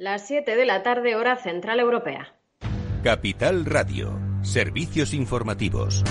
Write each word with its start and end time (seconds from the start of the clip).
Las 0.00 0.26
7 0.28 0.56
de 0.56 0.64
la 0.64 0.82
tarde, 0.82 1.14
hora 1.14 1.36
central 1.36 1.78
europea. 1.78 2.34
Capital 3.04 3.66
Radio. 3.66 4.18
Servicios 4.40 5.12
informativos. 5.12 6.02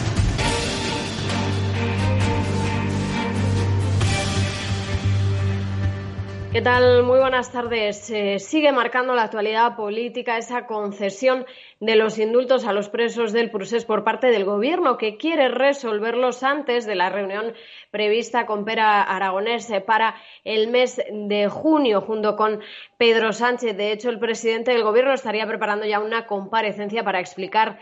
¿Qué 6.52 6.64
tal? 6.64 7.04
Muy 7.04 7.20
buenas 7.20 7.52
tardes. 7.52 8.12
Sigue 8.40 8.72
marcando 8.72 9.14
la 9.14 9.22
actualidad 9.22 9.76
política 9.76 10.40
esa 10.40 10.66
concesión 10.66 11.46
de 11.80 11.96
los 11.96 12.18
indultos 12.18 12.66
a 12.66 12.74
los 12.74 12.90
presos 12.90 13.34
del 13.34 13.52
procés 13.52 13.86
por 13.86 14.04
parte 14.04 14.32
del 14.32 14.46
Gobierno, 14.46 14.98
que 14.98 15.18
quiere 15.18 15.50
resolverlos 15.50 16.42
antes 16.42 16.88
de 16.88 16.96
la 16.96 17.12
reunión 17.12 17.54
prevista 17.92 18.48
con 18.48 18.66
Pera 18.66 19.04
Aragonés 19.04 19.72
para 19.86 20.16
el 20.44 20.70
mes 20.70 21.00
de 21.12 21.50
junio, 21.50 22.02
junto 22.02 22.36
con 22.36 22.62
Pedro 22.98 23.32
Sánchez. 23.32 23.78
De 23.78 23.92
hecho, 23.92 24.10
el 24.10 24.18
presidente 24.18 24.72
del 24.72 24.82
Gobierno 24.82 25.14
estaría 25.14 25.46
preparando 25.46 25.86
ya 25.86 26.00
una 26.00 26.26
comparecencia 26.26 27.04
para 27.04 27.20
explicar 27.20 27.78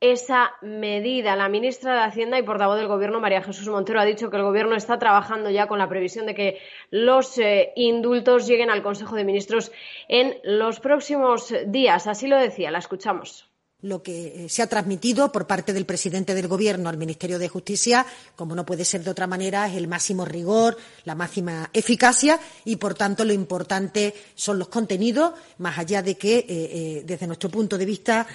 esa 0.00 0.52
medida. 0.62 1.36
La 1.36 1.48
ministra 1.48 1.94
de 1.94 2.00
Hacienda 2.00 2.38
y 2.38 2.42
portavoz 2.42 2.76
del 2.76 2.88
Gobierno, 2.88 3.20
María 3.20 3.42
Jesús 3.42 3.68
Montero, 3.68 4.00
ha 4.00 4.04
dicho 4.04 4.30
que 4.30 4.36
el 4.36 4.42
Gobierno 4.42 4.76
está 4.76 4.98
trabajando 4.98 5.50
ya 5.50 5.66
con 5.66 5.78
la 5.78 5.88
previsión 5.88 6.26
de 6.26 6.34
que 6.34 6.58
los 6.90 7.38
eh, 7.38 7.72
indultos 7.76 8.46
lleguen 8.46 8.70
al 8.70 8.82
Consejo 8.82 9.16
de 9.16 9.24
Ministros 9.24 9.72
en 10.08 10.36
los 10.44 10.80
próximos 10.80 11.54
días. 11.66 12.06
Así 12.06 12.26
lo 12.26 12.36
decía, 12.36 12.70
la 12.70 12.78
escuchamos 12.78 13.45
lo 13.82 14.02
que 14.02 14.44
eh, 14.44 14.48
se 14.48 14.62
ha 14.62 14.68
transmitido 14.68 15.30
por 15.30 15.46
parte 15.46 15.72
del 15.72 15.84
presidente 15.84 16.34
del 16.34 16.48
Gobierno 16.48 16.88
al 16.88 16.96
Ministerio 16.96 17.38
de 17.38 17.48
Justicia, 17.48 18.06
como 18.34 18.54
no 18.54 18.64
puede 18.64 18.84
ser 18.84 19.04
de 19.04 19.10
otra 19.10 19.26
manera, 19.26 19.66
es 19.68 19.76
el 19.76 19.86
máximo 19.86 20.24
rigor, 20.24 20.76
la 21.04 21.14
máxima 21.14 21.70
eficacia 21.72 22.40
y, 22.64 22.76
por 22.76 22.94
tanto, 22.94 23.24
lo 23.24 23.32
importante 23.32 24.14
son 24.34 24.58
los 24.58 24.68
contenidos, 24.68 25.34
más 25.58 25.78
allá 25.78 26.02
de 26.02 26.16
que, 26.16 26.38
eh, 26.38 26.46
eh, 26.48 27.02
desde 27.04 27.26
nuestro 27.26 27.50
punto 27.50 27.76
de 27.78 27.84
vista, 27.84 28.26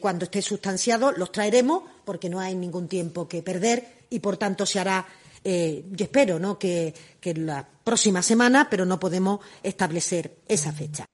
cuando 0.00 0.24
esté 0.24 0.40
sustanciado, 0.40 1.12
los 1.12 1.30
traeremos 1.30 1.82
porque 2.04 2.28
no 2.28 2.40
hay 2.40 2.54
ningún 2.54 2.88
tiempo 2.88 3.28
que 3.28 3.42
perder 3.42 4.06
y, 4.10 4.20
por 4.20 4.36
tanto, 4.36 4.64
se 4.66 4.80
hará. 4.80 5.06
yo 5.44 6.04
espero 6.04 6.38
¿no? 6.38 6.58
que 6.58 6.94
la 7.34 7.66
próxima 7.84 8.22
semana, 8.22 8.68
pero 8.70 8.84
no 8.86 8.98
podemos 8.98 9.40
establecer 9.62 10.38
esa 10.48 10.72
fecha. 10.72 11.06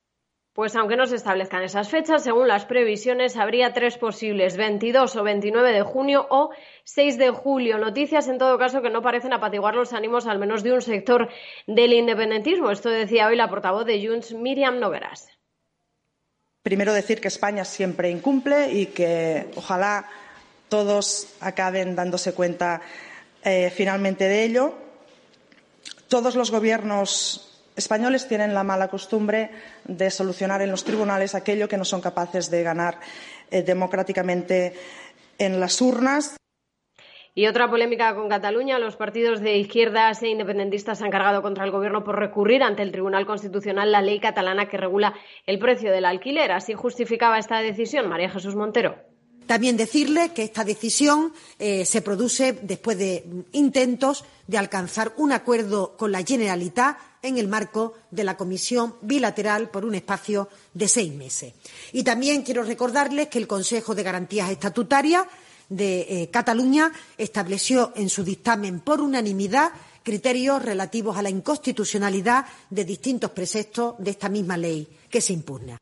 Pues 0.52 0.74
aunque 0.74 0.96
no 0.96 1.06
se 1.06 1.14
establezcan 1.14 1.62
esas 1.62 1.88
fechas, 1.88 2.24
según 2.24 2.48
las 2.48 2.64
previsiones, 2.64 3.36
habría 3.36 3.72
tres 3.72 3.96
posibles, 3.98 4.56
22 4.56 5.14
o 5.14 5.22
29 5.22 5.72
de 5.72 5.82
junio 5.82 6.26
o 6.28 6.50
6 6.82 7.18
de 7.18 7.30
julio. 7.30 7.78
Noticias, 7.78 8.26
en 8.26 8.38
todo 8.38 8.58
caso, 8.58 8.82
que 8.82 8.90
no 8.90 9.00
parecen 9.00 9.32
apaciguar 9.32 9.76
los 9.76 9.92
ánimos, 9.92 10.26
al 10.26 10.40
menos 10.40 10.64
de 10.64 10.72
un 10.72 10.82
sector 10.82 11.28
del 11.68 11.92
independentismo. 11.92 12.72
Esto 12.72 12.90
decía 12.90 13.28
hoy 13.28 13.36
la 13.36 13.48
portavoz 13.48 13.86
de 13.86 14.04
Junts, 14.04 14.34
Miriam 14.34 14.80
Nogueras. 14.80 15.28
Primero 16.62 16.92
decir 16.92 17.20
que 17.20 17.28
España 17.28 17.64
siempre 17.64 18.10
incumple 18.10 18.72
y 18.72 18.86
que 18.86 19.46
ojalá 19.54 20.08
todos 20.68 21.28
acaben 21.40 21.94
dándose 21.94 22.34
cuenta 22.34 22.82
eh, 23.44 23.70
finalmente 23.74 24.24
de 24.24 24.44
ello. 24.44 24.74
Todos 26.08 26.34
los 26.34 26.50
gobiernos 26.50 27.49
españoles 27.76 28.28
tienen 28.28 28.54
la 28.54 28.64
mala 28.64 28.88
costumbre 28.88 29.50
de 29.84 30.10
solucionar 30.10 30.62
en 30.62 30.70
los 30.70 30.84
tribunales 30.84 31.34
aquello 31.34 31.68
que 31.68 31.76
no 31.76 31.84
son 31.84 32.00
capaces 32.00 32.50
de 32.50 32.62
ganar 32.62 32.98
eh, 33.50 33.62
democráticamente 33.62 34.74
en 35.38 35.58
las 35.58 35.80
urnas. 35.80 36.36
Y 37.34 37.46
otra 37.46 37.70
polémica 37.70 38.14
con 38.14 38.28
Cataluña. 38.28 38.78
Los 38.78 38.96
partidos 38.96 39.40
de 39.40 39.56
izquierdas 39.56 40.22
e 40.22 40.28
independentistas 40.28 41.00
han 41.00 41.10
cargado 41.10 41.42
contra 41.42 41.64
el 41.64 41.70
Gobierno 41.70 42.02
por 42.02 42.18
recurrir 42.18 42.62
ante 42.62 42.82
el 42.82 42.90
Tribunal 42.90 43.24
Constitucional 43.24 43.92
la 43.92 44.02
ley 44.02 44.18
catalana 44.18 44.68
que 44.68 44.76
regula 44.76 45.14
el 45.46 45.58
precio 45.58 45.92
del 45.92 46.04
alquiler. 46.04 46.50
Así 46.50 46.74
justificaba 46.74 47.38
esta 47.38 47.60
decisión 47.60 48.08
María 48.08 48.30
Jesús 48.30 48.56
Montero. 48.56 48.96
También 49.46 49.76
decirle 49.76 50.30
que 50.34 50.44
esta 50.44 50.64
decisión 50.64 51.32
eh, 51.58 51.84
se 51.84 52.02
produce 52.02 52.52
después 52.52 52.98
de 52.98 53.24
intentos 53.52 54.24
de 54.46 54.58
alcanzar 54.58 55.12
un 55.16 55.32
acuerdo 55.32 55.96
con 55.96 56.12
la 56.12 56.22
Generalitat 56.22 56.96
en 57.22 57.38
el 57.38 57.48
marco 57.48 57.94
de 58.10 58.24
la 58.24 58.36
Comisión 58.36 58.96
Bilateral 59.02 59.70
por 59.70 59.84
un 59.84 59.94
espacio 59.94 60.48
de 60.74 60.88
seis 60.88 61.12
meses. 61.12 61.54
Y 61.92 62.02
también 62.02 62.42
quiero 62.42 62.62
recordarles 62.62 63.28
que 63.28 63.38
el 63.38 63.46
Consejo 63.46 63.94
de 63.94 64.02
Garantías 64.02 64.50
Estatutarias 64.50 65.26
de 65.68 66.00
eh, 66.00 66.30
Cataluña 66.30 66.92
estableció 67.16 67.92
en 67.96 68.08
su 68.08 68.24
dictamen 68.24 68.80
por 68.80 69.00
unanimidad 69.00 69.70
criterios 70.02 70.62
relativos 70.62 71.16
a 71.16 71.22
la 71.22 71.30
inconstitucionalidad 71.30 72.46
de 72.70 72.84
distintos 72.84 73.30
preceptos 73.30 73.94
de 73.98 74.10
esta 74.10 74.28
misma 74.28 74.56
ley 74.56 74.88
que 75.08 75.20
se 75.20 75.32
impugna. 75.32 75.78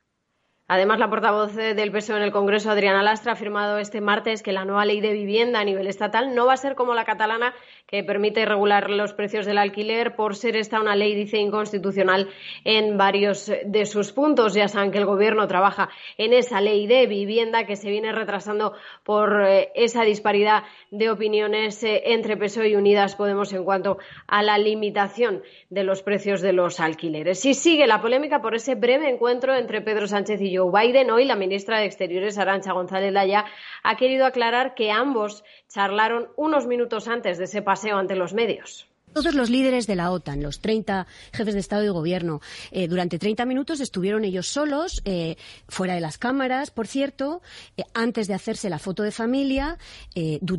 Además, 0.71 0.99
la 0.99 1.09
portavoz 1.09 1.55
del 1.55 1.91
PSOE 1.91 2.19
en 2.19 2.25
el 2.25 2.31
Congreso, 2.31 2.71
Adriana 2.71 3.03
Lastra, 3.03 3.33
ha 3.33 3.35
afirmado 3.37 3.79
este 3.79 4.03
martes 4.03 4.43
que 4.43 4.53
la 4.53 4.67
nueva 4.67 4.85
ley 4.85 5.01
de 5.01 5.15
vivienda 5.15 5.61
a 5.61 5.65
nivel 5.65 5.87
estatal 5.87 6.35
no 6.35 6.45
va 6.45 6.53
a 6.53 6.59
ser 6.59 6.75
como 6.75 6.93
la 6.93 7.07
catalana, 7.07 7.55
que 7.89 8.05
permite 8.05 8.45
regular 8.45 8.91
los 8.91 9.15
precios 9.15 9.47
del 9.47 9.57
alquiler, 9.57 10.15
por 10.15 10.37
ser 10.37 10.57
esta 10.57 10.79
una 10.79 10.95
ley, 10.95 11.15
dice, 11.15 11.39
inconstitucional 11.39 12.29
en 12.65 12.99
varios 12.99 13.51
de 13.65 13.87
sus 13.87 14.13
puntos. 14.13 14.53
Ya 14.53 14.69
saben 14.69 14.91
que 14.91 14.99
el 14.99 15.07
Gobierno 15.07 15.49
trabaja 15.49 15.89
en 16.19 16.35
esa 16.35 16.61
ley 16.61 16.87
de 16.87 17.07
vivienda 17.07 17.65
que 17.65 17.77
se 17.77 17.89
viene 17.89 18.13
retrasando 18.13 18.75
por 19.05 19.43
eh, 19.43 19.71
esa 19.75 20.03
disparidad 20.03 20.65
de 20.91 21.11
opiniones 21.11 21.83
eh, 21.83 22.03
entre 22.13 22.37
PSOE 22.37 22.69
y 22.69 22.77
Unidas 22.77 23.17
Podemos 23.17 23.55
en 23.55 23.65
cuanto 23.65 23.97
a 24.27 24.43
la 24.43 24.59
limitación 24.59 25.43
de 25.71 25.83
los 25.83 26.03
precios 26.03 26.43
de 26.43 26.53
los 26.53 26.81
alquileres. 26.81 27.43
Y 27.47 27.55
sigue 27.55 27.87
la 27.87 28.03
polémica 28.03 28.43
por 28.43 28.55
ese 28.55 28.75
breve 28.75 29.09
encuentro 29.09 29.57
entre 29.57 29.81
Pedro 29.81 30.07
Sánchez 30.07 30.43
y 30.43 30.55
Joe 30.55 30.71
Biden. 30.71 31.11
Hoy 31.11 31.25
la 31.25 31.37
ministra 31.37 31.79
de 31.79 31.87
Exteriores, 31.87 32.37
Arancha 32.37 32.75
González 32.75 33.15
Laya, 33.15 33.47
ha 33.83 33.97
querido 33.97 34.27
aclarar 34.27 34.75
que 34.75 34.91
ambos 34.91 35.43
charlaron 35.69 36.29
unos 36.37 36.67
minutos 36.67 37.09
antes 37.09 37.39
de 37.39 37.45
ese 37.45 37.63
paseo 37.63 37.78
ante 37.85 38.17
los 38.17 38.35
medios. 38.35 38.89
Todos 39.13 39.35
los 39.35 39.51
líderes 39.51 39.87
de 39.87 39.97
la 39.97 40.11
OTAN, 40.11 40.43
los 40.43 40.61
30 40.61 41.07
jefes 41.33 41.55
de 41.55 41.61
Estado 41.61 41.85
y 41.85 41.89
Gobierno, 41.89 42.41
eh, 42.71 42.89
durante 42.89 43.19
30 43.19 43.47
minutos 43.47 43.81
estuvieron 43.81 44.25
ellos 44.25 44.47
solos, 44.47 45.01
eh, 45.05 45.37
fuera 45.67 45.95
de 45.95 46.01
las 46.01 46.19
cámaras, 46.19 46.71
por 46.71 46.87
cierto, 46.87 47.41
eh, 47.77 47.85
antes 47.95 48.29
de 48.29 48.35
hacerse 48.35 48.69
la 48.69 48.79
foto 48.79 49.03
de 49.03 49.11
familia, 49.11 49.79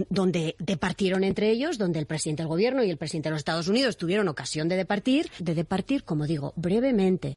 donde 0.09 0.55
departieron 0.59 1.23
entre 1.23 1.51
ellos, 1.51 1.77
donde 1.77 1.99
el 1.99 2.05
presidente 2.05 2.43
del 2.43 2.49
Gobierno 2.49 2.83
y 2.83 2.89
el 2.89 2.97
presidente 2.97 3.29
de 3.29 3.31
los 3.31 3.39
Estados 3.39 3.67
Unidos 3.67 3.97
tuvieron 3.97 4.27
ocasión 4.27 4.67
de 4.67 4.77
departir, 4.77 5.29
de 5.39 5.53
departir, 5.53 6.03
como 6.03 6.25
digo, 6.25 6.53
brevemente. 6.55 7.35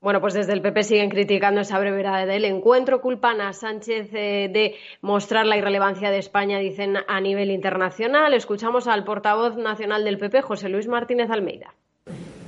Bueno, 0.00 0.20
pues 0.20 0.34
desde 0.34 0.52
el 0.52 0.62
PP 0.62 0.84
siguen 0.84 1.10
criticando 1.10 1.60
esa 1.60 1.78
brevedad 1.78 2.24
del 2.24 2.44
encuentro. 2.44 3.00
Culpan 3.00 3.40
a 3.40 3.52
Sánchez 3.52 4.10
eh, 4.12 4.48
de 4.52 4.76
mostrar 5.00 5.44
la 5.44 5.56
irrelevancia 5.56 6.10
de 6.10 6.18
España, 6.18 6.58
dicen, 6.58 6.94
a 7.08 7.20
nivel 7.20 7.50
internacional. 7.50 8.32
Escuchamos 8.32 8.86
al 8.86 9.04
portavoz 9.04 9.56
nacional 9.56 10.04
del 10.04 10.18
PP, 10.18 10.42
José 10.42 10.68
Luis 10.68 10.86
Martínez 10.86 11.30
Almeida. 11.30 11.74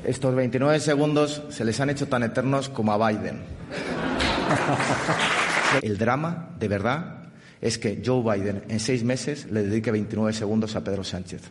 Estos 0.05 0.35
29 0.35 0.79
segundos 0.79 1.43
se 1.49 1.65
les 1.65 1.81
han 1.81 1.91
hecho 1.91 2.09
tan 2.09 2.23
eternos 2.23 2.69
como 2.69 2.93
a 2.93 3.11
Biden. 3.11 3.41
El 5.83 5.99
drama, 5.99 6.51
de 6.59 6.69
verdad, 6.69 7.33
es 7.61 7.79
que 7.79 8.01
Joe 8.05 8.23
Biden 8.23 8.63
en 8.69 8.79
seis 8.79 9.03
meses 9.03 9.51
le 9.51 9.65
dedique 9.65 9.91
29 9.91 10.33
segundos 10.33 10.77
a 10.77 10.85
Pedro 10.85 11.03
Sánchez. 11.03 11.51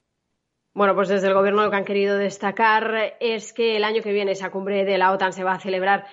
Bueno, 0.74 0.94
pues 0.96 1.09
desde 1.09 1.28
el 1.28 1.34
Gobierno 1.34 1.63
lo 1.63 1.72
que 1.72 1.78
han 1.78 1.85
querido 1.85 2.18
destacar 2.18 3.16
es 3.19 3.53
que 3.53 3.75
el 3.75 3.84
año 3.84 4.03
que 4.03 4.13
viene 4.13 4.31
esa 4.31 4.52
cumbre 4.52 4.85
de 4.85 4.97
la 4.97 5.12
OTAN 5.12 5.34
se 5.34 5.44
va 5.44 5.53
a 5.53 5.59
celebrar 5.59 6.06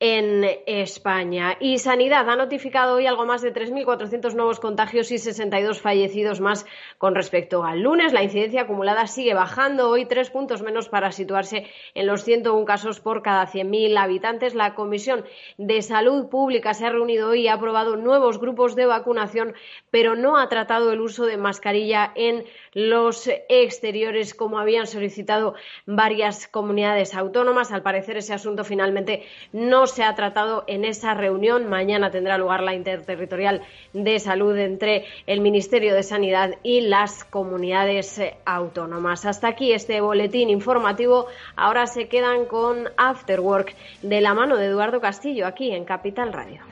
en 0.00 0.44
España. 0.66 1.56
Y 1.58 1.78
Sanidad 1.78 2.28
ha 2.30 2.36
notificado 2.36 2.96
hoy 2.96 3.06
algo 3.06 3.26
más 3.26 3.42
de 3.42 3.52
3.400 3.52 4.34
nuevos 4.34 4.60
contagios 4.60 5.10
y 5.10 5.18
62 5.18 5.80
fallecidos 5.80 6.40
más 6.40 6.66
con 6.98 7.16
respecto 7.16 7.64
al 7.64 7.80
lunes. 7.80 8.12
La 8.12 8.22
incidencia 8.22 8.62
acumulada 8.62 9.08
sigue 9.08 9.34
bajando, 9.34 9.88
hoy 9.90 10.06
tres 10.06 10.30
puntos 10.30 10.62
menos 10.62 10.88
para 10.88 11.10
situarse 11.10 11.66
en 11.94 12.06
los 12.06 12.22
101 12.22 12.64
casos 12.64 13.00
por 13.00 13.22
cada 13.22 13.48
100.000 13.48 13.98
habitantes. 13.98 14.54
La 14.54 14.76
Comisión 14.76 15.24
de 15.56 15.82
Salud 15.82 16.28
Pública 16.28 16.74
se 16.74 16.86
ha 16.86 16.90
reunido 16.90 17.30
hoy 17.30 17.42
y 17.42 17.48
ha 17.48 17.54
aprobado 17.54 17.96
nuevos 17.96 18.38
grupos 18.38 18.76
de 18.76 18.86
vacunación, 18.86 19.54
pero 19.90 20.14
no 20.14 20.38
ha 20.38 20.48
tratado 20.48 20.92
el 20.92 21.00
uso 21.00 21.26
de 21.26 21.38
mascarilla 21.38 22.12
en 22.14 22.44
los 22.72 23.28
exteriores 23.48 24.34
como 24.34 24.60
habían 24.60 24.86
solicitado 24.86 25.54
varias 25.86 26.46
comunidades 26.46 27.14
autónomas. 27.14 27.72
Al 27.72 27.82
parecer 27.82 28.16
ese 28.16 28.32
asunto 28.32 28.62
finalmente 28.62 29.24
no 29.52 29.87
se 29.88 30.04
ha 30.04 30.14
tratado 30.14 30.64
en 30.66 30.84
esa 30.84 31.14
reunión. 31.14 31.68
Mañana 31.68 32.10
tendrá 32.10 32.38
lugar 32.38 32.62
la 32.62 32.74
interterritorial 32.74 33.62
de 33.92 34.18
salud 34.20 34.56
entre 34.56 35.04
el 35.26 35.40
Ministerio 35.40 35.94
de 35.94 36.02
Sanidad 36.02 36.54
y 36.62 36.82
las 36.82 37.24
comunidades 37.24 38.18
eh, 38.18 38.36
autónomas. 38.44 39.24
Hasta 39.26 39.48
aquí 39.48 39.72
este 39.72 40.00
boletín 40.00 40.50
informativo. 40.50 41.26
Ahora 41.56 41.86
se 41.86 42.08
quedan 42.08 42.44
con 42.44 42.88
Afterwork 42.96 43.74
de 44.02 44.20
la 44.20 44.34
mano 44.34 44.56
de 44.56 44.66
Eduardo 44.66 45.00
Castillo 45.00 45.46
aquí 45.46 45.72
en 45.72 45.84
Capital 45.84 46.32
Radio. 46.32 46.62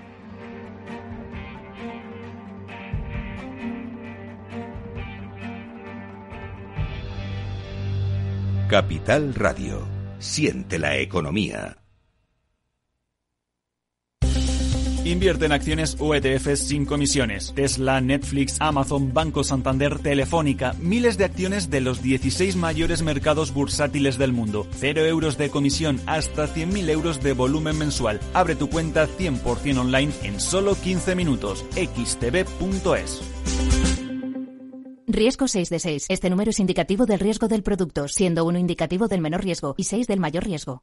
Capital 8.68 9.32
Radio. 9.32 9.86
Siente 10.18 10.80
la 10.80 10.96
economía. 10.96 11.85
Invierte 15.06 15.46
en 15.46 15.52
acciones 15.52 15.96
o 16.00 16.16
ETFs 16.16 16.66
sin 16.66 16.84
comisiones. 16.84 17.52
Tesla, 17.54 18.00
Netflix, 18.00 18.56
Amazon, 18.58 19.14
Banco 19.14 19.44
Santander, 19.44 20.00
Telefónica, 20.00 20.74
miles 20.80 21.16
de 21.16 21.26
acciones 21.26 21.70
de 21.70 21.80
los 21.80 22.02
16 22.02 22.56
mayores 22.56 23.02
mercados 23.02 23.54
bursátiles 23.54 24.18
del 24.18 24.32
mundo. 24.32 24.66
Cero 24.72 25.06
euros 25.06 25.38
de 25.38 25.48
comisión 25.48 26.00
hasta 26.06 26.48
100.000 26.48 26.90
euros 26.90 27.22
de 27.22 27.34
volumen 27.34 27.78
mensual. 27.78 28.18
Abre 28.34 28.56
tu 28.56 28.68
cuenta 28.68 29.06
100% 29.06 29.78
online 29.78 30.12
en 30.24 30.40
solo 30.40 30.74
15 30.74 31.14
minutos. 31.14 31.64
xtb.es. 31.76 33.22
Riesgo 35.06 35.46
6 35.46 35.70
de 35.70 35.78
6. 35.78 36.06
Este 36.08 36.30
número 36.30 36.50
es 36.50 36.58
indicativo 36.58 37.06
del 37.06 37.20
riesgo 37.20 37.46
del 37.46 37.62
producto, 37.62 38.08
siendo 38.08 38.44
uno 38.44 38.58
indicativo 38.58 39.06
del 39.06 39.20
menor 39.20 39.44
riesgo 39.44 39.76
y 39.78 39.84
6 39.84 40.08
del 40.08 40.18
mayor 40.18 40.42
riesgo. 40.42 40.82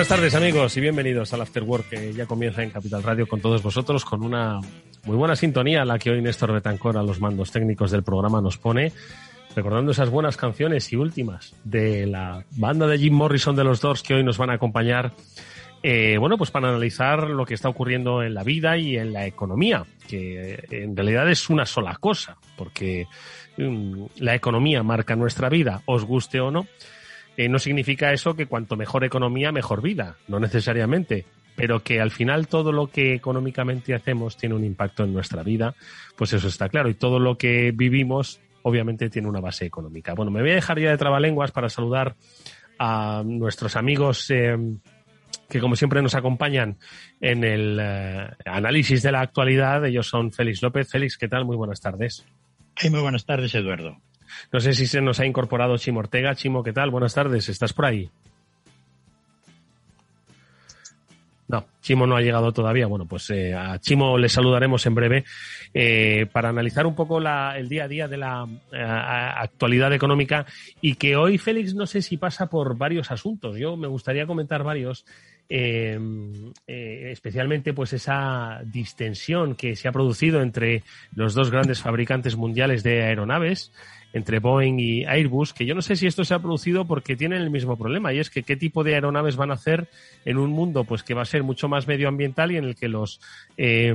Buenas 0.00 0.16
tardes 0.16 0.34
amigos 0.34 0.74
y 0.78 0.80
bienvenidos 0.80 1.34
al 1.34 1.42
After 1.42 1.62
Work 1.62 1.90
que 1.90 2.14
ya 2.14 2.24
comienza 2.24 2.62
en 2.62 2.70
Capital 2.70 3.02
Radio 3.02 3.26
con 3.28 3.42
todos 3.42 3.62
vosotros 3.62 4.02
con 4.02 4.22
una 4.22 4.58
muy 5.04 5.14
buena 5.14 5.36
sintonía 5.36 5.84
la 5.84 5.98
que 5.98 6.10
hoy 6.10 6.22
Néstor 6.22 6.54
Betancor 6.54 6.96
a 6.96 7.02
los 7.02 7.20
mandos 7.20 7.52
técnicos 7.52 7.90
del 7.90 8.02
programa 8.02 8.40
nos 8.40 8.56
pone 8.56 8.94
recordando 9.54 9.92
esas 9.92 10.08
buenas 10.08 10.38
canciones 10.38 10.90
y 10.94 10.96
últimas 10.96 11.54
de 11.64 12.06
la 12.06 12.46
banda 12.52 12.86
de 12.86 12.96
Jim 12.96 13.12
Morrison 13.12 13.54
de 13.54 13.62
los 13.62 13.82
Doors 13.82 14.02
que 14.02 14.14
hoy 14.14 14.24
nos 14.24 14.38
van 14.38 14.48
a 14.48 14.54
acompañar 14.54 15.12
eh, 15.82 16.16
bueno, 16.18 16.38
pues 16.38 16.50
para 16.50 16.70
analizar 16.70 17.28
lo 17.28 17.44
que 17.44 17.52
está 17.52 17.68
ocurriendo 17.68 18.22
en 18.22 18.32
la 18.32 18.42
vida 18.42 18.78
y 18.78 18.96
en 18.96 19.12
la 19.12 19.26
economía, 19.26 19.84
que 20.08 20.64
en 20.70 20.94
realidad 20.94 21.30
es 21.30 21.48
una 21.48 21.64
sola 21.64 21.96
cosa, 21.96 22.36
porque 22.56 23.06
um, 23.56 24.06
la 24.18 24.34
economía 24.34 24.82
marca 24.82 25.16
nuestra 25.16 25.48
vida, 25.48 25.80
os 25.86 26.04
guste 26.04 26.38
o 26.38 26.50
no, 26.50 26.66
no 27.48 27.58
significa 27.58 28.12
eso 28.12 28.34
que 28.34 28.46
cuanto 28.46 28.76
mejor 28.76 29.04
economía, 29.04 29.52
mejor 29.52 29.82
vida, 29.82 30.16
no 30.28 30.40
necesariamente, 30.40 31.26
pero 31.56 31.82
que 31.82 32.00
al 32.00 32.10
final 32.10 32.48
todo 32.48 32.72
lo 32.72 32.88
que 32.88 33.14
económicamente 33.14 33.94
hacemos 33.94 34.36
tiene 34.36 34.54
un 34.54 34.64
impacto 34.64 35.04
en 35.04 35.12
nuestra 35.12 35.42
vida, 35.42 35.74
pues 36.16 36.32
eso 36.32 36.48
está 36.48 36.68
claro, 36.68 36.88
y 36.88 36.94
todo 36.94 37.18
lo 37.18 37.36
que 37.36 37.72
vivimos 37.72 38.40
obviamente 38.62 39.08
tiene 39.10 39.28
una 39.28 39.40
base 39.40 39.66
económica. 39.66 40.14
Bueno, 40.14 40.30
me 40.30 40.40
voy 40.40 40.50
a 40.50 40.54
dejar 40.54 40.78
ya 40.78 40.90
de 40.90 40.98
trabalenguas 40.98 41.50
para 41.50 41.68
saludar 41.68 42.16
a 42.78 43.22
nuestros 43.24 43.76
amigos 43.76 44.30
eh, 44.30 44.56
que 45.48 45.60
como 45.60 45.76
siempre 45.76 46.02
nos 46.02 46.14
acompañan 46.14 46.78
en 47.20 47.44
el 47.44 47.78
eh, 47.80 48.30
análisis 48.46 49.02
de 49.02 49.12
la 49.12 49.20
actualidad. 49.20 49.84
Ellos 49.84 50.06
son 50.06 50.32
Félix 50.32 50.62
López. 50.62 50.88
Félix, 50.88 51.18
¿qué 51.18 51.28
tal? 51.28 51.44
Muy 51.44 51.56
buenas 51.56 51.80
tardes. 51.80 52.24
muy 52.90 53.00
buenas 53.00 53.26
tardes, 53.26 53.54
Eduardo. 53.54 53.98
No 54.52 54.60
sé 54.60 54.72
si 54.72 54.86
se 54.86 55.00
nos 55.00 55.20
ha 55.20 55.26
incorporado 55.26 55.76
Chimo 55.76 56.00
Ortega. 56.00 56.34
Chimo, 56.34 56.62
¿qué 56.62 56.72
tal? 56.72 56.90
Buenas 56.90 57.14
tardes. 57.14 57.48
¿Estás 57.48 57.72
por 57.72 57.86
ahí? 57.86 58.10
No, 61.50 61.66
Chimo 61.82 62.06
no 62.06 62.16
ha 62.16 62.20
llegado 62.20 62.52
todavía. 62.52 62.86
Bueno, 62.86 63.06
pues 63.06 63.28
eh, 63.30 63.52
a 63.54 63.80
Chimo 63.80 64.16
le 64.16 64.28
saludaremos 64.28 64.86
en 64.86 64.94
breve 64.94 65.24
eh, 65.74 66.26
para 66.30 66.50
analizar 66.50 66.86
un 66.86 66.94
poco 66.94 67.18
el 67.18 67.68
día 67.68 67.84
a 67.84 67.88
día 67.88 68.06
de 68.06 68.16
la 68.16 68.46
eh, 68.70 68.80
actualidad 68.80 69.92
económica 69.92 70.46
y 70.80 70.94
que 70.94 71.16
hoy 71.16 71.38
Félix 71.38 71.74
no 71.74 71.86
sé 71.86 72.02
si 72.02 72.18
pasa 72.18 72.46
por 72.46 72.78
varios 72.78 73.10
asuntos. 73.10 73.56
Yo 73.58 73.76
me 73.76 73.88
gustaría 73.88 74.26
comentar 74.26 74.62
varios. 74.62 75.04
especialmente 76.68 77.72
pues 77.72 77.94
esa 77.94 78.60
distensión 78.64 79.56
que 79.56 79.74
se 79.74 79.88
ha 79.88 79.92
producido 79.92 80.42
entre 80.42 80.84
los 81.16 81.34
dos 81.34 81.50
grandes 81.50 81.80
fabricantes 81.82 82.36
mundiales 82.36 82.84
de 82.84 83.02
aeronaves, 83.02 83.72
entre 84.12 84.38
Boeing 84.38 84.78
y 84.78 85.04
Airbus, 85.04 85.52
que 85.52 85.66
yo 85.66 85.74
no 85.74 85.82
sé 85.82 85.96
si 85.96 86.06
esto 86.06 86.24
se 86.24 86.34
ha 86.34 86.38
producido 86.38 86.84
porque 86.84 87.16
tienen 87.16 87.42
el 87.42 87.50
mismo 87.50 87.76
problema, 87.76 88.12
y 88.12 88.18
es 88.18 88.30
que 88.30 88.42
qué 88.42 88.56
tipo 88.56 88.82
de 88.82 88.94
aeronaves 88.94 89.36
van 89.36 89.50
a 89.50 89.54
hacer 89.54 89.88
en 90.24 90.38
un 90.38 90.50
mundo 90.50 90.84
pues 90.84 91.02
que 91.02 91.14
va 91.14 91.22
a 91.22 91.26
ser 91.26 91.42
mucho 91.42 91.68
más 91.68 91.86
medioambiental 91.86 92.52
y 92.52 92.56
en 92.56 92.64
el 92.64 92.74
que 92.74 92.88
los, 92.88 93.20
eh, 93.56 93.94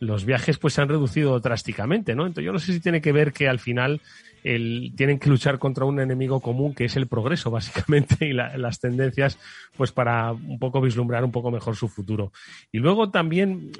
los 0.00 0.24
viajes 0.24 0.58
pues 0.58 0.74
se 0.74 0.82
han 0.82 0.88
reducido 0.88 1.38
drásticamente, 1.40 2.14
¿no? 2.14 2.26
Entonces 2.26 2.44
yo 2.44 2.52
no 2.52 2.58
sé 2.58 2.72
si 2.72 2.80
tiene 2.80 3.00
que 3.00 3.12
ver 3.12 3.32
que 3.32 3.48
al 3.48 3.58
final 3.58 4.00
el, 4.44 4.92
tienen 4.94 5.18
que 5.18 5.30
luchar 5.30 5.58
contra 5.58 5.86
un 5.86 5.98
enemigo 5.98 6.40
común 6.40 6.74
que 6.74 6.84
es 6.84 6.96
el 6.96 7.06
progreso, 7.06 7.50
básicamente, 7.50 8.26
y 8.26 8.32
las 8.32 8.78
tendencias, 8.78 9.38
pues 9.76 9.90
para 9.90 10.32
un 10.32 10.58
poco 10.58 10.80
vislumbrar 10.80 11.24
un 11.24 11.32
poco 11.32 11.50
mejor 11.50 11.74
su 11.74 11.88
futuro. 11.88 12.32
Y 12.70 12.78
luego 12.78 13.10
también, 13.10 13.72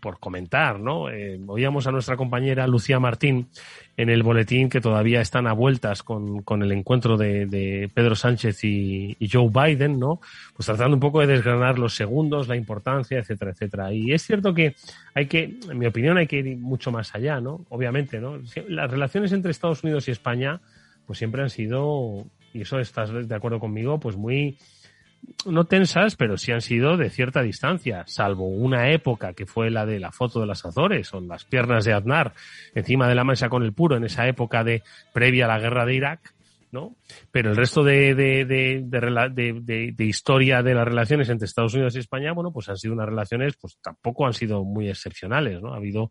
por 0.00 0.18
comentar, 0.18 0.80
¿no? 0.80 1.10
Eh, 1.10 1.40
oíamos 1.46 1.86
a 1.86 1.92
nuestra 1.92 2.16
compañera 2.16 2.66
Lucía 2.66 2.98
Martín 3.00 3.48
en 3.96 4.08
el 4.08 4.22
boletín 4.22 4.68
que 4.68 4.80
todavía 4.80 5.20
están 5.20 5.46
a 5.46 5.52
vueltas 5.52 6.02
con, 6.02 6.42
con 6.42 6.62
el 6.62 6.72
encuentro 6.72 7.16
de, 7.16 7.46
de 7.46 7.90
Pedro 7.92 8.14
Sánchez 8.14 8.64
y, 8.64 9.16
y, 9.18 9.28
Joe 9.28 9.50
Biden, 9.50 9.98
¿no? 9.98 10.20
Pues 10.54 10.66
tratando 10.66 10.96
un 10.96 11.00
poco 11.00 11.20
de 11.20 11.26
desgranar 11.26 11.78
los 11.78 11.94
segundos, 11.94 12.48
la 12.48 12.56
importancia, 12.56 13.18
etcétera, 13.18 13.50
etcétera. 13.50 13.92
Y 13.92 14.12
es 14.12 14.22
cierto 14.22 14.54
que 14.54 14.74
hay 15.14 15.26
que, 15.26 15.58
en 15.68 15.78
mi 15.78 15.86
opinión, 15.86 16.16
hay 16.16 16.26
que 16.26 16.38
ir 16.38 16.56
mucho 16.56 16.90
más 16.90 17.14
allá, 17.14 17.40
¿no? 17.40 17.64
Obviamente, 17.68 18.20
¿no? 18.20 18.40
Las 18.68 18.90
relaciones 18.90 19.32
entre 19.32 19.50
Estados 19.50 19.84
Unidos 19.84 20.08
y 20.08 20.12
España, 20.12 20.60
pues 21.06 21.18
siempre 21.18 21.42
han 21.42 21.50
sido, 21.50 22.24
y 22.54 22.62
eso 22.62 22.78
estás 22.78 23.10
de 23.28 23.34
acuerdo 23.34 23.60
conmigo, 23.60 24.00
pues 24.00 24.16
muy, 24.16 24.56
no 25.46 25.64
tensas, 25.64 26.16
pero 26.16 26.36
sí 26.36 26.52
han 26.52 26.60
sido 26.60 26.96
de 26.96 27.10
cierta 27.10 27.42
distancia, 27.42 28.04
salvo 28.06 28.46
una 28.48 28.90
época 28.90 29.34
que 29.34 29.46
fue 29.46 29.70
la 29.70 29.86
de 29.86 29.98
la 29.98 30.12
foto 30.12 30.40
de 30.40 30.46
las 30.46 30.64
Azores 30.64 31.12
o 31.14 31.20
las 31.20 31.44
piernas 31.44 31.84
de 31.84 31.92
Aznar 31.92 32.32
encima 32.74 33.08
de 33.08 33.14
la 33.14 33.24
mesa 33.24 33.48
con 33.48 33.62
el 33.62 33.72
puro 33.72 33.96
en 33.96 34.04
esa 34.04 34.26
época 34.28 34.64
de 34.64 34.82
previa 35.12 35.46
a 35.46 35.48
la 35.48 35.58
guerra 35.58 35.84
de 35.84 35.94
Irak, 35.94 36.34
¿no? 36.70 36.96
Pero 37.30 37.50
el 37.50 37.56
resto 37.56 37.84
de, 37.84 38.14
de, 38.14 38.44
de, 38.44 39.92
de, 39.94 40.04
historia 40.04 40.62
de 40.62 40.74
las 40.74 40.86
relaciones 40.86 41.28
entre 41.28 41.46
Estados 41.46 41.74
Unidos 41.74 41.94
y 41.96 42.00
España, 42.00 42.32
bueno, 42.32 42.52
pues 42.52 42.68
han 42.68 42.78
sido 42.78 42.94
unas 42.94 43.08
relaciones, 43.08 43.54
pues 43.60 43.78
tampoco 43.82 44.26
han 44.26 44.32
sido 44.32 44.64
muy 44.64 44.88
excepcionales, 44.88 45.60
¿no? 45.60 45.74
Ha 45.74 45.76
habido 45.76 46.10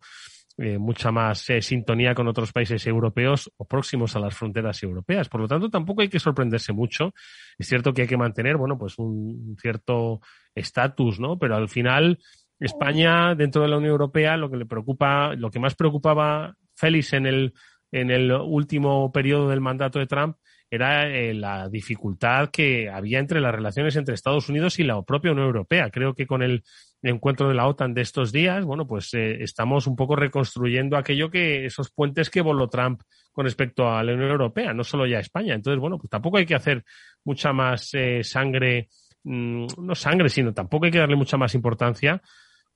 eh, 0.58 0.78
mucha 0.78 1.12
más 1.12 1.50
eh, 1.50 1.62
sintonía 1.62 2.14
con 2.14 2.28
otros 2.28 2.52
países 2.52 2.86
europeos 2.86 3.52
o 3.58 3.66
próximos 3.66 4.16
a 4.16 4.20
las 4.20 4.36
fronteras 4.36 4.82
europeas. 4.84 5.30
Por 5.30 5.42
lo 5.42 5.48
tanto, 5.48 5.70
tampoco 5.70 6.02
hay 6.02 6.10
que 6.10 6.20
sorprenderse 6.20 6.74
mucho. 6.74 7.14
Es 7.58 7.68
cierto 7.68 7.94
que 7.94 8.04
hay 8.04 8.08
que 8.08 8.18
mantener, 8.18 8.58
bueno, 8.58 8.78
pues 8.78 8.98
un 8.98 9.56
cierto 9.60 10.22
estatus, 10.54 11.20
¿no? 11.20 11.40
Pero 11.40 11.56
al 11.56 11.70
final, 11.70 12.20
España, 12.60 13.36
dentro 13.36 13.62
de 13.62 13.70
la 13.70 13.78
Unión 13.78 13.92
Europea, 13.92 14.38
lo 14.38 14.50
que 14.50 14.58
le 14.58 14.66
preocupa, 14.66 15.36
lo 15.36 15.50
que 15.50 15.60
más 15.60 15.76
preocupaba 15.76 16.56
Félix 16.76 17.14
en 17.14 17.26
el, 17.26 17.54
en 17.92 18.12
el 18.12 18.32
último 18.32 19.12
periodo 19.12 19.50
del 19.50 19.62
mandato 19.62 20.00
de 20.00 20.08
Trump 20.08 20.38
era 20.72 21.10
eh, 21.10 21.34
la 21.34 21.68
dificultad 21.68 22.50
que 22.50 22.90
había 22.90 23.20
entre 23.20 23.42
las 23.42 23.54
relaciones 23.54 23.96
entre 23.98 24.16
Estados 24.16 24.48
Unidos 24.48 24.80
y 24.80 24.84
la 24.84 25.02
propia 25.02 25.34
Unión 25.34 25.48
Europea. 25.48 25.90
Creo 25.92 26.14
que 26.14 26.26
con 26.26 26.42
el 26.42 26.64
encuentro 27.02 27.48
de 27.48 27.56
la 27.56 27.68
OTAN 27.68 27.94
de 27.94 28.02
estos 28.02 28.32
días, 28.32 28.64
bueno, 28.64 28.86
pues 28.88 29.14
eh, 29.14 29.42
estamos 29.42 29.88
un 29.88 29.96
poco 29.96 30.16
reconstruyendo 30.16 30.98
aquello 30.98 31.30
que, 31.30 31.66
esos 31.66 31.92
puentes 31.92 32.30
que 32.30 32.42
voló 32.42 32.70
Trump 32.70 33.02
con 33.32 33.46
respecto 33.46 33.90
a 33.90 34.04
la 34.04 34.14
Unión 34.14 34.30
Europea, 34.30 34.74
no 34.74 34.84
solo 34.84 35.06
ya 35.06 35.20
España. 35.20 35.56
Entonces, 35.56 35.80
bueno, 35.80 35.98
pues 35.98 36.10
tampoco 36.10 36.38
hay 36.38 36.46
que 36.46 36.56
hacer 36.56 36.84
mucha 37.24 37.54
más 37.54 37.90
eh, 37.94 38.24
sangre, 38.24 38.90
mm, 39.24 39.66
no 39.78 39.96
sangre, 39.96 40.30
sino 40.30 40.54
tampoco 40.54 40.86
hay 40.86 40.92
que 40.92 41.00
darle 41.00 41.16
mucha 41.16 41.38
más 41.38 41.56
importancia 41.56 42.22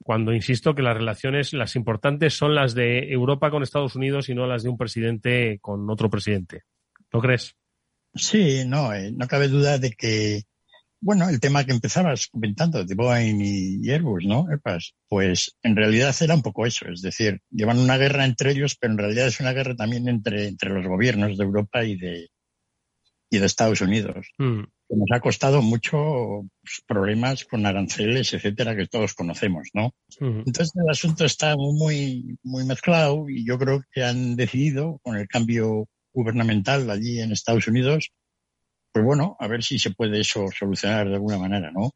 cuando 0.03 0.33
insisto 0.33 0.75
que 0.75 0.81
las 0.81 0.97
relaciones, 0.97 1.53
las 1.53 1.75
importantes 1.75 2.33
son 2.33 2.53
las 2.55 2.75
de 2.75 3.11
Europa 3.11 3.49
con 3.49 3.63
Estados 3.63 3.95
Unidos 3.95 4.29
y 4.29 4.35
no 4.35 4.45
las 4.45 4.63
de 4.63 4.69
un 4.69 4.77
presidente 4.77 5.59
con 5.61 5.89
otro 5.89 6.09
presidente. 6.09 6.63
¿No 7.13 7.21
crees? 7.21 7.55
Sí, 8.13 8.63
no, 8.65 8.93
eh, 8.93 9.11
no 9.11 9.27
cabe 9.27 9.47
duda 9.47 9.77
de 9.77 9.91
que, 9.91 10.43
bueno, 11.05 11.29
el 11.29 11.39
tema 11.39 11.63
que 11.63 11.71
empezabas 11.71 12.25
comentando 12.25 12.83
de 12.83 12.95
Boeing 12.95 13.39
y 13.39 13.91
Airbus, 13.91 14.25
¿no? 14.25 14.47
Pues 15.07 15.55
en 15.61 15.75
realidad 15.75 16.15
era 16.19 16.33
un 16.33 16.41
poco 16.41 16.65
eso, 16.65 16.87
es 16.89 17.03
decir, 17.03 17.41
llevan 17.51 17.77
una 17.77 17.95
guerra 17.95 18.25
entre 18.25 18.49
ellos, 18.49 18.75
pero 18.75 18.93
en 18.93 18.97
realidad 18.97 19.27
es 19.27 19.39
una 19.39 19.53
guerra 19.53 19.75
también 19.75 20.07
entre, 20.07 20.47
entre 20.47 20.71
los 20.71 20.87
gobiernos 20.87 21.37
de 21.37 21.43
Europa 21.43 21.85
y 21.85 21.95
de, 21.95 22.29
y 23.29 23.37
de 23.37 23.45
Estados 23.45 23.81
Unidos. 23.81 24.25
Mm. 24.39 24.61
nos 24.89 25.11
ha 25.11 25.19
costado 25.19 25.61
mucho 25.61 26.47
pues, 26.63 26.81
problemas 26.87 27.45
con 27.45 27.67
aranceles, 27.67 28.33
etcétera, 28.33 28.75
que 28.75 28.87
todos 28.87 29.13
conocemos, 29.13 29.69
¿no? 29.75 29.93
Mm. 30.19 30.39
Entonces 30.47 30.71
el 30.75 30.89
asunto 30.89 31.23
está 31.23 31.55
muy, 31.55 32.35
muy 32.41 32.65
mezclado 32.65 33.29
y 33.29 33.45
yo 33.45 33.59
creo 33.59 33.83
que 33.91 34.03
han 34.03 34.35
decidido, 34.35 34.99
con 35.03 35.17
el 35.17 35.27
cambio 35.27 35.87
gubernamental 36.13 36.89
allí 36.89 37.19
en 37.19 37.31
Estados 37.31 37.67
Unidos, 37.67 38.09
pues 38.95 39.03
bueno, 39.03 39.35
a 39.41 39.47
ver 39.49 39.61
si 39.61 39.77
se 39.77 39.91
puede 39.91 40.21
eso 40.21 40.47
solucionar 40.57 41.09
de 41.09 41.15
alguna 41.15 41.37
manera, 41.37 41.69
¿no? 41.69 41.91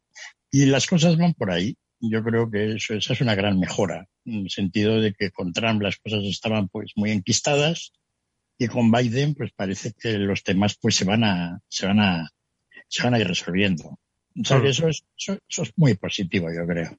Y 0.50 0.66
las 0.66 0.86
cosas 0.86 1.16
van 1.16 1.32
por 1.32 1.50
ahí. 1.50 1.74
Yo 1.98 2.22
creo 2.22 2.50
que 2.50 2.74
eso, 2.74 2.92
esa 2.92 3.14
es 3.14 3.22
una 3.22 3.34
gran 3.34 3.58
mejora, 3.58 4.06
en 4.26 4.40
el 4.40 4.50
sentido 4.50 5.00
de 5.00 5.14
que 5.14 5.30
con 5.30 5.54
Trump 5.54 5.80
las 5.80 5.96
cosas 5.96 6.24
estaban 6.24 6.68
pues 6.68 6.92
muy 6.96 7.10
enquistadas 7.10 7.94
y 8.58 8.66
con 8.66 8.90
Biden 8.90 9.34
pues 9.34 9.50
parece 9.56 9.94
que 9.98 10.18
los 10.18 10.42
temas 10.42 10.76
pues 10.78 10.94
se 10.94 11.06
van 11.06 11.24
a, 11.24 11.60
se 11.68 11.86
van 11.86 12.00
a, 12.00 12.28
se 12.86 13.02
van 13.02 13.14
a 13.14 13.18
ir 13.18 13.28
resolviendo. 13.28 13.98
O 14.38 14.44
sea 14.44 14.60
que 14.60 14.68
eso 14.68 14.86
es, 14.86 15.02
eso, 15.16 15.62
es 15.62 15.72
muy 15.76 15.94
positivo, 15.94 16.52
yo 16.52 16.66
creo. 16.66 16.98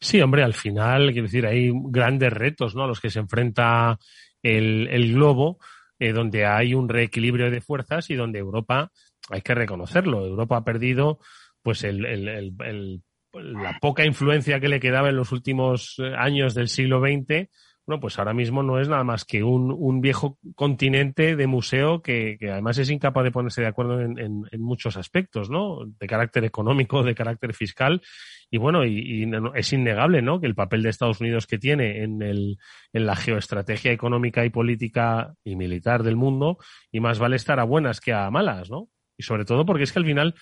Sí, 0.00 0.20
hombre, 0.20 0.44
al 0.44 0.54
final, 0.54 1.10
quiero 1.10 1.26
decir, 1.26 1.46
hay 1.46 1.72
grandes 1.72 2.32
retos, 2.32 2.76
¿no? 2.76 2.84
A 2.84 2.86
los 2.86 3.00
que 3.00 3.10
se 3.10 3.18
enfrenta 3.18 3.98
el, 4.40 4.86
el 4.86 5.14
globo, 5.14 5.58
eh, 5.98 6.12
donde 6.12 6.44
hay 6.44 6.74
un 6.74 6.90
reequilibrio 6.90 7.50
de 7.50 7.62
fuerzas 7.62 8.10
y 8.10 8.14
donde 8.14 8.38
Europa, 8.38 8.92
hay 9.30 9.42
que 9.42 9.54
reconocerlo, 9.54 10.24
Europa 10.24 10.58
ha 10.58 10.64
perdido, 10.64 11.18
pues, 11.62 11.84
el, 11.84 12.04
el, 12.04 12.28
el, 12.28 13.02
la 13.32 13.78
poca 13.80 14.04
influencia 14.04 14.60
que 14.60 14.68
le 14.68 14.80
quedaba 14.80 15.08
en 15.08 15.16
los 15.16 15.32
últimos 15.32 15.96
eh, 15.98 16.14
años 16.16 16.54
del 16.54 16.68
siglo 16.68 17.00
XX 17.00 17.48
bueno, 17.86 18.00
pues 18.00 18.18
ahora 18.18 18.34
mismo 18.34 18.64
no 18.64 18.80
es 18.80 18.88
nada 18.88 19.04
más 19.04 19.24
que 19.24 19.44
un, 19.44 20.00
viejo 20.00 20.38
continente 20.56 21.36
de 21.36 21.46
museo 21.46 22.02
que, 22.02 22.36
que, 22.38 22.50
además 22.50 22.78
es 22.78 22.90
incapaz 22.90 23.22
de 23.22 23.30
ponerse 23.30 23.60
de 23.60 23.68
acuerdo 23.68 24.00
en, 24.00 24.18
en, 24.18 24.42
en, 24.50 24.60
muchos 24.60 24.96
aspectos, 24.96 25.50
¿no? 25.50 25.86
De 25.86 26.06
carácter 26.08 26.44
económico, 26.44 27.04
de 27.04 27.14
carácter 27.14 27.54
fiscal. 27.54 28.02
Y 28.50 28.58
bueno, 28.58 28.84
y, 28.84 29.22
y, 29.22 29.30
es 29.54 29.72
innegable, 29.72 30.20
¿no? 30.20 30.40
Que 30.40 30.48
el 30.48 30.56
papel 30.56 30.82
de 30.82 30.88
Estados 30.88 31.20
Unidos 31.20 31.46
que 31.46 31.58
tiene 31.58 32.02
en, 32.02 32.22
el, 32.22 32.58
en 32.92 33.06
la 33.06 33.14
geoestrategia 33.14 33.92
económica 33.92 34.44
y 34.44 34.50
política 34.50 35.34
y 35.44 35.54
militar 35.54 36.02
del 36.02 36.16
mundo, 36.16 36.58
y 36.90 36.98
más 36.98 37.20
vale 37.20 37.36
estar 37.36 37.60
a 37.60 37.64
buenas 37.64 38.00
que 38.00 38.12
a 38.12 38.28
malas, 38.32 38.68
¿no? 38.68 38.88
Y 39.18 39.22
sobre 39.22 39.44
todo 39.44 39.64
porque 39.64 39.84
es 39.84 39.92
que 39.92 39.98
al 39.98 40.04
final 40.04 40.34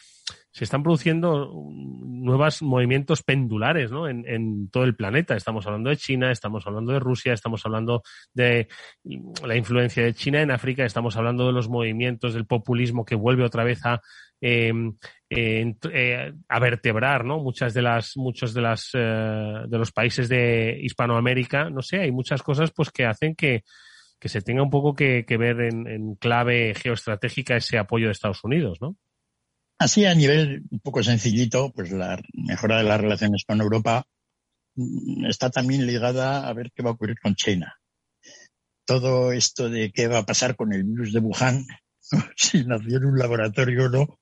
se 0.51 0.65
están 0.65 0.83
produciendo 0.83 1.51
nuevos 1.73 2.63
movimientos 2.63 3.23
pendulares 3.23 3.91
¿no? 3.91 4.09
en, 4.09 4.25
en, 4.27 4.69
todo 4.71 4.85
el 4.85 4.95
planeta. 4.95 5.37
Estamos 5.37 5.67
hablando 5.67 5.91
de 5.91 5.97
China, 5.97 6.31
estamos 6.31 6.67
hablando 6.67 6.93
de 6.93 7.01
Rusia, 7.01 7.33
estamos 7.33 7.65
hablando 7.67 8.03
de 8.33 8.69
la 9.45 9.57
influencia 9.57 10.05
de 10.05 10.15
China 10.15 10.43
en 10.43 10.51
África, 10.51 10.85
estamos 10.85 11.17
hablando 11.17 11.47
de 11.47 11.53
los 11.53 11.69
movimientos 11.69 12.35
del 12.35 12.47
populismo 12.47 13.05
que 13.05 13.17
vuelve 13.17 13.45
otra 13.45 13.65
vez 13.65 13.85
a, 13.85 14.01
eh, 14.41 14.73
eh, 15.31 16.33
a 16.49 16.59
vertebrar 16.61 17.25
¿no? 17.25 17.39
muchas 17.39 17.75
de 17.75 17.83
las, 17.83 18.17
muchos 18.17 18.55
de, 18.55 18.61
las, 18.61 18.91
eh, 18.95 19.63
de 19.67 19.79
los 19.79 19.91
países 19.91 20.29
de 20.29 20.79
Hispanoamérica. 20.83 21.71
No 21.71 21.83
sé, 21.83 21.99
hay 21.99 22.13
muchas 22.13 22.43
cosas 22.43 22.71
pues, 22.71 22.91
que 22.91 23.07
hacen 23.07 23.35
que, 23.35 23.65
que 24.25 24.31
se 24.31 24.41
tenga 24.41 24.63
un 24.63 24.71
poco 24.71 24.95
que, 24.95 25.27
que 25.27 25.37
ver 25.37 25.61
en, 25.61 25.87
en, 25.87 26.15
clave 26.15 26.75
geoestratégica 26.75 27.59
ese 27.59 27.77
apoyo 27.77 28.07
de 28.07 28.13
Estados 28.13 28.43
Unidos, 28.43 28.79
¿no? 28.81 28.97
Así 29.79 30.07
a 30.07 30.15
nivel 30.15 30.65
un 30.71 30.81
poco 30.81 31.03
sencillito, 31.03 31.71
pues 31.75 31.93
la 31.93 32.19
mejora 32.33 32.79
de 32.79 32.85
las 32.85 32.99
relaciones 32.99 33.45
con 33.47 33.61
Europa 33.61 34.07
mm, 34.77 35.27
está 35.27 35.51
también 35.51 35.87
ligada 35.87 36.49
a 36.49 36.53
ver 36.55 36.73
qué 36.75 36.83
va 36.83 36.89
a 36.89 36.93
ocurrir 36.95 37.19
con 37.23 37.35
China. 37.35 37.77
Todo 38.87 39.31
esto 39.31 39.69
de 39.69 39.93
qué 39.93 40.09
va 40.09 40.21
a 40.21 40.25
pasar 40.27 40.57
con 40.57 40.73
el 40.73 40.85
virus 40.85 41.13
de 41.13 41.21
Wuhan, 41.21 41.67
si 42.35 42.65
nació 42.65 42.97
en 42.97 43.05
un 43.05 43.19
laboratorio 43.19 43.85
o 43.85 43.89
no, 43.91 44.19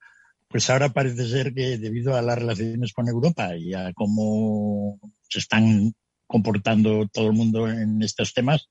pues 0.48 0.68
ahora 0.68 0.88
parece 0.88 1.28
ser 1.28 1.54
que 1.54 1.78
debido 1.78 2.16
a 2.16 2.22
las 2.22 2.36
relaciones 2.36 2.92
con 2.92 3.06
Europa 3.06 3.56
y 3.56 3.72
a 3.72 3.92
cómo 3.92 4.98
se 5.28 5.38
están 5.38 5.94
comportando 6.26 7.06
todo 7.06 7.28
el 7.28 7.34
mundo 7.34 7.68
en 7.68 8.02
estos 8.02 8.34
temas, 8.34 8.66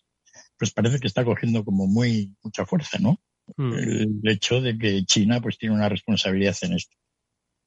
pues 0.62 0.74
parece 0.74 1.00
que 1.00 1.08
está 1.08 1.26
cogiendo 1.26 1.66
como 1.66 1.88
muy 1.88 2.36
mucha 2.44 2.68
fuerza, 2.68 3.00
¿no? 3.00 3.20
Mm. 3.58 3.74
El 3.74 4.22
hecho 4.26 4.62
de 4.62 4.78
que 4.78 5.04
China 5.06 5.42
pues 5.42 5.58
tiene 5.58 5.74
una 5.74 5.90
responsabilidad 5.90 6.56
en 6.62 6.74
esto. 6.74 6.96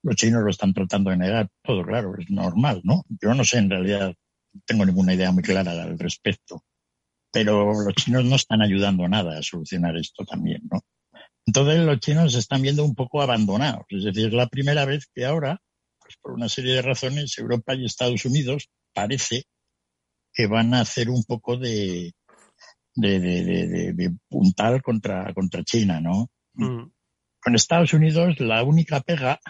Los 0.05 0.15
chinos 0.15 0.45
lo 0.45 0.51
están 0.51 0.73
tratando 0.73 1.11
de 1.11 1.17
negar 1.17 1.49
todo, 1.65 1.85
claro, 1.85 2.15
es 2.17 2.31
normal, 2.31 2.83
¿no? 2.85 3.03
Yo 3.21 3.35
no 3.35 3.45
sé, 3.45 3.59
en 3.59 3.69
realidad, 3.69 4.15
tengo 4.65 4.87
ninguna 4.87 5.13
idea 5.13 5.33
muy 5.33 5.43
clara 5.43 5.73
al 5.73 5.99
respecto. 5.99 6.63
Pero 7.33 7.73
los 7.73 7.95
chinos 7.97 8.25
no 8.27 8.37
están 8.37 8.63
ayudando 8.63 9.09
nada 9.09 9.41
a 9.41 9.43
solucionar 9.43 9.97
esto 9.97 10.25
también, 10.25 10.63
¿no? 10.71 10.81
Entonces 11.47 11.81
los 11.81 11.99
chinos 11.99 12.33
se 12.33 12.39
están 12.39 12.63
viendo 12.63 12.85
un 12.85 12.95
poco 12.95 13.23
abandonados. 13.23 13.87
Es 13.89 14.05
decir, 14.05 14.29
es 14.29 14.35
la 14.35 14.47
primera 14.47 14.85
vez 14.85 15.09
que 15.13 15.25
ahora, 15.25 15.61
pues 15.99 16.15
por 16.23 16.31
una 16.31 16.49
serie 16.49 16.75
de 16.75 16.83
razones, 16.83 17.37
Europa 17.39 17.75
y 17.75 17.87
Estados 17.87 18.25
Unidos 18.25 18.69
parece 18.93 19.47
que 20.33 20.47
van 20.47 20.75
a 20.75 20.83
hacer 20.83 21.11
un 21.11 21.25
poco 21.25 21.57
de, 21.57 22.13
de, 22.95 23.21
de, 23.21 23.45
de, 23.45 23.93
de 23.93 24.15
puntal 24.29 24.83
contra, 24.83 25.33
contra 25.35 25.65
China, 25.65 26.01
¿no? 26.01 26.31
Mm. 26.55 26.91
Con 27.41 27.55
Estados 27.55 27.93
Unidos 27.93 28.41
la 28.41 28.63
única 28.63 29.01
pega, 29.01 29.41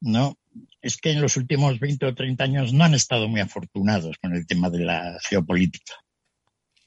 ¿no? 0.00 0.38
Es 0.80 0.96
que 0.96 1.12
en 1.12 1.20
los 1.20 1.36
últimos 1.36 1.78
20 1.78 2.06
o 2.06 2.14
30 2.14 2.44
años 2.44 2.72
no 2.72 2.84
han 2.84 2.94
estado 2.94 3.28
muy 3.28 3.40
afortunados 3.40 4.16
con 4.18 4.34
el 4.34 4.46
tema 4.46 4.70
de 4.70 4.84
la 4.84 5.18
geopolítica. 5.28 5.94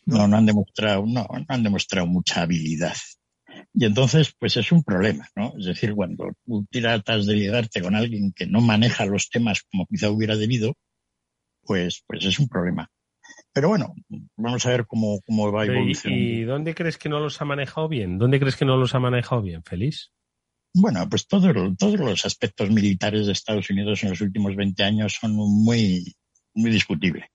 No, 0.05 0.27
no 0.27 0.37
han 0.37 0.45
demostrado, 0.45 1.05
no, 1.05 1.27
no 1.29 1.45
han 1.47 1.63
demostrado 1.63 2.07
mucha 2.07 2.41
habilidad. 2.41 2.95
Y 3.73 3.85
entonces, 3.85 4.33
pues 4.37 4.55
es 4.55 4.71
un 4.71 4.83
problema, 4.83 5.27
¿no? 5.35 5.53
Es 5.57 5.65
decir, 5.65 5.93
cuando 5.93 6.31
tú 6.45 6.65
tratas 6.71 7.25
de 7.25 7.35
ligarte 7.35 7.81
con 7.81 7.95
alguien 7.95 8.31
que 8.33 8.45
no 8.45 8.61
maneja 8.61 9.05
los 9.05 9.29
temas 9.29 9.63
como 9.63 9.85
quizá 9.87 10.09
hubiera 10.09 10.35
debido, 10.35 10.75
pues, 11.63 12.03
pues 12.07 12.23
es 12.25 12.39
un 12.39 12.47
problema. 12.47 12.89
Pero 13.57 13.69
bueno, 13.69 13.95
vamos 14.35 14.63
a 14.67 14.69
ver 14.69 14.85
cómo, 14.85 15.19
cómo 15.25 15.51
va 15.51 15.65
evolucionando. 15.65 16.23
¿Y 16.23 16.43
dónde 16.43 16.75
crees 16.75 16.95
que 16.99 17.09
no 17.09 17.19
los 17.19 17.41
ha 17.41 17.45
manejado 17.45 17.89
bien? 17.89 18.19
¿Dónde 18.19 18.39
crees 18.39 18.55
que 18.55 18.65
no 18.65 18.77
los 18.77 18.93
ha 18.93 18.99
manejado 18.99 19.41
bien, 19.41 19.63
Feliz? 19.63 20.11
Bueno, 20.75 21.09
pues 21.09 21.27
todo, 21.27 21.51
todos 21.75 21.99
los 21.99 22.23
aspectos 22.23 22.69
militares 22.69 23.25
de 23.25 23.31
Estados 23.31 23.67
Unidos 23.71 24.03
en 24.03 24.11
los 24.11 24.21
últimos 24.21 24.55
20 24.55 24.83
años 24.83 25.17
son 25.19 25.33
muy, 25.33 26.15
muy 26.53 26.69
discutibles. 26.69 27.25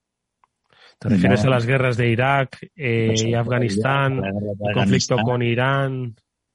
¿Te 1.01 1.09
refieres 1.09 1.43
no, 1.43 1.49
a 1.49 1.55
las 1.55 1.67
guerras 1.67 1.97
de 1.97 2.11
Irak 2.11 2.71
eh, 2.77 3.15
y 3.17 3.35
Afganistán, 3.35 4.23
el 4.25 4.75
conflicto 4.75 5.17
con 5.25 5.43
Irán? 5.43 6.15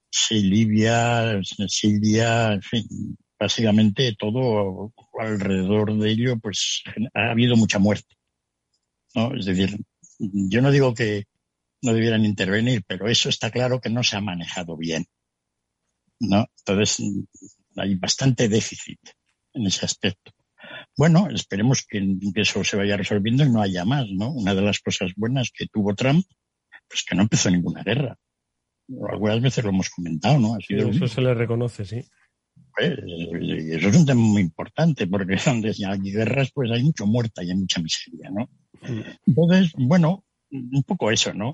Sí, 0.09 0.43
Libia, 0.43 1.41
Siria, 1.43 2.53
en 2.53 2.61
fin, 2.61 3.17
básicamente 3.37 4.15
todo 4.17 4.93
alrededor 5.19 5.93
de 5.97 6.09
ello, 6.09 6.39
pues 6.39 6.83
ha 7.13 7.31
habido 7.31 7.57
mucha 7.57 7.79
muerte. 7.79 8.16
¿No? 9.17 9.35
Es 9.35 9.45
decir, 9.45 9.77
yo 10.19 10.61
no 10.61 10.71
digo 10.71 10.93
que 10.93 11.25
no 11.81 11.93
debieran 11.93 12.23
intervenir, 12.23 12.83
pero 12.87 13.07
eso 13.07 13.29
está 13.29 13.49
claro 13.51 13.81
que 13.81 13.89
no 13.89 14.03
se 14.03 14.15
ha 14.15 14.21
manejado 14.21 14.77
bien. 14.77 15.07
¿no? 16.19 16.45
Entonces, 16.59 17.03
hay 17.75 17.95
bastante 17.95 18.47
déficit 18.47 18.99
en 19.53 19.65
ese 19.65 19.85
aspecto. 19.85 20.31
Bueno, 20.95 21.29
esperemos 21.29 21.85
que, 21.87 21.99
que, 22.33 22.41
eso 22.41 22.63
se 22.63 22.77
vaya 22.77 22.97
resolviendo 22.97 23.43
y 23.43 23.49
no 23.49 23.61
haya 23.61 23.85
más, 23.85 24.07
¿no? 24.11 24.31
Una 24.31 24.53
de 24.53 24.61
las 24.61 24.79
cosas 24.79 25.11
buenas 25.15 25.51
que 25.51 25.67
tuvo 25.67 25.95
Trump, 25.95 26.25
pues 26.87 27.03
que 27.07 27.15
no 27.15 27.23
empezó 27.23 27.49
ninguna 27.49 27.83
guerra. 27.83 28.17
Algunas 29.11 29.41
veces 29.41 29.63
lo 29.63 29.71
hemos 29.71 29.89
comentado, 29.89 30.39
¿no? 30.39 30.55
Ha 30.55 30.59
sido 30.59 30.89
eso 30.89 31.07
se 31.07 31.21
le 31.21 31.33
reconoce, 31.33 31.85
sí. 31.85 32.03
Pues, 32.75 32.99
eso 32.99 33.89
es 33.89 33.95
un 33.95 34.05
tema 34.05 34.21
muy 34.21 34.41
importante, 34.41 35.07
porque 35.07 35.35
donde 35.45 35.75
hay 35.85 36.11
guerras, 36.11 36.51
pues 36.53 36.71
hay 36.71 36.83
mucho 36.83 37.05
muerta 37.05 37.43
y 37.43 37.49
hay 37.51 37.57
mucha 37.57 37.81
miseria, 37.81 38.29
¿no? 38.31 38.49
Entonces, 39.25 39.73
bueno, 39.77 40.23
un 40.51 40.83
poco 40.83 41.11
eso, 41.11 41.33
¿no? 41.33 41.51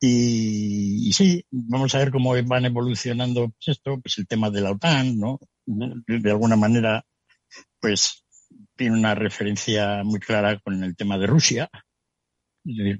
Y, 0.00 1.10
sí, 1.12 1.44
vamos 1.50 1.94
a 1.94 1.98
ver 1.98 2.10
cómo 2.10 2.34
van 2.44 2.66
evolucionando 2.66 3.48
pues 3.48 3.76
esto, 3.78 3.98
pues 4.00 4.18
el 4.18 4.26
tema 4.26 4.50
de 4.50 4.60
la 4.60 4.72
OTAN, 4.72 5.18
¿no? 5.18 5.38
De 5.64 6.30
alguna 6.30 6.56
manera, 6.56 7.04
pues 7.80 8.24
tiene 8.76 8.98
una 8.98 9.14
referencia 9.14 10.02
muy 10.04 10.20
clara 10.20 10.58
con 10.60 10.84
el 10.84 10.96
tema 10.96 11.18
de 11.18 11.26
Rusia, 11.26 11.70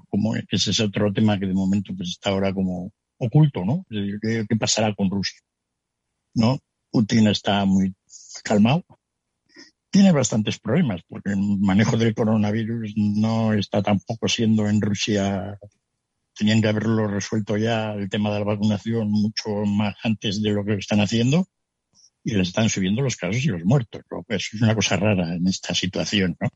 como 0.09 0.35
ese 0.35 0.71
es 0.71 0.79
otro 0.79 1.13
tema 1.13 1.37
que 1.39 1.45
de 1.45 1.53
momento 1.53 1.93
pues 1.95 2.09
está 2.09 2.31
ahora 2.31 2.53
como 2.53 2.91
oculto, 3.19 3.63
¿no? 3.63 3.85
¿Qué, 3.89 4.45
qué 4.47 4.55
pasará 4.55 4.93
con 4.95 5.09
Rusia? 5.09 5.39
¿No? 6.33 6.59
Putin 6.91 7.27
está 7.27 7.65
muy 7.65 7.93
calmado, 8.43 8.83
tiene 9.89 10.11
bastantes 10.11 10.59
problemas, 10.59 11.01
porque 11.07 11.31
el 11.31 11.59
manejo 11.59 11.97
del 11.97 12.13
coronavirus 12.13 12.93
no 12.95 13.53
está 13.53 13.81
tampoco 13.81 14.27
siendo 14.27 14.67
en 14.67 14.81
Rusia. 14.81 15.57
Tenían 16.35 16.61
que 16.61 16.67
haberlo 16.67 17.07
resuelto 17.07 17.57
ya 17.57 17.93
el 17.93 18.09
tema 18.09 18.31
de 18.31 18.39
la 18.39 18.45
vacunación 18.45 19.09
mucho 19.09 19.49
más 19.65 19.95
antes 20.03 20.41
de 20.41 20.51
lo 20.51 20.63
que 20.63 20.75
están 20.75 20.99
haciendo 20.99 21.47
y 22.23 22.33
les 22.35 22.49
están 22.49 22.69
subiendo 22.69 23.01
los 23.01 23.15
casos 23.15 23.43
y 23.43 23.47
los 23.47 23.63
muertos. 23.63 24.01
¿no? 24.11 24.23
Eso 24.27 24.49
es 24.53 24.61
una 24.61 24.75
cosa 24.75 24.97
rara 24.97 25.33
en 25.35 25.47
esta 25.47 25.73
situación, 25.73 26.35
¿no? 26.39 26.49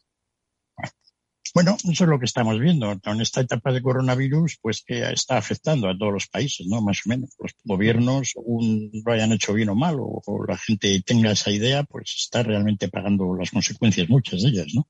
Bueno, 1.54 1.76
eso 1.84 2.04
es 2.04 2.10
lo 2.10 2.20
que 2.20 2.26
estamos 2.26 2.60
viendo. 2.60 2.92
En 2.92 3.22
esta 3.22 3.42
etapa 3.42 3.72
de 3.72 3.82
coronavirus, 3.82 4.58
pues 4.62 4.84
que 4.86 5.02
está 5.12 5.38
afectando 5.38 5.90
a 5.90 5.98
todos 5.98 6.14
los 6.14 6.28
países, 6.28 6.66
¿no? 6.68 6.82
Más 6.82 7.02
o 7.06 7.10
menos. 7.10 7.32
Los 7.40 7.54
gobiernos, 7.64 8.34
un, 8.36 8.90
lo 9.06 9.12
hayan 9.12 9.34
hecho 9.34 9.54
bien 9.54 9.70
o 9.70 9.76
mal, 9.76 9.98
o, 10.00 10.22
la 10.48 10.58
gente 10.58 11.02
tenga 11.06 11.32
esa 11.32 11.52
idea, 11.52 11.84
pues 11.84 12.16
está 12.18 12.44
realmente 12.44 12.88
pagando 12.88 13.36
las 13.36 13.52
consecuencias, 13.52 14.10
muchas 14.10 14.42
de 14.44 14.50
ellas, 14.50 14.68
¿no? 14.74 14.88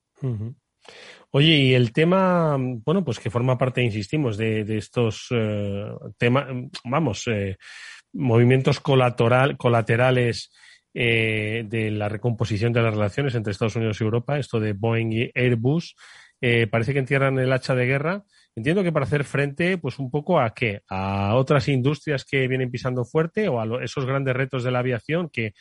Oye, 1.32 1.58
y 1.58 1.74
el 1.74 1.94
tema, 1.94 2.58
bueno, 2.60 3.04
pues 3.04 3.20
que 3.20 3.30
forma 3.30 3.58
parte, 3.58 3.82
insistimos, 3.82 4.38
de, 4.38 4.66
estos 4.78 5.28
eh, 5.32 5.86
temas, 6.18 6.46
vamos, 6.84 7.24
eh, 7.28 7.58
movimientos 8.14 8.80
colateral, 8.82 9.58
colaterales 9.58 10.52
eh, 10.94 11.64
de 11.68 11.90
la 11.90 12.10
recomposición 12.10 12.74
de 12.74 12.82
las 12.82 12.94
relaciones 12.94 13.34
entre 13.34 13.52
Estados 13.52 13.78
Unidos 13.78 14.02
y 14.02 14.04
Europa, 14.04 14.38
esto 14.38 14.60
de 14.60 14.74
Boeing 14.74 15.12
y 15.14 15.32
Airbus, 15.34 15.96
parece 16.70 16.94
que 16.94 17.00
entierran 17.00 17.38
el 17.40 17.54
hacha 17.54 17.76
de 17.76 17.86
guerra. 17.86 18.24
Entiendo 18.56 18.84
que 18.84 18.92
para 18.92 19.06
hacer 19.06 19.24
frente, 19.24 19.78
pues 19.78 20.00
un 20.00 20.12
poco 20.12 20.40
a 20.40 20.54
qué, 20.54 20.82
a 20.90 21.36
otras 21.36 21.68
industrias 21.68 22.26
que 22.26 22.48
vienen 22.48 22.72
pisando 22.72 23.06
fuerte 23.06 23.48
o 23.48 23.62
a 23.62 23.84
esos 23.84 24.06
grandes 24.06 24.36
retos 24.36 24.64
de 24.64 24.72
la 24.72 24.80
aviación 24.80 25.30
que 25.30 25.54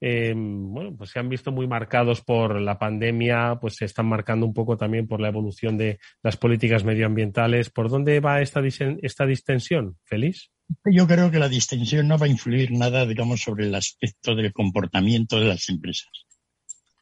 eh, 0.00 0.32
bueno, 0.36 0.96
pues 0.96 1.10
se 1.10 1.18
han 1.18 1.28
visto 1.28 1.50
muy 1.50 1.66
marcados 1.66 2.20
por 2.20 2.60
la 2.60 2.78
pandemia, 2.78 3.58
pues 3.60 3.76
se 3.76 3.84
están 3.84 4.06
marcando 4.06 4.46
un 4.46 4.54
poco 4.54 4.76
también 4.76 5.08
por 5.08 5.20
la 5.20 5.28
evolución 5.28 5.76
de 5.76 5.98
las 6.22 6.36
políticas 6.36 6.84
medioambientales. 6.84 7.70
¿Por 7.70 7.88
dónde 7.88 8.20
va 8.20 8.40
esta, 8.40 8.62
esta 8.64 9.26
distensión, 9.26 9.96
Feliz? 10.04 10.50
Yo 10.84 11.06
creo 11.06 11.30
que 11.30 11.38
la 11.38 11.48
distensión 11.48 12.06
no 12.06 12.18
va 12.18 12.26
a 12.26 12.30
influir 12.30 12.70
nada, 12.72 13.06
digamos, 13.06 13.40
sobre 13.40 13.66
el 13.66 13.74
aspecto 13.74 14.34
del 14.34 14.52
comportamiento 14.52 15.40
de 15.40 15.46
las 15.46 15.68
empresas. 15.68 16.27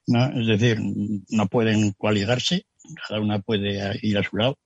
¿No? 0.06 0.26
Es 0.40 0.46
decir, 0.46 0.78
no 1.28 1.46
pueden 1.48 1.92
coaligarse, 1.92 2.66
cada 3.08 3.20
una 3.20 3.40
puede 3.40 3.98
ir 4.02 4.18
a 4.18 4.22
su 4.22 4.36
lado, 4.36 4.58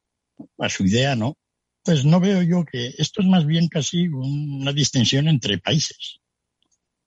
a 0.58 0.68
su 0.68 0.84
idea, 0.84 1.16
¿no? 1.16 1.36
Pues 1.82 2.04
no 2.04 2.20
veo 2.20 2.42
yo 2.42 2.64
que 2.64 2.94
esto 2.98 3.22
es 3.22 3.28
más 3.28 3.46
bien 3.46 3.68
casi 3.68 4.08
una 4.08 4.72
distensión 4.72 5.28
entre 5.28 5.58
países. 5.58 6.20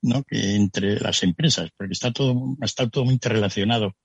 ¿no? 0.04 0.24
que 0.24 0.56
entre 0.56 1.00
las 1.00 1.24
empresas, 1.24 1.70
porque 1.78 1.94
está 1.94 2.12
todo, 2.12 2.58
está 2.62 2.90
todo 2.90 3.06
muy 3.06 3.14
interrelacionado. 3.14 3.96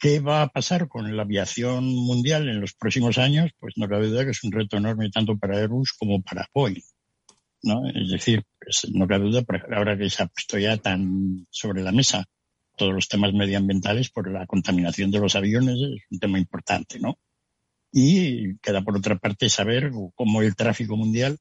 ¿Qué 0.00 0.20
va 0.20 0.42
a 0.42 0.48
pasar 0.48 0.88
con 0.88 1.16
la 1.16 1.22
aviación 1.22 1.84
mundial 1.84 2.48
en 2.48 2.60
los 2.60 2.72
próximos 2.72 3.18
años? 3.18 3.50
Pues 3.58 3.74
no 3.76 3.88
cabe 3.88 4.08
duda 4.08 4.24
que 4.24 4.30
es 4.30 4.42
un 4.44 4.52
reto 4.52 4.76
enorme 4.76 5.10
tanto 5.10 5.36
para 5.36 5.58
Airbus 5.58 5.92
como 5.92 6.22
para 6.22 6.48
Boeing. 6.54 6.82
¿no? 7.62 7.86
Es 7.88 8.10
decir, 8.10 8.42
pues 8.58 8.86
no 8.92 9.06
cabe 9.06 9.24
duda, 9.24 9.44
ahora 9.74 9.98
que 9.98 10.08
se 10.08 10.22
ha 10.22 10.26
puesto 10.26 10.58
ya 10.58 10.76
tan 10.78 11.46
sobre 11.50 11.82
la 11.82 11.92
mesa 11.92 12.24
todos 12.78 12.94
los 12.94 13.08
temas 13.08 13.34
medioambientales 13.34 14.08
por 14.08 14.30
la 14.32 14.46
contaminación 14.46 15.10
de 15.10 15.18
los 15.18 15.36
aviones, 15.36 15.74
es 15.74 16.02
un 16.10 16.18
tema 16.18 16.38
importante, 16.38 16.98
¿no? 16.98 17.18
Y 17.92 18.56
queda 18.58 18.82
por 18.82 18.96
otra 18.96 19.18
parte 19.18 19.50
saber 19.50 19.90
cómo 20.14 20.40
el 20.40 20.56
tráfico 20.56 20.96
mundial 20.96 21.36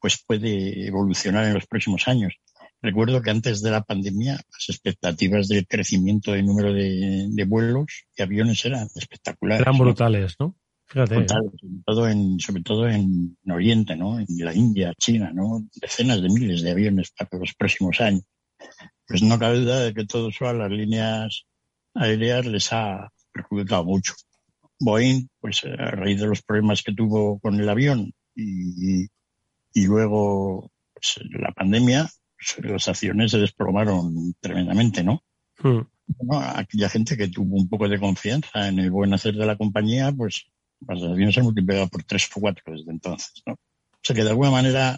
pues 0.00 0.22
puede 0.26 0.86
evolucionar 0.86 1.46
en 1.46 1.54
los 1.54 1.66
próximos 1.66 2.08
años. 2.08 2.34
Recuerdo 2.82 3.20
que 3.20 3.30
antes 3.30 3.60
de 3.60 3.70
la 3.70 3.82
pandemia 3.82 4.32
las 4.32 4.68
expectativas 4.68 5.48
de 5.48 5.66
crecimiento 5.66 6.32
del 6.32 6.46
número 6.46 6.72
de, 6.72 7.44
vuelos 7.46 8.06
y 8.16 8.22
aviones 8.22 8.64
eran 8.64 8.88
espectaculares. 8.94 9.60
Eran 9.60 9.78
brutales, 9.78 10.36
¿no? 10.40 10.56
Fíjate. 10.86 11.16
Brutales, 11.16 11.50
sobre 11.60 11.82
todo 11.84 12.08
en, 12.08 12.40
sobre 12.40 12.62
todo 12.62 12.88
en 12.88 13.36
Oriente, 13.48 13.96
¿no? 13.96 14.18
En 14.18 14.26
la 14.38 14.54
India, 14.54 14.94
China, 14.98 15.30
¿no? 15.32 15.66
Decenas 15.74 16.22
de 16.22 16.28
miles 16.30 16.62
de 16.62 16.70
aviones 16.70 17.10
para 17.10 17.38
los 17.38 17.54
próximos 17.54 18.00
años. 18.00 18.24
Pues 19.10 19.22
no 19.22 19.40
cabe 19.40 19.58
duda 19.58 19.80
de 19.80 19.92
que 19.92 20.06
todo 20.06 20.28
eso 20.28 20.46
a 20.46 20.52
las 20.52 20.70
líneas 20.70 21.44
aéreas 21.94 22.46
les 22.46 22.72
ha 22.72 23.10
perjudicado 23.32 23.84
mucho. 23.84 24.14
Boeing, 24.78 25.28
pues 25.40 25.64
a 25.64 25.90
raíz 25.90 26.20
de 26.20 26.28
los 26.28 26.42
problemas 26.42 26.84
que 26.84 26.94
tuvo 26.94 27.40
con 27.40 27.58
el 27.58 27.68
avión 27.68 28.12
y, 28.36 29.08
y 29.74 29.86
luego 29.86 30.70
pues, 30.94 31.18
la 31.40 31.50
pandemia, 31.50 32.08
las 32.62 32.86
acciones 32.86 33.32
se 33.32 33.38
desplomaron 33.38 34.32
tremendamente, 34.38 35.02
¿no? 35.02 35.24
Hmm. 35.58 35.80
aquella 36.54 36.88
gente 36.88 37.16
que 37.16 37.26
tuvo 37.26 37.56
un 37.56 37.68
poco 37.68 37.88
de 37.88 37.98
confianza 37.98 38.68
en 38.68 38.78
el 38.78 38.92
buen 38.92 39.12
hacer 39.12 39.34
de 39.34 39.44
la 39.44 39.56
compañía, 39.56 40.12
pues 40.12 40.46
las 40.86 41.02
acciones 41.02 41.34
se 41.34 41.40
han 41.40 41.46
multiplicado 41.46 41.88
por 41.88 42.04
tres 42.04 42.30
o 42.32 42.40
cuatro 42.40 42.72
desde 42.72 42.92
entonces, 42.92 43.42
¿no? 43.44 43.54
O 43.54 44.02
sea 44.04 44.14
que 44.14 44.22
de 44.22 44.30
alguna 44.30 44.52
manera 44.52 44.96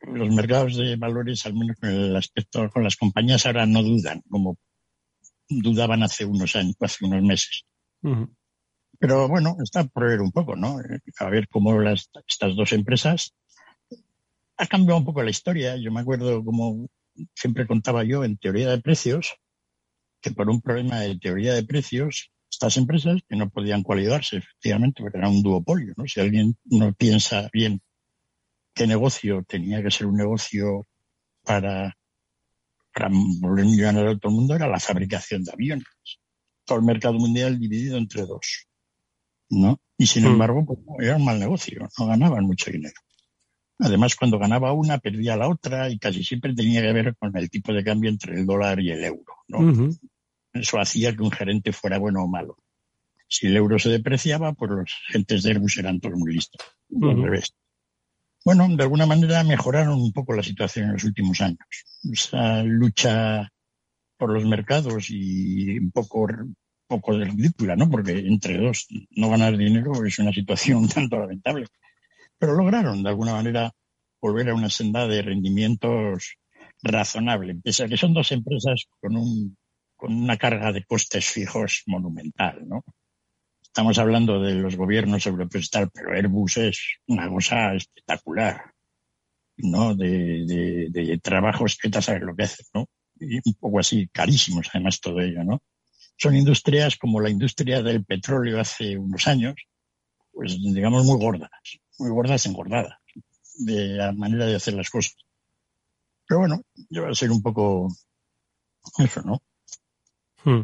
los 0.00 0.34
mercados 0.34 0.76
de 0.76 0.96
valores, 0.96 1.44
al 1.46 1.54
menos 1.54 1.76
con 1.80 1.90
el 1.90 2.16
aspecto 2.16 2.68
con 2.70 2.84
las 2.84 2.96
compañías, 2.96 3.46
ahora 3.46 3.66
no 3.66 3.82
dudan, 3.82 4.22
como 4.28 4.56
dudaban 5.48 6.02
hace 6.02 6.24
unos 6.24 6.54
años, 6.56 6.76
hace 6.80 7.04
unos 7.04 7.22
meses. 7.22 7.64
Pero 8.98 9.28
bueno, 9.28 9.56
está 9.62 9.84
por 9.84 10.08
ver 10.08 10.20
un 10.20 10.32
poco, 10.32 10.56
¿no? 10.56 10.78
A 11.18 11.30
ver 11.30 11.48
cómo 11.48 11.80
las, 11.80 12.10
estas 12.26 12.56
dos 12.56 12.72
empresas 12.72 13.34
ha 14.56 14.66
cambiado 14.66 14.98
un 14.98 15.04
poco 15.04 15.22
la 15.22 15.30
historia. 15.30 15.76
Yo 15.76 15.92
me 15.92 16.00
acuerdo, 16.00 16.44
como 16.44 16.88
siempre 17.34 17.66
contaba 17.66 18.04
yo, 18.04 18.24
en 18.24 18.36
teoría 18.38 18.70
de 18.70 18.80
precios, 18.80 19.36
que 20.20 20.32
por 20.32 20.50
un 20.50 20.60
problema 20.60 21.00
de 21.00 21.18
teoría 21.18 21.54
de 21.54 21.62
precios, 21.62 22.32
estas 22.50 22.76
empresas 22.76 23.20
que 23.28 23.36
no 23.36 23.50
podían 23.50 23.82
coaligarse, 23.82 24.38
efectivamente, 24.38 25.02
porque 25.02 25.18
era 25.18 25.28
un 25.28 25.42
duopolio, 25.42 25.94
¿no? 25.96 26.06
Si 26.06 26.20
alguien 26.20 26.56
no 26.64 26.92
piensa 26.92 27.48
bien 27.52 27.80
qué 28.78 28.86
negocio 28.86 29.42
tenía 29.42 29.82
que 29.82 29.90
ser 29.90 30.06
un 30.06 30.16
negocio 30.16 30.86
para, 31.44 31.96
para 32.94 33.08
volver 33.40 33.64
millonario 33.64 34.12
a 34.12 34.18
todo 34.18 34.30
el 34.30 34.36
mundo, 34.36 34.54
era 34.54 34.68
la 34.68 34.78
fabricación 34.78 35.42
de 35.42 35.50
aviones. 35.50 35.84
Todo 36.64 36.78
el 36.78 36.84
mercado 36.84 37.14
mundial 37.14 37.58
dividido 37.58 37.98
entre 37.98 38.22
dos, 38.22 38.68
¿no? 39.50 39.80
Y 39.96 40.06
sin 40.06 40.22
hmm. 40.22 40.28
embargo, 40.28 40.64
pues, 40.64 40.78
era 41.00 41.16
un 41.16 41.24
mal 41.24 41.40
negocio, 41.40 41.88
no 41.98 42.06
ganaban 42.06 42.44
mucho 42.44 42.70
dinero. 42.70 42.94
Además, 43.80 44.14
cuando 44.14 44.38
ganaba 44.38 44.72
una, 44.72 44.98
perdía 44.98 45.36
la 45.36 45.48
otra 45.48 45.90
y 45.90 45.98
casi 45.98 46.22
siempre 46.22 46.54
tenía 46.54 46.80
que 46.80 46.92
ver 46.92 47.16
con 47.16 47.36
el 47.36 47.50
tipo 47.50 47.72
de 47.72 47.82
cambio 47.82 48.10
entre 48.10 48.34
el 48.34 48.46
dólar 48.46 48.78
y 48.80 48.90
el 48.92 49.02
euro. 49.02 49.34
¿no? 49.48 49.90
Eso 50.52 50.78
hacía 50.78 51.14
que 51.16 51.22
un 51.22 51.30
gerente 51.32 51.72
fuera 51.72 51.98
bueno 51.98 52.22
o 52.22 52.28
malo. 52.28 52.58
Si 53.28 53.48
el 53.48 53.56
euro 53.56 53.78
se 53.78 53.90
depreciaba, 53.90 54.52
pues 54.52 54.70
los 54.70 54.94
gentes 55.08 55.42
de 55.42 55.50
Airbus 55.50 55.78
eran 55.78 56.00
todos 56.00 56.16
muy 56.16 56.32
listos. 56.32 56.60
Bueno, 58.48 58.66
de 58.66 58.82
alguna 58.82 59.04
manera 59.04 59.44
mejoraron 59.44 60.00
un 60.00 60.10
poco 60.10 60.32
la 60.32 60.42
situación 60.42 60.86
en 60.86 60.92
los 60.94 61.04
últimos 61.04 61.38
años. 61.42 61.68
Esa 62.10 62.62
lucha 62.62 63.46
por 64.16 64.32
los 64.32 64.46
mercados 64.46 65.10
y 65.10 65.76
un 65.76 65.90
poco, 65.90 66.26
poco 66.86 67.12
ridícula, 67.12 67.76
¿no? 67.76 67.90
Porque 67.90 68.12
entre 68.12 68.56
dos 68.56 68.86
no 69.10 69.28
ganar 69.28 69.54
dinero 69.54 69.92
es 70.02 70.18
una 70.18 70.32
situación 70.32 70.88
tanto 70.94 71.18
lamentable 71.18 71.66
pero 72.38 72.54
lograron 72.54 73.02
de 73.02 73.10
alguna 73.10 73.32
manera 73.34 73.70
volver 74.18 74.48
a 74.48 74.54
una 74.54 74.70
senda 74.70 75.06
de 75.06 75.20
rendimientos 75.20 76.38
razonable, 76.82 77.54
pese 77.56 77.84
a 77.84 77.88
que 77.88 77.98
son 77.98 78.14
dos 78.14 78.32
empresas 78.32 78.86
con, 78.98 79.14
un, 79.14 79.58
con 79.94 80.14
una 80.14 80.38
carga 80.38 80.72
de 80.72 80.84
costes 80.84 81.26
fijos 81.26 81.82
monumental, 81.86 82.66
¿no? 82.66 82.82
Estamos 83.72 83.98
hablando 83.98 84.40
de 84.40 84.54
los 84.54 84.76
gobiernos 84.76 85.26
europeos 85.26 85.70
tal, 85.70 85.90
pero 85.90 86.12
Airbus 86.12 86.56
es 86.56 86.96
una 87.06 87.28
cosa 87.28 87.74
espectacular, 87.74 88.72
¿no? 89.58 89.94
De, 89.94 90.44
de, 90.46 90.88
de 90.90 91.18
trabajos 91.18 91.76
que 91.76 91.88
te 91.88 92.02
sabes 92.02 92.22
lo 92.22 92.34
que 92.34 92.44
hace, 92.44 92.64
¿no? 92.74 92.86
Y 93.20 93.36
un 93.36 93.54
poco 93.54 93.78
así, 93.78 94.08
carísimos 94.08 94.68
además 94.72 95.00
todo 95.00 95.20
ello, 95.20 95.44
¿no? 95.44 95.62
Son 96.16 96.34
industrias 96.34 96.96
como 96.96 97.20
la 97.20 97.30
industria 97.30 97.82
del 97.82 98.04
petróleo 98.04 98.60
hace 98.60 98.96
unos 98.98 99.28
años, 99.28 99.54
pues 100.32 100.60
digamos 100.60 101.04
muy 101.04 101.16
gordas, 101.18 101.50
muy 101.98 102.10
gordas 102.10 102.46
engordadas 102.46 102.98
de 103.58 103.88
la 103.88 104.12
manera 104.12 104.46
de 104.46 104.56
hacer 104.56 104.74
las 104.74 104.90
cosas. 104.90 105.16
Pero 106.26 106.40
bueno, 106.40 106.62
yo 106.90 107.02
voy 107.02 107.12
a 107.12 107.14
ser 107.14 107.30
un 107.30 107.42
poco 107.42 107.88
eso, 108.98 109.22
¿no? 109.22 109.40
Hmm. 110.44 110.60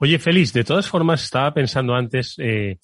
Oye, 0.00 0.18
Félix, 0.18 0.52
de 0.52 0.64
todas 0.64 0.88
formas, 0.88 1.22
estaba 1.22 1.54
pensando 1.54 1.94
antes 1.94 2.34
eh, 2.38 2.78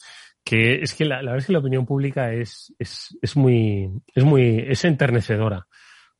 que 0.44 0.80
es 0.80 0.94
que 0.94 1.04
la, 1.04 1.16
verdad 1.16 1.38
es 1.38 1.46
que 1.46 1.52
la 1.52 1.58
opinión 1.58 1.84
pública 1.84 2.32
es, 2.32 2.74
es, 2.78 3.16
es 3.20 3.36
muy, 3.36 3.90
es 4.14 4.24
muy, 4.24 4.64
es 4.66 4.84
enternecedora. 4.84 5.66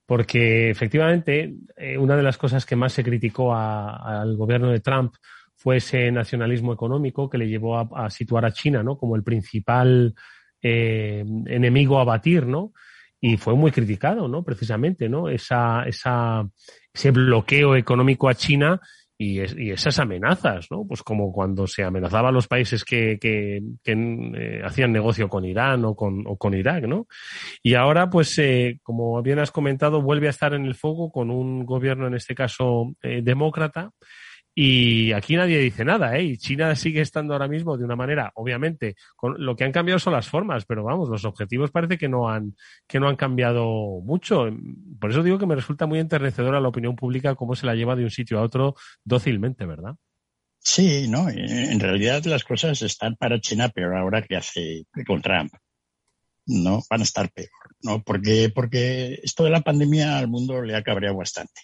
Porque 0.05 0.71
efectivamente, 0.71 1.55
eh, 1.77 1.99
una 1.99 2.17
de 2.17 2.23
las 2.23 2.39
cosas 2.39 2.65
que 2.65 2.77
más 2.77 2.95
se 2.95 3.05
criticó 3.05 3.55
al 3.55 4.37
gobierno 4.37 4.71
de 4.71 4.81
Trump 4.81 5.15
fue 5.55 5.77
ese 5.77 6.11
nacionalismo 6.11 6.73
económico 6.73 7.29
que 7.29 7.37
le 7.37 7.49
llevó 7.49 7.79
a, 7.79 8.09
situar 8.09 8.47
a 8.47 8.53
China, 8.53 8.83
¿no? 8.83 8.97
Como 8.97 9.17
el 9.17 9.23
principal 9.23 10.15
eh, 10.63 11.25
enemigo 11.47 11.99
a 11.99 12.05
batir, 12.05 12.47
¿no? 12.47 12.73
Y 13.21 13.37
fue 13.37 13.55
muy 13.55 13.71
criticado, 13.71 14.29
¿no? 14.29 14.43
Precisamente, 14.45 15.09
¿no? 15.09 15.29
Esa, 15.29 15.83
esa, 15.83 16.49
ese 16.93 17.11
bloqueo 17.11 17.77
económico 17.77 18.29
a 18.29 18.35
China 18.35 18.81
y, 19.19 19.41
esas 19.73 19.99
amenazas, 19.99 20.69
¿no? 20.71 20.87
Pues 20.87 21.03
como 21.03 21.33
cuando 21.33 21.67
se 21.67 21.83
amenazaba 21.83 22.29
a 22.29 22.33
los 22.33 22.47
países 22.47 22.85
que, 22.85 23.19
que, 23.21 23.61
eh, 23.85 24.63
hacían 24.65 24.93
negocio 24.93 25.29
con 25.29 25.45
Irán 25.45 25.85
o 25.85 25.97
con, 25.97 26.25
o 26.27 26.37
con 26.37 26.55
Irak, 26.55 26.85
¿no? 26.85 27.09
Y 27.63 27.75
ahora, 27.75 28.09
pues, 28.09 28.39
eh, 28.39 28.79
como 28.83 29.21
bien 29.23 29.41
has 29.41 29.51
comentado, 29.51 30.01
vuelve 30.01 30.29
a 30.29 30.31
estar 30.31 30.55
en 30.55 30.65
el 30.65 30.77
fuego 30.77 31.11
con 31.11 31.31
un 31.31 31.67
gobierno, 31.67 32.07
en 32.07 32.15
este 32.15 32.35
caso, 32.37 32.95
demócrata, 33.03 33.91
y 34.61 35.13
aquí 35.13 35.37
nadie 35.37 35.61
dice 35.61 35.85
nada, 35.85 36.17
¿eh? 36.17 36.25
Y 36.25 36.37
China 36.37 36.75
sigue 36.75 37.01
estando 37.01 37.33
ahora 37.33 37.47
mismo 37.47 37.77
de 37.77 37.85
una 37.85 37.95
manera, 37.95 38.33
obviamente, 38.35 38.97
con, 39.15 39.37
lo 39.39 39.55
que 39.55 39.63
han 39.63 39.71
cambiado 39.71 40.01
son 40.01 40.15
las 40.15 40.27
formas, 40.27 40.65
pero 40.65 40.83
vamos, 40.83 41.09
los 41.09 41.25
objetivos 41.25 41.71
parece 41.71 41.97
que 41.97 42.09
no 42.09 42.29
han, 42.29 42.57
que 42.89 42.99
no 42.99 43.09
han 43.09 43.15
cambiado 43.15 44.01
mucho. 44.03 44.49
Por 44.99 45.13
eso 45.13 45.23
digo 45.23 45.39
que 45.39 45.47
me 45.47 45.55
resulta 45.55 45.87
muy 45.87 46.01
enternecedora 46.01 46.59
la 46.59 46.67
opinión 46.67 46.97
pública 46.97 47.37
cómo 47.37 47.55
se 47.55 47.67
la 47.67 47.77
lleva 47.77 47.95
de 47.95 48.03
un 48.03 48.11
sitio 48.11 48.41
a 48.41 48.43
otro 48.43 48.75
dócilmente, 49.05 49.65
¿verdad? 49.65 49.95
Sí, 50.59 51.07
no, 51.07 51.29
en 51.29 51.79
realidad 51.79 52.25
las 52.25 52.43
cosas 52.43 52.83
están 52.83 53.15
para 53.15 53.41
China 53.41 53.69
peor 53.69 53.95
ahora 53.95 54.23
que 54.23 54.35
hace 54.35 54.87
con 55.07 55.23
Trump. 55.23 55.53
No, 56.47 56.83
van 56.91 57.03
a 57.03 57.05
estar 57.05 57.31
peor, 57.31 57.77
¿no? 57.81 58.03
Porque, 58.03 58.51
porque 58.53 59.21
esto 59.23 59.45
de 59.45 59.51
la 59.51 59.61
pandemia 59.61 60.19
al 60.19 60.27
mundo 60.27 60.61
le 60.63 60.75
ha 60.75 60.83
cabreado 60.83 61.17
bastante. 61.17 61.61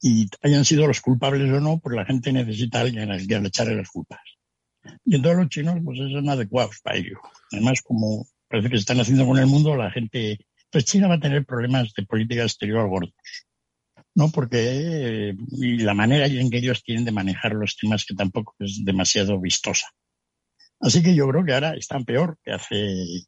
Y 0.00 0.28
hayan 0.42 0.64
sido 0.64 0.86
los 0.86 1.00
culpables 1.00 1.50
o 1.50 1.60
no, 1.60 1.78
pues 1.78 1.96
la 1.96 2.04
gente 2.04 2.32
necesita 2.32 2.80
alguien 2.80 3.10
a 3.10 3.18
quien 3.18 3.46
echarle 3.46 3.76
las 3.76 3.88
culpas. 3.88 4.20
Y 5.04 5.16
en 5.16 5.22
todos 5.22 5.36
los 5.36 5.48
chinos, 5.48 5.78
pues 5.84 5.98
son 5.98 6.28
adecuados 6.28 6.80
para 6.82 6.98
ello. 6.98 7.18
Además, 7.52 7.80
como 7.82 8.26
parece 8.48 8.68
que 8.68 8.76
se 8.76 8.80
están 8.80 9.00
haciendo 9.00 9.26
con 9.26 9.38
el 9.38 9.46
mundo, 9.46 9.74
la 9.76 9.90
gente, 9.90 10.38
pues 10.70 10.84
China 10.84 11.08
va 11.08 11.14
a 11.14 11.20
tener 11.20 11.44
problemas 11.44 11.92
de 11.94 12.04
política 12.04 12.42
exterior 12.42 12.88
gordos. 12.88 13.14
¿no? 14.14 14.30
Porque 14.30 15.34
y 15.50 15.78
la 15.78 15.94
manera 15.94 16.26
en 16.26 16.50
que 16.50 16.58
ellos 16.58 16.82
tienen 16.82 17.04
de 17.04 17.12
manejar 17.12 17.52
los 17.52 17.76
temas 17.76 18.04
que 18.04 18.14
tampoco 18.14 18.54
es 18.58 18.82
demasiado 18.84 19.38
vistosa. 19.38 19.88
Así 20.80 21.02
que 21.02 21.14
yo 21.14 21.28
creo 21.28 21.44
que 21.44 21.52
ahora 21.52 21.74
están 21.74 22.04
peor 22.04 22.38
que 22.42 22.52
hace 22.52 23.26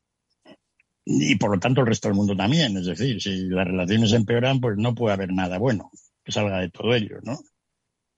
y 1.04 1.36
por 1.36 1.54
lo 1.54 1.60
tanto 1.60 1.80
el 1.82 1.86
resto 1.86 2.08
del 2.08 2.16
mundo 2.16 2.36
también. 2.36 2.76
Es 2.76 2.86
decir, 2.86 3.20
si 3.20 3.48
las 3.48 3.66
relaciones 3.66 4.12
empeoran, 4.12 4.60
pues 4.60 4.76
no 4.78 4.94
puede 4.94 5.14
haber 5.14 5.32
nada 5.32 5.58
bueno 5.58 5.90
salga 6.32 6.60
de 6.60 6.70
todo 6.70 6.94
ello, 6.94 7.18
¿no? 7.22 7.38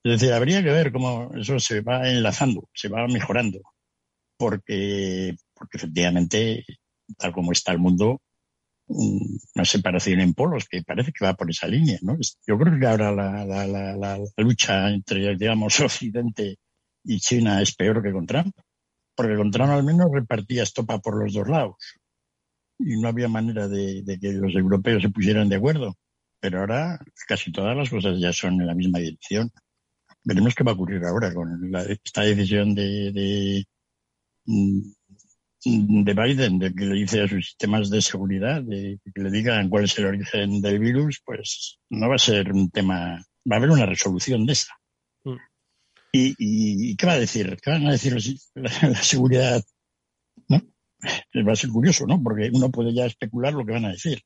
Es 0.05 0.21
decir, 0.21 0.33
habría 0.33 0.63
que 0.63 0.71
ver 0.71 0.93
cómo 0.93 1.31
eso 1.35 1.59
se 1.59 1.81
va 1.83 2.09
enlazando, 2.09 2.69
se 2.73 2.89
va 2.89 3.07
mejorando, 3.07 3.61
porque, 4.39 5.37
porque 5.55 5.77
efectivamente, 5.77 6.65
tal 7.19 7.33
como 7.33 7.53
está 7.53 7.73
el 7.73 7.79
mundo, 7.79 8.21
una 8.87 9.65
separación 9.65 10.21
en 10.21 10.35
polos 10.35 10.67
que 10.69 10.83
parece 10.83 11.13
que 11.13 11.25
va 11.25 11.35
por 11.35 11.51
esa 11.51 11.69
línea, 11.69 11.99
¿no? 12.03 12.17
Yo 12.47 12.59
creo 12.59 12.79
que 12.79 12.87
ahora 12.87 13.13
la, 13.13 13.45
la, 13.45 14.19
lucha 14.39 14.91
entre, 14.91 15.37
digamos, 15.37 15.79
Occidente 15.81 16.57
y 17.05 17.21
China 17.21 17.63
es 17.63 17.75
peor 17.75 18.03
que 18.03 18.13
con 18.13 18.27
Trump, 18.27 18.55
porque 19.15 19.37
con 19.37 19.51
Trump 19.51 19.71
al 19.71 19.85
menos 19.85 20.09
repartía 20.13 20.63
estopa 20.63 20.99
por 20.99 21.23
los 21.23 21.35
dos 21.35 21.49
lados 21.49 21.77
y 22.81 22.99
no 23.01 23.09
había 23.09 23.29
manera 23.29 23.69
de, 23.69 24.19
que 24.21 24.33
los 24.33 24.55
europeos 24.55 25.03
se 25.03 25.11
pusieran 25.11 25.49
de 25.49 25.57
acuerdo. 25.57 25.97
Pero 26.41 26.61
ahora 26.61 26.99
casi 27.29 27.53
todas 27.53 27.77
las 27.77 27.91
cosas 27.91 28.19
ya 28.19 28.33
son 28.33 28.61
en 28.61 28.67
la 28.67 28.75
misma 28.75 28.99
dirección. 28.99 29.51
Veremos 30.25 30.55
qué 30.55 30.65
va 30.65 30.73
a 30.73 30.75
ocurrir 30.75 31.05
ahora 31.05 31.33
con 31.33 31.71
la, 31.71 31.83
esta 31.83 32.23
decisión 32.23 32.75
de, 32.75 33.13
de 33.13 33.65
mm, 34.47 34.81
de 35.65 36.15
Biden, 36.15 36.59
de 36.59 36.75
que 36.75 36.87
le 36.87 36.95
dice 36.95 37.23
a 37.23 37.29
sus 37.29 37.47
sistemas 37.49 37.91
de 37.91 38.01
seguridad, 38.01 38.63
de 38.63 38.99
que 39.15 39.21
le 39.21 39.31
digan 39.31 39.69
cuál 39.69 39.85
es 39.85 39.99
el 39.99 40.07
origen 40.07 40.61
del 40.61 40.79
virus, 40.79 41.21
pues 41.25 41.79
no 41.91 42.09
va 42.09 42.15
a 42.15 42.19
ser 42.19 42.53
un 42.53 42.71
tema, 42.71 43.23
va 43.51 43.57
a 43.57 43.59
haber 43.59 43.71
una 43.71 43.85
resolución 43.85 44.47
de 44.47 44.55
esa. 44.55 44.73
Mm. 45.25 45.37
¿Y, 46.13 46.35
y, 46.39 46.97
qué 46.97 47.07
va 47.07 47.13
a 47.13 47.19
decir? 47.19 47.59
¿Qué 47.63 47.71
van 47.71 47.87
a 47.87 47.93
decir 47.93 48.17
la, 48.55 48.71
la, 48.89 49.03
seguridad? 49.03 49.63
¿No? 50.49 50.63
Va 51.47 51.53
a 51.53 51.57
ser 51.57 51.71
curioso, 51.71 52.07
¿no? 52.07 52.23
Porque 52.23 52.51
uno 52.53 52.71
puede 52.71 52.95
ya 52.95 53.07
especular 53.07 53.53
lo 53.53 53.65
que 53.65 53.73
van 53.73 53.85
a 53.85 53.93
decir, 53.93 54.21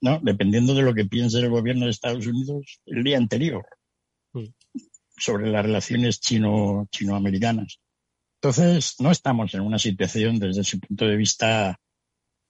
¿no? 0.00 0.20
Dependiendo 0.22 0.74
de 0.74 0.82
lo 0.82 0.94
que 0.94 1.06
piense 1.06 1.38
el 1.38 1.50
gobierno 1.50 1.84
de 1.84 1.90
Estados 1.90 2.26
Unidos 2.26 2.80
el 2.86 3.02
día 3.04 3.16
anterior 3.16 3.64
mm. 4.32 4.46
sobre 5.16 5.50
las 5.50 5.64
relaciones 5.64 6.20
chino, 6.20 6.86
chinoamericanas. 6.90 7.80
Entonces, 8.40 8.96
no 9.00 9.10
estamos 9.10 9.54
en 9.54 9.62
una 9.62 9.78
situación 9.78 10.38
desde 10.38 10.60
ese 10.60 10.78
punto 10.78 11.06
de 11.06 11.16
vista, 11.16 11.80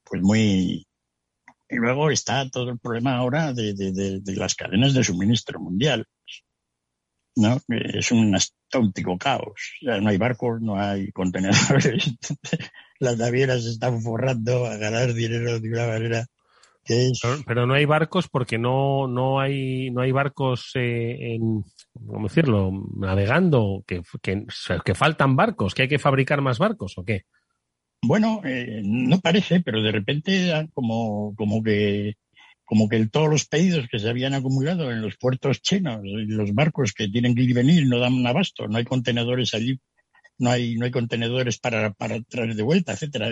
pues 0.05 0.23
muy... 0.23 0.87
Y 1.69 1.77
luego 1.77 2.11
está 2.11 2.49
todo 2.49 2.71
el 2.71 2.79
problema 2.79 3.17
ahora 3.17 3.53
de, 3.53 3.75
de, 3.75 4.21
de, 4.21 4.37
las 4.37 4.55
cadenas 4.55 4.95
de 4.95 5.03
suministro 5.03 5.59
mundial. 5.59 6.07
¿no? 7.37 7.61
Es 7.69 8.13
un 8.13 8.37
auténtico 8.73 9.19
caos. 9.19 9.73
No 9.83 10.09
hay 10.09 10.17
barcos, 10.17 10.61
no 10.61 10.79
hay 10.79 11.11
contenedores. 11.13 12.15
Las 13.01 13.19
navieras 13.19 13.65
están 13.65 14.01
forrando 14.01 14.67
a 14.67 14.77
ganar 14.77 15.13
dinero 15.13 15.61
de 15.61 15.69
una 15.69 15.87
manera 15.87 16.27
pero, 17.47 17.67
no 17.67 17.75
hay 17.75 17.85
barcos 17.85 18.29
porque 18.29 18.59
no, 18.59 19.09
no, 19.09 19.41
hay, 19.41 19.91
no 19.91 20.03
hay 20.03 20.13
barcos 20.13 20.71
eh, 20.75 21.35
en, 21.35 21.65
¿cómo 22.07 22.29
decirlo? 22.29 22.71
Navegando, 22.97 23.83
que, 23.87 24.03
que, 24.23 24.47
que, 24.85 24.95
faltan 24.95 25.37
barcos, 25.37 25.75
que 25.75 25.83
hay 25.83 25.89
que 25.89 25.99
fabricar 25.99 26.41
más 26.43 26.59
barcos 26.59 26.95
o 26.97 27.05
qué? 27.05 27.23
Bueno, 28.03 28.41
eh, 28.45 28.83
no 28.85 29.21
parece, 29.21 29.61
pero 29.61 29.83
de 29.83 29.93
repente 29.93 30.69
como, 30.75 31.35
como 31.35 31.63
que 31.63 32.15
como 32.67 32.89
que 32.89 33.07
todos 33.07 33.31
los 33.31 33.47
pedidos 33.47 33.87
que 33.89 34.01
se 34.01 34.09
habían 34.09 34.35
acumulado 34.35 34.91
en 34.91 35.01
los 35.01 35.17
puertos 35.17 35.63
chinos 35.63 36.01
y 36.05 36.27
los 36.27 36.53
barcos 36.53 36.93
que 36.93 37.09
tienen 37.09 37.35
que 37.35 37.43
ir 37.43 37.51
y 37.51 37.55
venir 37.55 37.87
no 37.87 38.01
dan 38.01 38.15
un 38.15 38.27
abasto, 38.27 38.67
no 38.67 38.77
hay 38.77 38.85
contenedores 38.85 39.55
allí, 39.55 39.81
no 40.39 40.51
hay, 40.51 40.75
no 40.75 40.85
hay 40.85 40.91
contenedores 40.91 41.59
para, 41.59 41.93
para 41.93 42.21
traer 42.23 42.57
de 42.57 42.63
vuelta, 42.65 42.93
etcétera. 42.93 43.31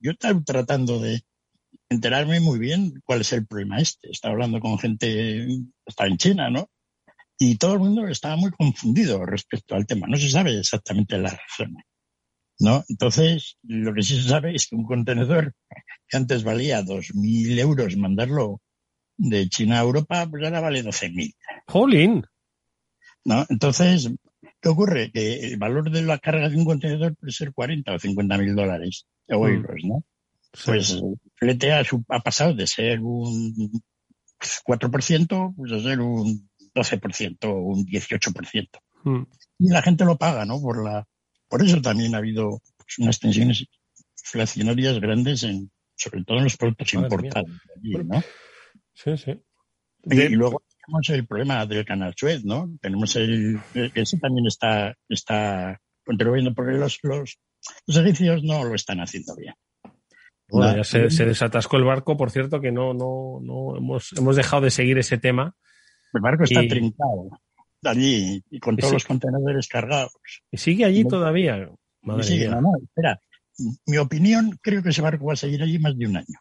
Yo 0.00 0.10
estaba 0.10 0.42
tratando 0.42 0.98
de, 0.98 1.22
enterarme 1.90 2.40
muy 2.40 2.58
bien 2.58 3.02
cuál 3.04 3.20
es 3.20 3.32
el 3.32 3.46
problema 3.46 3.78
este. 3.78 4.10
Estaba 4.10 4.32
hablando 4.32 4.60
con 4.60 4.78
gente, 4.78 5.46
está 5.84 6.06
en 6.06 6.16
China, 6.16 6.48
¿no? 6.48 6.70
Y 7.38 7.56
todo 7.56 7.74
el 7.74 7.80
mundo 7.80 8.06
estaba 8.06 8.36
muy 8.36 8.50
confundido 8.52 9.24
respecto 9.26 9.74
al 9.74 9.86
tema. 9.86 10.06
No 10.06 10.16
se 10.16 10.30
sabe 10.30 10.58
exactamente 10.58 11.18
la 11.18 11.30
razón. 11.30 11.76
¿No? 12.58 12.84
Entonces, 12.88 13.56
lo 13.62 13.94
que 13.94 14.02
sí 14.02 14.20
se 14.22 14.28
sabe 14.28 14.54
es 14.54 14.66
que 14.66 14.76
un 14.76 14.84
contenedor 14.84 15.54
que 16.06 16.16
antes 16.16 16.44
valía 16.44 16.82
2.000 16.82 17.58
euros 17.58 17.96
mandarlo 17.96 18.60
de 19.16 19.48
China 19.48 19.78
a 19.78 19.82
Europa, 19.82 20.26
pues 20.30 20.44
ahora 20.44 20.60
vale 20.60 20.84
12.000. 20.84 21.34
¡Jolín! 21.66 22.22
¿No? 23.24 23.46
Entonces, 23.48 24.10
¿qué 24.60 24.68
ocurre? 24.68 25.10
Que 25.10 25.40
el 25.40 25.56
valor 25.56 25.90
de 25.90 26.02
la 26.02 26.18
carga 26.18 26.50
de 26.50 26.56
un 26.56 26.66
contenedor 26.66 27.16
puede 27.16 27.32
ser 27.32 27.54
40 27.54 27.94
o 27.94 27.98
50 27.98 28.38
mil 28.38 28.54
dólares 28.54 29.06
o 29.28 29.46
mm. 29.46 29.48
euros, 29.48 29.80
¿no? 29.84 30.04
Pues 30.64 31.00
flete 31.36 31.72
ha, 31.72 31.82
ha, 32.08 32.20
pasado 32.20 32.54
de 32.54 32.66
ser 32.66 33.00
un 33.00 33.80
4% 34.66 35.54
pues 35.56 35.72
a 35.72 35.80
ser 35.80 36.00
un 36.00 36.50
12% 36.74 37.44
o 37.44 37.54
un 37.54 37.86
18%. 37.86 38.68
Mm. 39.04 39.22
Y 39.58 39.68
la 39.68 39.82
gente 39.82 40.04
lo 40.04 40.16
paga, 40.16 40.44
¿no? 40.44 40.60
Por 40.60 40.82
la 40.82 41.06
por 41.48 41.62
eso 41.62 41.80
también 41.80 42.14
ha 42.14 42.18
habido 42.18 42.60
pues, 42.76 42.98
unas 42.98 43.18
tensiones 43.18 43.66
inflacionarias 44.24 45.00
grandes 45.00 45.42
en 45.42 45.70
sobre 45.96 46.24
todo 46.24 46.38
en 46.38 46.44
los 46.44 46.56
productos 46.56 46.94
importados 46.94 47.50
¿no? 47.82 48.22
Sí, 48.94 49.16
sí. 49.16 49.32
Y, 50.04 50.28
luego 50.30 50.62
tenemos 50.86 51.08
el 51.10 51.26
problema 51.26 51.66
del 51.66 51.84
canal 51.84 52.14
Suez, 52.16 52.44
¿no? 52.44 52.70
Tenemos 52.80 53.14
el, 53.16 53.60
ese 53.74 54.18
también 54.18 54.46
está 54.46 54.96
está 55.08 55.80
contribuyendo 56.04 56.54
porque 56.54 56.72
los, 56.72 56.98
los 57.02 57.38
los 57.86 57.94
servicios 57.94 58.42
no 58.42 58.64
lo 58.64 58.74
están 58.74 59.00
haciendo 59.00 59.36
bien. 59.36 59.54
Bueno, 60.50 60.76
ya 60.76 60.84
se, 60.84 61.24
desatascó 61.24 61.76
el 61.76 61.84
barco, 61.84 62.16
por 62.16 62.30
cierto, 62.30 62.60
que 62.60 62.72
no, 62.72 62.92
no, 62.94 63.38
no 63.42 63.76
hemos, 63.76 64.12
hemos 64.16 64.36
dejado 64.36 64.62
de 64.62 64.70
seguir 64.70 64.98
ese 64.98 65.18
tema. 65.18 65.54
El 66.12 66.20
barco 66.20 66.44
está 66.44 66.60
trincado 66.66 67.30
allí 67.84 68.42
y 68.50 68.60
con 68.60 68.76
todos 68.76 68.92
los 68.92 69.04
contenedores 69.04 69.68
cargados. 69.68 70.12
¿Y 70.50 70.56
sigue 70.58 70.84
allí 70.84 71.04
todavía? 71.04 71.70
Madre 72.02 72.24
sigue, 72.24 72.48
no, 72.48 72.60
no, 72.60 72.72
espera. 72.82 73.20
Mi 73.86 73.98
opinión, 73.98 74.58
creo 74.62 74.82
que 74.82 74.90
ese 74.90 75.02
barco 75.02 75.26
va 75.26 75.34
a 75.34 75.36
seguir 75.36 75.62
allí 75.62 75.78
más 75.78 75.96
de 75.96 76.06
un 76.06 76.16
año. 76.16 76.38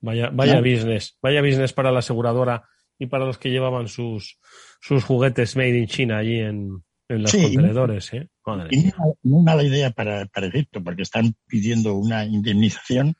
Vaya, 0.00 0.30
vaya 0.30 0.60
business, 0.60 1.16
vaya 1.22 1.40
business 1.40 1.72
para 1.72 1.92
la 1.92 2.00
aseguradora 2.00 2.68
y 2.98 3.06
para 3.06 3.24
los 3.24 3.38
que 3.38 3.50
llevaban 3.50 3.88
sus, 3.88 4.38
sus 4.80 5.04
juguetes 5.04 5.56
made 5.56 5.78
in 5.78 5.86
China 5.86 6.18
allí 6.18 6.38
en, 6.40 6.82
en 7.08 7.22
los 7.22 7.32
contenedores, 7.32 8.12
¿eh? 8.14 8.28
Y 8.70 8.92
muy 9.22 9.44
mala 9.44 9.62
idea 9.62 9.90
para, 9.90 10.26
para, 10.26 10.46
Egipto, 10.48 10.82
porque 10.82 11.02
están 11.02 11.34
pidiendo 11.46 11.94
una 11.94 12.24
indemnización 12.24 13.14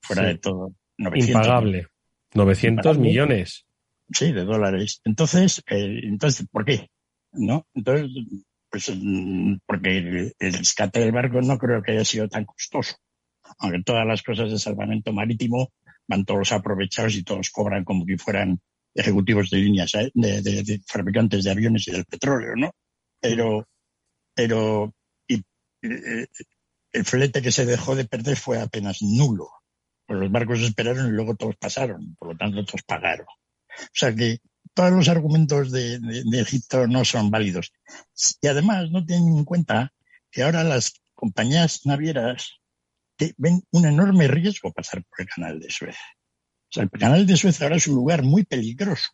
fuera 0.00 0.26
de 0.26 0.38
todo. 0.38 0.74
Impagable. 0.96 1.86
900 2.34 2.98
millones. 2.98 3.66
Sí, 4.10 4.32
de 4.32 4.44
dólares. 4.44 5.00
Entonces, 5.04 5.62
eh, 5.68 6.00
entonces, 6.04 6.46
¿por 6.50 6.64
qué? 6.64 6.88
¿No? 7.32 7.66
Entonces, 7.74 8.10
pues, 8.70 8.90
mm, 8.94 9.56
porque 9.66 9.98
el, 9.98 10.34
el, 10.38 10.52
rescate 10.52 11.00
del 11.00 11.12
barco 11.12 11.40
no 11.42 11.58
creo 11.58 11.82
que 11.82 11.92
haya 11.92 12.04
sido 12.04 12.28
tan 12.28 12.44
costoso. 12.44 12.96
Aunque 13.58 13.82
todas 13.82 14.06
las 14.06 14.22
cosas 14.22 14.50
de 14.50 14.58
salvamento 14.58 15.12
marítimo 15.12 15.72
van 16.06 16.24
todos 16.24 16.52
aprovechados 16.52 17.16
y 17.16 17.22
todos 17.22 17.50
cobran 17.50 17.84
como 17.84 18.06
que 18.06 18.18
fueran 18.18 18.60
ejecutivos 18.94 19.50
de 19.50 19.58
líneas, 19.58 19.94
eh, 19.94 20.10
de, 20.14 20.42
de, 20.42 20.62
de 20.62 20.80
fabricantes 20.86 21.44
de 21.44 21.50
aviones 21.50 21.86
y 21.88 21.92
del 21.92 22.04
petróleo, 22.04 22.54
¿no? 22.56 22.70
pero, 23.20 23.66
pero 24.38 24.94
el 25.32 27.04
flete 27.04 27.42
que 27.42 27.50
se 27.50 27.66
dejó 27.66 27.96
de 27.96 28.04
perder 28.04 28.36
fue 28.36 28.60
apenas 28.60 29.02
nulo. 29.02 29.50
Pues 30.06 30.20
los 30.20 30.30
barcos 30.30 30.60
esperaron 30.60 31.08
y 31.08 31.10
luego 31.10 31.34
todos 31.34 31.56
pasaron, 31.56 32.14
por 32.14 32.28
lo 32.28 32.36
tanto 32.36 32.64
todos 32.64 32.84
pagaron. 32.84 33.26
O 33.26 33.90
sea 33.92 34.14
que 34.14 34.38
todos 34.74 34.92
los 34.92 35.08
argumentos 35.08 35.72
de 35.72 35.98
Egipto 36.34 36.86
no 36.86 37.04
son 37.04 37.32
válidos. 37.32 37.72
Y 38.40 38.46
además 38.46 38.92
no 38.92 39.04
tienen 39.04 39.38
en 39.38 39.44
cuenta 39.44 39.92
que 40.30 40.44
ahora 40.44 40.62
las 40.62 40.92
compañías 41.14 41.84
navieras 41.84 42.60
ven 43.38 43.64
un 43.72 43.86
enorme 43.86 44.28
riesgo 44.28 44.72
pasar 44.72 45.02
por 45.02 45.20
el 45.20 45.26
canal 45.26 45.58
de 45.58 45.68
Suez. 45.68 45.96
O 45.96 46.70
sea, 46.70 46.84
el 46.84 46.90
canal 46.90 47.26
de 47.26 47.36
Suez 47.36 47.60
ahora 47.60 47.74
es 47.74 47.88
un 47.88 47.96
lugar 47.96 48.22
muy 48.22 48.44
peligroso 48.44 49.08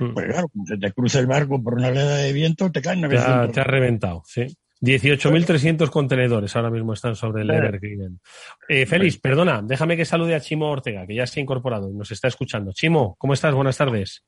Mm. 0.00 0.14
Pues 0.14 0.26
claro, 0.26 0.48
cuando 0.48 0.74
se 0.74 0.78
te 0.78 0.92
cruza 0.92 1.20
el 1.20 1.26
barco 1.26 1.62
por 1.62 1.74
una 1.74 1.88
oleada 1.88 2.16
de 2.16 2.32
viento, 2.32 2.72
te 2.72 2.80
caen 2.80 3.02
900. 3.02 3.52
Te 3.52 3.60
ha, 3.60 3.64
reventado, 3.64 4.22
sí. 4.24 4.46
18.300 4.80 5.90
contenedores 5.90 6.56
ahora 6.56 6.70
mismo 6.70 6.94
están 6.94 7.14
sobre 7.14 7.42
el 7.42 7.50
Evergreen. 7.50 8.18
Eh, 8.66 8.86
Félix, 8.86 9.18
perdona, 9.18 9.60
déjame 9.62 9.94
que 9.94 10.06
salude 10.06 10.34
a 10.34 10.40
Chimo 10.40 10.70
Ortega, 10.70 11.06
que 11.06 11.14
ya 11.14 11.26
se 11.26 11.38
ha 11.38 11.42
incorporado 11.42 11.90
y 11.90 11.92
nos 11.92 12.10
está 12.10 12.28
escuchando. 12.28 12.72
Chimo, 12.72 13.14
¿cómo 13.18 13.34
estás? 13.34 13.54
Buenas 13.54 13.76
tardes. 13.76 14.24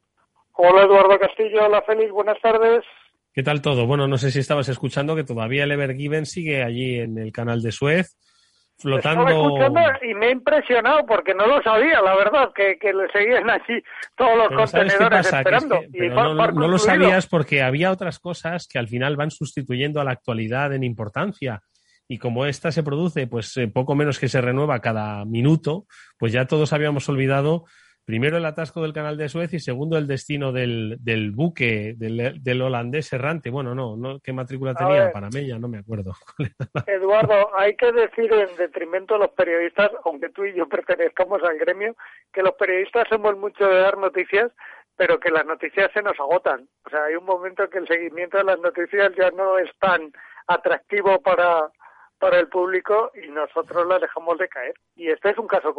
Hola 0.52 0.82
Eduardo 0.82 1.18
Castillo, 1.18 1.64
hola 1.64 1.82
Félix, 1.86 2.12
buenas 2.12 2.38
tardes. 2.42 2.84
¿Qué 3.32 3.42
tal 3.42 3.62
todo? 3.62 3.86
Bueno, 3.86 4.06
no 4.06 4.18
sé 4.18 4.30
si 4.30 4.40
estabas 4.40 4.68
escuchando 4.68 5.16
que 5.16 5.24
todavía 5.24 5.64
el 5.64 5.72
Evergiven 5.72 6.26
sigue 6.26 6.62
allí 6.62 7.00
en 7.00 7.16
el 7.16 7.32
canal 7.32 7.62
de 7.62 7.72
Suez, 7.72 8.18
flotando. 8.82 9.56
Y 10.02 10.14
me 10.14 10.26
he 10.26 10.30
impresionado 10.32 11.06
porque 11.06 11.34
no 11.34 11.46
lo 11.46 11.62
sabía, 11.62 12.02
la 12.02 12.14
verdad, 12.14 12.50
que, 12.54 12.78
que 12.78 12.92
le 12.92 13.08
seguían 13.10 13.48
allí 13.48 13.82
todos 14.16 14.36
los 14.36 14.48
contenedores 14.48 15.32
esperando. 15.32 15.80
no, 16.52 16.68
lo 16.68 16.78
sabías 16.78 17.26
porque 17.26 17.62
había 17.62 17.90
otras 17.90 18.18
cosas 18.18 18.68
que 18.68 18.78
al 18.78 18.88
final 18.88 19.16
van 19.16 19.30
sustituyendo 19.30 20.00
a 20.00 20.04
la 20.04 20.12
actualidad 20.12 20.74
en 20.74 20.84
importancia. 20.84 21.62
Y 22.08 22.18
como 22.18 22.44
esta 22.44 22.72
se 22.72 22.82
produce, 22.82 23.26
pues 23.26 23.56
eh, 23.56 23.68
poco 23.68 23.94
menos 23.94 24.18
que 24.18 24.28
se 24.28 24.40
renueva 24.40 24.80
cada 24.80 25.24
minuto, 25.24 25.86
pues 26.18 26.32
ya 26.32 26.46
todos 26.46 26.72
habíamos 26.72 27.08
olvidado 27.08 27.64
primero 28.04 28.36
el 28.36 28.44
atasco 28.44 28.82
del 28.82 28.92
canal 28.92 29.16
de 29.16 29.28
Suez 29.28 29.52
y 29.54 29.60
segundo 29.60 29.96
el 29.96 30.06
destino 30.06 30.52
del, 30.52 30.96
del 31.00 31.30
buque 31.30 31.94
del, 31.96 32.62
holandés 32.62 33.12
errante. 33.12 33.50
Bueno, 33.50 33.74
no, 33.74 33.96
no 33.96 34.20
¿qué 34.20 34.32
matrícula 34.32 34.74
tenía? 34.74 35.12
Panameña, 35.12 35.58
no 35.58 35.68
me 35.68 35.78
acuerdo. 35.78 36.12
Eduardo, 36.86 37.56
hay 37.56 37.76
que 37.76 37.92
decir 37.92 38.32
en 38.32 38.56
detrimento 38.56 39.14
de 39.14 39.20
los 39.20 39.30
periodistas, 39.30 39.90
aunque 40.04 40.30
tú 40.30 40.44
y 40.44 40.54
yo 40.54 40.68
pertenezcamos 40.68 41.42
al 41.42 41.58
gremio, 41.58 41.96
que 42.32 42.42
los 42.42 42.52
periodistas 42.52 43.06
somos 43.08 43.36
mucho 43.36 43.66
de 43.66 43.80
dar 43.80 43.96
noticias, 43.96 44.50
pero 44.96 45.18
que 45.18 45.30
las 45.30 45.46
noticias 45.46 45.90
se 45.92 46.02
nos 46.02 46.18
agotan. 46.18 46.68
O 46.84 46.90
sea, 46.90 47.04
hay 47.04 47.14
un 47.14 47.24
momento 47.24 47.64
en 47.64 47.70
que 47.70 47.78
el 47.78 47.88
seguimiento 47.88 48.38
de 48.38 48.44
las 48.44 48.58
noticias 48.58 49.12
ya 49.16 49.30
no 49.30 49.58
es 49.58 49.70
tan 49.78 50.12
atractivo 50.46 51.20
para, 51.22 51.70
para 52.18 52.38
el 52.38 52.48
público 52.48 53.10
y 53.14 53.28
nosotros 53.30 53.86
las 53.86 54.00
dejamos 54.00 54.38
de 54.38 54.48
caer. 54.48 54.74
Y 54.94 55.08
este 55.08 55.30
es 55.30 55.38
un 55.38 55.46
caso 55.46 55.74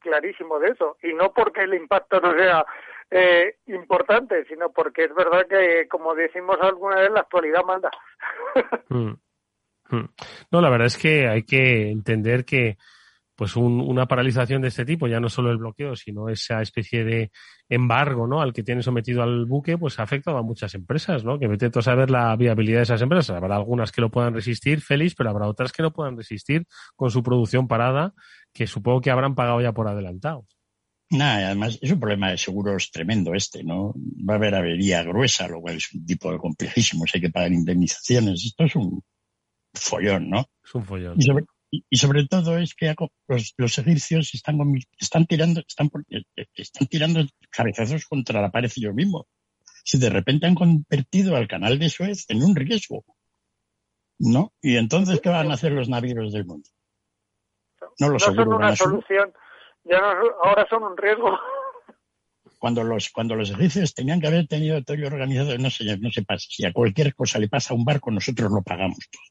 clarísimo 0.00 0.58
de 0.58 0.70
eso. 0.70 0.96
Y 1.02 1.12
no 1.14 1.32
porque 1.32 1.62
el 1.62 1.74
impacto 1.74 2.20
no 2.20 2.32
sea 2.32 2.64
eh, 3.10 3.56
importante, 3.66 4.44
sino 4.46 4.70
porque 4.70 5.04
es 5.04 5.14
verdad 5.14 5.46
que, 5.48 5.86
como 5.88 6.14
decimos 6.14 6.58
alguna 6.60 6.96
vez, 6.96 7.10
la 7.10 7.20
actualidad 7.20 7.64
manda. 7.64 7.90
Mm. 8.88 9.14
Mm. 9.90 10.08
No, 10.50 10.60
la 10.60 10.70
verdad 10.70 10.86
es 10.86 10.96
que 10.96 11.28
hay 11.28 11.42
que 11.42 11.90
entender 11.90 12.44
que 12.44 12.76
pues 13.36 13.54
una 13.54 14.06
paralización 14.06 14.62
de 14.62 14.68
este 14.68 14.86
tipo, 14.86 15.06
ya 15.06 15.20
no 15.20 15.28
solo 15.28 15.50
el 15.50 15.58
bloqueo, 15.58 15.94
sino 15.94 16.30
esa 16.30 16.62
especie 16.62 17.04
de 17.04 17.30
embargo 17.68 18.26
¿no? 18.26 18.40
al 18.40 18.54
que 18.54 18.62
tiene 18.62 18.82
sometido 18.82 19.22
al 19.22 19.44
buque, 19.44 19.76
pues 19.76 19.98
ha 19.98 20.04
afectado 20.04 20.38
a 20.38 20.42
muchas 20.42 20.74
empresas, 20.74 21.22
¿no? 21.22 21.38
Que 21.38 21.46
vete 21.46 21.70
a 21.72 21.82
saber 21.82 22.10
la 22.10 22.34
viabilidad 22.36 22.78
de 22.78 22.84
esas 22.84 23.02
empresas. 23.02 23.36
Habrá 23.36 23.56
algunas 23.56 23.92
que 23.92 24.00
lo 24.00 24.10
puedan 24.10 24.32
resistir, 24.32 24.80
feliz, 24.80 25.14
pero 25.14 25.28
habrá 25.28 25.46
otras 25.48 25.70
que 25.70 25.82
no 25.82 25.92
puedan 25.92 26.16
resistir 26.16 26.66
con 26.96 27.10
su 27.10 27.22
producción 27.22 27.68
parada, 27.68 28.14
que 28.54 28.66
supongo 28.66 29.02
que 29.02 29.10
habrán 29.10 29.34
pagado 29.34 29.60
ya 29.60 29.72
por 29.72 29.86
adelantado. 29.86 30.46
Nada, 31.10 31.46
además 31.46 31.78
es 31.82 31.92
un 31.92 32.00
problema 32.00 32.30
de 32.30 32.38
seguros 32.38 32.90
tremendo 32.90 33.34
este, 33.34 33.62
¿no? 33.62 33.94
Va 34.28 34.34
a 34.34 34.36
haber 34.38 34.54
avería 34.54 35.02
gruesa, 35.02 35.46
lo 35.46 35.60
cual 35.60 35.76
es 35.76 35.92
un 35.92 36.06
tipo 36.06 36.32
de 36.32 36.38
complejísimo, 36.38 37.04
hay 37.12 37.20
que 37.20 37.30
pagar 37.30 37.52
indemnizaciones. 37.52 38.44
Esto 38.46 38.64
es 38.64 38.74
un 38.76 39.04
follón, 39.74 40.30
¿no? 40.30 40.46
Es 40.64 40.74
un 40.74 40.84
follón 40.84 41.14
y, 41.18 41.22
sobre 41.22 41.44
todo 42.28 42.58
es 42.58 42.74
que 42.74 42.94
los, 43.28 43.78
egipcios 43.78 44.34
están, 44.34 44.58
están 44.98 45.26
tirando 45.26 45.60
están, 45.60 45.90
eh, 46.10 46.22
eh, 46.36 46.46
están 46.54 46.86
tirando 46.86 47.20
cabezazos 47.50 48.06
contra 48.06 48.40
la 48.40 48.50
pared 48.50 48.70
ellos 48.76 48.94
mismos. 48.94 49.26
Si 49.84 49.98
de 49.98 50.10
repente 50.10 50.46
han 50.46 50.54
convertido 50.54 51.36
al 51.36 51.48
canal 51.48 51.78
de 51.78 51.88
Suez 51.88 52.24
en 52.28 52.42
un 52.42 52.56
riesgo, 52.56 53.04
¿no? 54.18 54.52
Y 54.60 54.76
entonces, 54.76 55.20
¿qué 55.20 55.28
van 55.28 55.50
a 55.50 55.54
hacer 55.54 55.72
los 55.72 55.88
navíos 55.88 56.32
del 56.32 56.46
mundo? 56.46 56.68
No, 58.00 58.08
los 58.08 58.22
son 58.22 58.38
una 58.38 58.74
solución, 58.74 59.32
ya 59.84 59.98
ahora 60.42 60.66
son 60.68 60.82
un 60.82 60.96
riesgo. 60.96 61.38
Cuando 62.58 62.82
los, 62.82 63.10
cuando 63.10 63.36
los 63.36 63.50
egipcios 63.50 63.94
tenían 63.94 64.20
que 64.20 64.26
haber 64.26 64.48
tenido 64.48 64.82
todo 64.82 64.96
organizado, 65.06 65.56
no 65.58 65.70
sé, 65.70 65.98
no 65.98 66.10
se 66.10 66.24
pasa. 66.24 66.46
Si 66.48 66.64
a 66.64 66.72
cualquier 66.72 67.14
cosa 67.14 67.38
le 67.38 67.48
pasa 67.48 67.74
a 67.74 67.76
un 67.76 67.84
barco, 67.84 68.10
nosotros 68.10 68.50
lo 68.50 68.62
pagamos 68.62 68.98
todo 69.10 69.22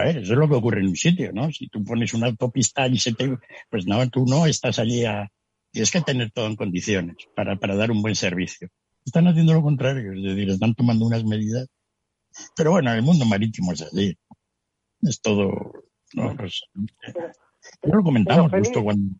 eso 0.00 0.20
es 0.20 0.38
lo 0.38 0.48
que 0.48 0.54
ocurre 0.54 0.80
en 0.80 0.88
un 0.88 0.96
sitio, 0.96 1.32
¿no? 1.32 1.50
Si 1.52 1.68
tú 1.68 1.82
pones 1.84 2.14
una 2.14 2.28
autopista 2.28 2.86
y 2.86 2.98
se 2.98 3.12
te... 3.12 3.36
Pues 3.70 3.86
no, 3.86 4.08
tú 4.08 4.24
no 4.26 4.46
estás 4.46 4.78
allí 4.78 5.04
a... 5.04 5.30
Tienes 5.70 5.90
que 5.90 6.00
tener 6.02 6.30
todo 6.32 6.46
en 6.46 6.56
condiciones 6.56 7.16
para, 7.34 7.56
para 7.56 7.76
dar 7.76 7.90
un 7.90 8.02
buen 8.02 8.14
servicio. 8.14 8.68
Están 9.04 9.26
haciendo 9.26 9.54
lo 9.54 9.62
contrario, 9.62 10.12
es 10.12 10.22
decir, 10.22 10.50
están 10.50 10.74
tomando 10.74 11.06
unas 11.06 11.24
medidas. 11.24 11.66
Pero 12.56 12.72
bueno, 12.72 12.92
el 12.92 13.02
mundo 13.02 13.24
marítimo 13.24 13.72
es 13.72 13.82
así. 13.82 14.16
Es 15.02 15.20
todo... 15.20 15.48
¿no? 16.14 16.36
Pues, 16.36 16.62
ya 17.82 17.94
lo 17.94 18.02
comentamos 18.02 18.50
justo 18.52 18.82
cuando... 18.82 19.16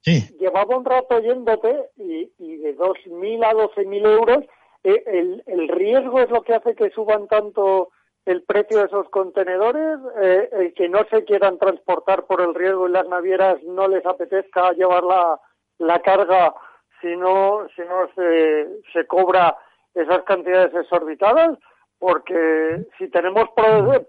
Sí. 0.00 0.22
Llevaba 0.38 0.76
un 0.76 0.84
rato 0.84 1.18
yéndote 1.20 1.90
y, 1.96 2.30
y 2.38 2.56
de 2.58 2.76
2.000 2.76 3.44
a 3.44 3.52
12.000 3.52 4.06
euros, 4.06 4.44
eh, 4.82 5.02
el, 5.06 5.42
el 5.46 5.68
riesgo 5.68 6.20
es 6.20 6.30
lo 6.30 6.42
que 6.42 6.54
hace 6.54 6.74
que 6.74 6.90
suban 6.90 7.26
tanto 7.26 7.88
el 8.26 8.42
precio 8.42 8.78
de 8.78 8.84
esos 8.86 9.08
contenedores, 9.10 9.98
eh, 10.22 10.48
el 10.52 10.74
que 10.74 10.88
no 10.88 11.04
se 11.10 11.24
quieran 11.24 11.58
transportar 11.58 12.24
por 12.24 12.40
el 12.40 12.54
riesgo 12.54 12.88
y 12.88 12.92
las 12.92 13.06
navieras 13.08 13.62
no 13.64 13.86
les 13.88 14.04
apetezca 14.06 14.72
llevar 14.72 15.04
la, 15.04 15.40
la 15.78 16.00
carga 16.00 16.54
si 17.00 17.14
no, 17.16 17.66
si 17.76 17.82
no 17.82 18.08
se, 18.14 18.68
se 18.92 19.06
cobra 19.06 19.56
esas 19.94 20.22
cantidades 20.22 20.74
exorbitadas, 20.74 21.58
porque 21.98 22.86
si 22.98 23.08
tenemos 23.08 23.50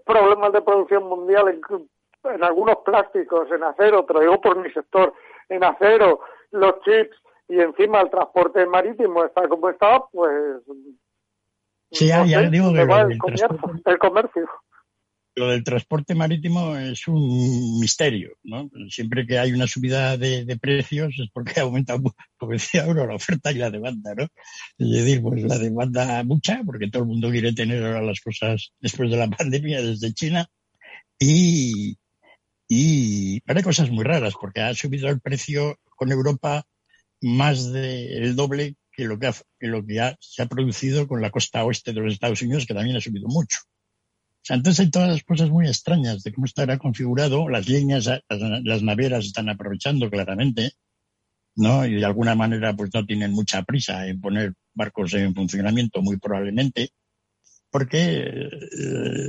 problemas 0.04 0.52
de 0.52 0.62
producción 0.62 1.04
mundial 1.04 1.48
en, 1.48 1.88
en 2.24 2.44
algunos 2.44 2.76
plásticos, 2.78 3.50
en 3.50 3.62
acero, 3.64 4.04
traigo 4.04 4.40
por 4.40 4.56
mi 4.56 4.70
sector, 4.72 5.12
en 5.48 5.62
acero, 5.62 6.20
los 6.50 6.80
chips 6.80 7.16
y 7.48 7.60
encima 7.60 8.00
el 8.00 8.10
transporte 8.10 8.66
marítimo 8.66 9.24
está 9.24 9.46
como 9.48 9.68
está, 9.68 10.02
pues 10.10 10.62
Sí, 11.96 12.08
ya, 12.08 12.24
digo 12.50 12.72
que 12.72 12.84
lo 12.84 12.96
del, 12.96 13.12
el 13.12 13.98
comercio. 13.98 14.48
Lo 15.34 15.48
del 15.48 15.64
transporte 15.64 16.14
marítimo 16.14 16.76
es 16.76 17.06
un 17.08 17.78
misterio, 17.80 18.36
¿no? 18.42 18.70
Siempre 18.88 19.26
que 19.26 19.38
hay 19.38 19.52
una 19.52 19.66
subida 19.66 20.16
de, 20.16 20.58
precios 20.60 21.14
es 21.18 21.30
porque 21.32 21.60
aumenta, 21.60 21.96
como 22.36 22.52
decía 22.52 22.86
uno, 22.86 23.06
la 23.06 23.14
oferta 23.14 23.52
y 23.52 23.56
la 23.56 23.70
demanda, 23.70 24.14
¿no? 24.14 24.24
Es 24.78 24.90
decir, 24.90 25.22
pues 25.22 25.42
la 25.42 25.58
demanda 25.58 26.22
mucha, 26.24 26.62
porque 26.64 26.90
todo 26.90 27.02
el 27.02 27.08
mundo 27.08 27.30
quiere 27.30 27.52
tener 27.52 27.84
ahora 27.84 28.02
las 28.02 28.20
cosas 28.20 28.72
después 28.80 29.10
de 29.10 29.16
la 29.16 29.28
pandemia 29.38 29.82
desde 29.82 30.12
China. 30.12 30.46
Y, 31.18 31.96
y 32.68 33.42
hay 33.46 33.62
cosas 33.62 33.90
muy 33.90 34.04
raras, 34.04 34.34
porque 34.40 34.60
ha 34.60 34.74
subido 34.74 35.08
el 35.08 35.20
precio 35.20 35.78
con 35.96 36.12
Europa 36.12 36.66
más 37.20 37.72
del 37.72 38.36
doble 38.36 38.76
que 38.96 39.04
lo 39.04 39.18
que, 39.18 39.30
lo 39.60 39.84
que 39.84 40.16
se 40.20 40.42
ha 40.42 40.46
producido 40.46 41.06
con 41.06 41.20
la 41.20 41.30
costa 41.30 41.64
oeste 41.64 41.92
de 41.92 42.00
los 42.00 42.14
Estados 42.14 42.40
Unidos, 42.40 42.66
que 42.66 42.74
también 42.74 42.96
ha 42.96 43.00
subido 43.00 43.28
mucho. 43.28 43.58
O 43.60 44.46
sea, 44.46 44.56
entonces 44.56 44.80
hay 44.80 44.90
todas 44.90 45.10
las 45.10 45.22
cosas 45.22 45.50
muy 45.50 45.66
extrañas 45.66 46.22
de 46.22 46.32
cómo 46.32 46.46
estará 46.46 46.78
configurado. 46.78 47.48
Las 47.48 47.68
líneas, 47.68 48.08
las, 48.28 48.82
navieras 48.82 49.26
están 49.26 49.50
aprovechando 49.50 50.08
claramente, 50.08 50.72
¿no? 51.56 51.84
Y 51.84 51.96
de 51.96 52.04
alguna 52.04 52.34
manera, 52.34 52.74
pues 52.74 52.90
no 52.94 53.04
tienen 53.04 53.32
mucha 53.32 53.62
prisa 53.64 54.06
en 54.06 54.20
poner 54.20 54.54
barcos 54.72 55.12
en 55.14 55.34
funcionamiento, 55.34 56.00
muy 56.00 56.16
probablemente, 56.18 56.90
porque 57.70 58.22
eh, 58.22 58.48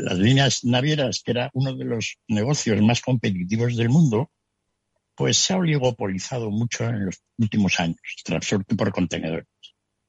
las 0.03 0.17
líneas 0.19 0.63
navieras, 0.63 1.21
que 1.25 1.32
era 1.32 1.49
uno 1.53 1.75
de 1.75 1.86
los 1.86 2.17
negocios 2.27 2.82
más 2.82 3.01
competitivos 3.01 3.75
del 3.75 3.89
mundo, 3.89 4.30
pues 5.17 5.38
se 5.38 5.53
ha 5.53 5.58
oligopolizado 5.58 6.51
mucho 6.51 6.84
en 6.88 7.08
los 7.08 7.19
últimos 7.39 7.80
años, 7.80 7.99
transporte 8.23 8.75
por 8.75 8.91
contenedores. 8.91 9.47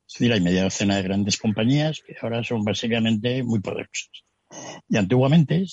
Es 0.09 0.15
decir, 0.15 0.33
hay 0.33 0.41
media 0.41 0.63
docena 0.63 0.97
de 0.97 1.03
grandes 1.03 1.37
compañías 1.37 2.01
que 2.01 2.17
ahora 2.23 2.43
son 2.43 2.65
básicamente 2.65 3.43
muy 3.43 3.61
poderosas. 3.61 4.25
Y 4.89 4.97
antiguamente, 4.97 5.67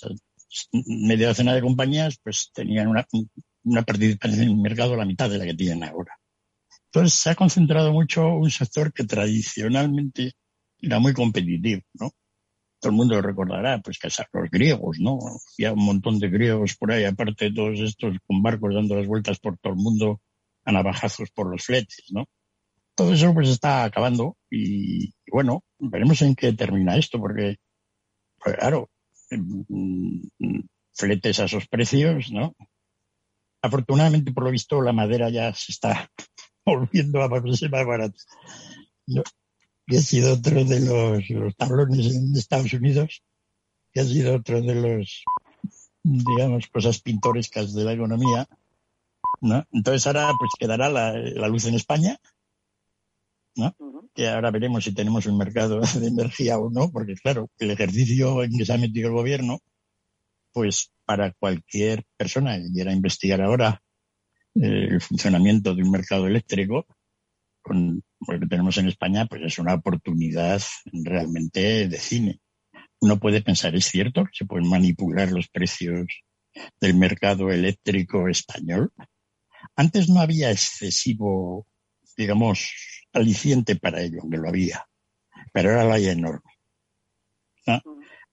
media 0.74 1.30
docena 1.30 1.54
de 1.54 1.62
compañías 1.62 2.20
pues 2.22 2.52
tenían 2.54 2.90
una, 2.90 3.84
participación 3.84 4.42
en 4.42 4.50
el 4.50 4.58
mercado 4.58 4.98
la 4.98 5.06
mitad 5.06 5.30
de 5.30 5.38
la 5.38 5.46
que 5.46 5.54
tienen 5.54 5.86
ahora. 5.86 6.20
Entonces 6.88 7.18
se 7.18 7.30
ha 7.30 7.36
concentrado 7.36 7.94
mucho 7.94 8.28
un 8.28 8.52
sector 8.52 8.92
que 8.92 9.06
tradicionalmente 9.06 10.34
era 10.80 11.00
muy 11.00 11.14
competitivo, 11.14 11.82
¿no? 11.94 12.12
Todo 12.80 12.92
el 12.92 12.98
mundo 12.98 13.16
lo 13.16 13.22
recordará, 13.22 13.80
pues 13.80 13.98
que 13.98 14.10
los 14.34 14.52
griegos, 14.52 14.98
¿no? 15.00 15.18
Había 15.58 15.72
un 15.72 15.86
montón 15.86 16.20
de 16.20 16.30
griegos 16.30 16.76
por 16.76 16.92
ahí, 16.92 17.06
aparte 17.06 17.46
de 17.46 17.54
todos 17.54 17.80
estos 17.80 18.18
con 18.28 18.44
barcos 18.44 18.76
dando 18.76 18.96
las 18.96 19.08
vueltas 19.08 19.40
por 19.40 19.58
todo 19.58 19.74
el 19.74 19.80
mundo 19.80 20.22
a 20.66 20.74
navajazos 20.74 21.32
por 21.32 21.50
los 21.50 21.64
fletes, 21.64 22.06
¿no? 22.12 22.26
Todo 22.96 23.14
eso 23.14 23.34
pues 23.34 23.50
está 23.50 23.84
acabando 23.84 24.38
y, 24.50 25.14
bueno, 25.30 25.64
veremos 25.78 26.22
en 26.22 26.34
qué 26.36 26.54
termina 26.54 26.96
esto, 26.96 27.20
porque, 27.20 27.58
pues, 28.40 28.56
claro, 28.56 28.90
mm, 29.30 30.60
fletes 30.94 31.40
a 31.40 31.46
esos 31.46 31.68
precios, 31.68 32.32
¿no? 32.32 32.56
Afortunadamente, 33.62 34.32
por 34.32 34.46
lo 34.46 34.52
visto, 34.52 34.82
la 34.82 34.94
madera 34.94 35.30
ya 35.30 35.54
se 35.54 35.74
está 35.74 36.10
volviendo 36.66 37.22
a 37.22 37.56
ser 37.56 37.70
más 37.70 37.86
barata. 37.86 38.18
que 39.88 39.98
ha 39.98 40.02
sido 40.02 40.34
otro 40.34 40.64
de 40.64 40.80
los, 40.80 41.56
tablones 41.58 42.16
en 42.16 42.36
Estados 42.36 42.74
Unidos, 42.74 43.24
que 43.92 44.00
ha 44.00 44.06
sido 44.06 44.36
otro 44.36 44.62
de 44.62 44.76
los, 44.76 45.24
digamos, 46.04 46.68
cosas 46.68 47.02
pintorescas 47.02 47.74
de 47.74 47.84
la 47.84 47.94
economía. 47.94 48.48
¿no? 49.42 49.66
Entonces 49.74 50.08
ahora 50.08 50.32
pues 50.40 50.52
quedará 50.58 50.90
la 50.90 51.48
luz 51.50 51.66
en 51.66 51.76
España, 51.76 52.20
¿no? 53.56 53.76
que 54.14 54.30
ahora 54.30 54.50
veremos 54.50 54.84
si 54.84 54.94
tenemos 54.94 55.26
un 55.26 55.38
mercado 55.38 55.82
de 56.00 56.08
energía 56.08 56.58
o 56.58 56.70
no, 56.70 56.90
porque 56.92 57.16
claro, 57.16 57.50
el 57.60 57.72
ejercicio 57.72 58.44
en 58.44 58.58
que 58.58 58.66
se 58.66 58.74
ha 58.74 58.78
metido 58.78 59.10
el 59.10 59.16
gobierno, 59.16 59.60
pues 60.54 60.92
para 61.06 61.34
cualquier 61.34 62.06
persona 62.18 62.58
que 62.58 62.72
quiera 62.74 62.94
investigar 62.94 63.42
ahora 63.42 63.82
eh, 64.56 64.88
el 64.92 65.02
funcionamiento 65.02 65.76
de 65.76 65.84
un 65.84 65.92
mercado 65.92 66.28
eléctrico, 66.28 66.88
con 67.62 68.04
lo 68.28 68.40
que 68.40 68.48
tenemos 68.48 68.78
en 68.78 68.88
España, 68.88 69.26
pues 69.26 69.42
es 69.44 69.60
una 69.60 69.74
oportunidad 69.74 70.62
realmente 70.94 71.88
de 71.88 71.98
cine. 71.98 72.40
Uno 73.02 73.20
puede 73.20 73.42
pensar, 73.42 73.76
es 73.76 73.86
cierto, 73.86 74.24
que 74.24 74.32
se 74.34 74.46
pueden 74.46 74.70
manipular 74.70 75.32
los 75.32 75.50
precios 75.50 76.08
del 76.80 76.96
mercado 76.96 77.50
eléctrico 77.52 78.30
español. 78.30 78.92
Antes 79.76 80.10
no 80.10 80.22
había 80.22 80.52
excesivo, 80.52 81.68
digamos, 82.16 82.72
aliciente 83.14 83.76
para 83.76 84.02
ello, 84.02 84.20
aunque 84.22 84.38
lo 84.38 84.50
había, 84.50 84.86
pero 85.54 85.72
ahora 85.72 85.86
lo 85.86 85.94
hay 85.94 86.08
enorme. 86.08 86.52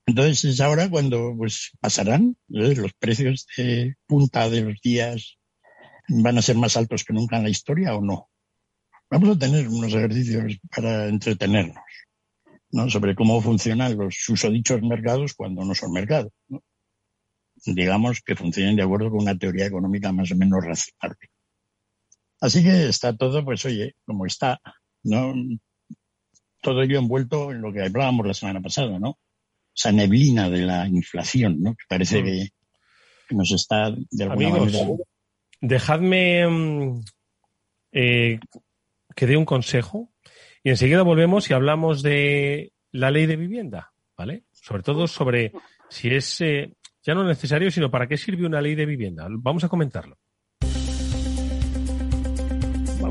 Entonces 0.04 0.44
es 0.44 0.60
ahora 0.60 0.90
cuando 0.90 1.34
pues 1.36 1.70
pasarán 1.80 2.36
los 2.48 2.92
precios 2.98 3.46
de 3.56 3.94
punta 4.06 4.50
de 4.50 4.62
los 4.62 4.80
días 4.80 5.38
van 6.08 6.38
a 6.38 6.42
ser 6.42 6.56
más 6.56 6.76
altos 6.76 7.04
que 7.04 7.12
nunca 7.12 7.36
en 7.36 7.44
la 7.44 7.50
historia 7.50 7.94
o 7.94 8.00
no. 8.00 8.28
Vamos 9.08 9.36
a 9.36 9.38
tener 9.38 9.68
unos 9.68 9.92
ejercicios 9.94 10.58
para 10.74 11.06
entretenernos, 11.06 11.84
¿no? 12.70 12.90
Sobre 12.90 13.14
cómo 13.14 13.40
funcionan 13.40 13.96
los 13.96 14.16
susodichos 14.18 14.82
mercados 14.82 15.34
cuando 15.34 15.64
no 15.64 15.74
son 15.74 15.92
mercados, 15.92 16.32
Digamos 17.64 18.20
que 18.22 18.34
funcionen 18.34 18.74
de 18.74 18.82
acuerdo 18.82 19.10
con 19.10 19.20
una 19.20 19.38
teoría 19.38 19.66
económica 19.66 20.10
más 20.10 20.32
o 20.32 20.36
menos 20.36 20.64
razonable. 20.64 21.30
Así 22.42 22.64
que 22.64 22.88
está 22.88 23.16
todo, 23.16 23.44
pues 23.44 23.64
oye, 23.66 23.94
como 24.04 24.26
está, 24.26 24.60
¿no? 25.04 25.32
Todo 26.60 26.82
ello 26.82 26.98
envuelto 26.98 27.52
en 27.52 27.62
lo 27.62 27.72
que 27.72 27.82
hablábamos 27.82 28.26
la 28.26 28.34
semana 28.34 28.60
pasada, 28.60 28.98
¿no? 28.98 29.20
Esa 29.72 29.92
neblina 29.92 30.50
de 30.50 30.62
la 30.62 30.88
inflación, 30.88 31.62
¿no? 31.62 31.76
Que 31.76 31.84
parece 31.88 32.20
mm. 32.20 32.24
que, 32.24 32.48
nos 33.30 33.52
está 33.52 33.94
de 34.10 34.24
alguna 34.24 34.48
manera... 34.50 34.78
Dejadme 35.60 36.48
mm, 36.48 37.00
eh, 37.92 38.40
que 39.14 39.26
dé 39.28 39.36
un 39.36 39.44
consejo 39.44 40.12
y 40.64 40.70
enseguida 40.70 41.02
volvemos 41.02 41.48
y 41.48 41.54
hablamos 41.54 42.02
de 42.02 42.72
la 42.90 43.12
ley 43.12 43.26
de 43.26 43.36
vivienda, 43.36 43.92
¿vale? 44.18 44.46
Sobre 44.50 44.82
todo 44.82 45.06
sobre 45.06 45.52
si 45.88 46.08
es 46.08 46.40
eh, 46.40 46.74
ya 47.04 47.14
no 47.14 47.22
necesario, 47.22 47.70
sino 47.70 47.88
para 47.88 48.08
qué 48.08 48.16
sirve 48.16 48.44
una 48.44 48.60
ley 48.60 48.74
de 48.74 48.86
vivienda. 48.86 49.28
Vamos 49.30 49.62
a 49.62 49.68
comentarlo. 49.68 50.18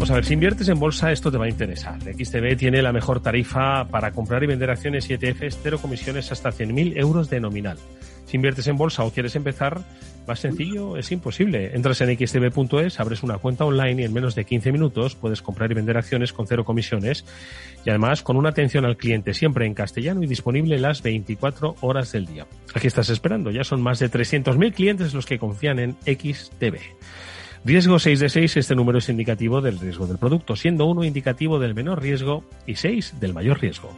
Vamos 0.01 0.09
a 0.09 0.15
ver, 0.15 0.25
si 0.25 0.33
inviertes 0.33 0.67
en 0.67 0.79
bolsa, 0.79 1.11
esto 1.11 1.31
te 1.31 1.37
va 1.37 1.45
a 1.45 1.49
interesar. 1.49 1.99
XTB 2.01 2.57
tiene 2.57 2.81
la 2.81 2.91
mejor 2.91 3.21
tarifa 3.21 3.87
para 3.87 4.11
comprar 4.11 4.43
y 4.43 4.47
vender 4.47 4.71
acciones 4.71 5.07
y 5.07 5.13
ETFs, 5.13 5.59
cero 5.61 5.77
comisiones 5.79 6.31
hasta 6.31 6.49
100.000 6.49 6.97
euros 6.97 7.29
de 7.29 7.39
nominal. 7.39 7.77
Si 8.25 8.35
inviertes 8.35 8.65
en 8.65 8.77
bolsa 8.77 9.03
o 9.03 9.11
quieres 9.11 9.35
empezar, 9.35 9.79
más 10.27 10.39
sencillo 10.39 10.97
es 10.97 11.11
imposible. 11.11 11.75
Entras 11.75 12.01
en 12.01 12.17
xtb.es, 12.17 12.99
abres 12.99 13.21
una 13.21 13.37
cuenta 13.37 13.63
online 13.63 14.01
y 14.01 14.05
en 14.05 14.11
menos 14.11 14.33
de 14.33 14.43
15 14.43 14.71
minutos 14.71 15.13
puedes 15.13 15.43
comprar 15.43 15.69
y 15.69 15.75
vender 15.75 15.97
acciones 15.97 16.33
con 16.33 16.47
cero 16.47 16.65
comisiones 16.65 17.23
y 17.85 17.91
además 17.91 18.23
con 18.23 18.37
una 18.37 18.49
atención 18.49 18.85
al 18.85 18.97
cliente 18.97 19.35
siempre 19.35 19.67
en 19.67 19.75
castellano 19.75 20.23
y 20.23 20.25
disponible 20.25 20.79
las 20.79 21.03
24 21.03 21.75
horas 21.81 22.11
del 22.11 22.25
día. 22.25 22.47
Aquí 22.73 22.87
estás 22.87 23.09
esperando, 23.09 23.51
ya 23.51 23.63
son 23.63 23.83
más 23.83 23.99
de 23.99 24.09
300.000 24.09 24.73
clientes 24.73 25.13
los 25.13 25.27
que 25.27 25.37
confían 25.37 25.77
en 25.77 25.95
XTB. 26.07 26.79
Riesgo 27.63 27.99
6 27.99 28.19
de 28.19 28.29
6, 28.29 28.57
este 28.57 28.75
número 28.75 28.97
es 28.97 29.09
indicativo 29.09 29.61
del 29.61 29.79
riesgo 29.79 30.07
del 30.07 30.17
producto, 30.17 30.55
siendo 30.55 30.87
1 30.87 31.03
indicativo 31.03 31.59
del 31.59 31.75
menor 31.75 32.01
riesgo 32.01 32.43
y 32.65 32.75
6 32.75 33.19
del 33.19 33.33
mayor 33.33 33.61
riesgo. 33.61 33.95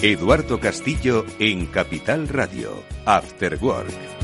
Eduardo 0.00 0.60
Castillo 0.60 1.26
en 1.40 1.66
Capital 1.66 2.28
Radio, 2.28 2.70
After 3.04 3.58
Work. 3.60 4.17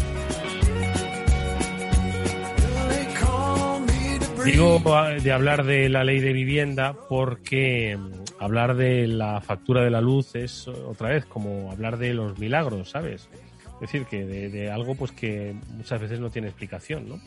Digo 4.45 4.79
de 5.23 5.33
hablar 5.33 5.65
de 5.65 5.89
la 5.89 6.05
ley 6.05 6.21
de 6.21 6.35
vivienda 6.35 6.95
porque 7.09 7.97
mm, 7.97 8.43
hablar 8.43 8.77
de 8.77 9.07
la 9.07 9.41
factura 9.41 9.83
de 9.83 9.91
la 9.91 10.03
luz 10.03 10.35
es 10.35 10.69
otra 10.69 11.09
vez 11.09 11.25
como 11.25 11.73
hablar 11.73 11.97
de 11.97 12.13
los 12.13 12.39
milagros, 12.39 12.91
¿sabes? 12.91 13.29
Es 13.75 13.81
decir, 13.81 14.05
que 14.05 14.25
de, 14.27 14.71
algo 14.71 14.95
pues 14.97 15.13
que 15.13 15.55
muchas 15.71 15.99
veces 16.01 16.21
no 16.21 16.31
tiene 16.31 16.49
explicación, 16.49 17.09
¿no? 17.09 17.21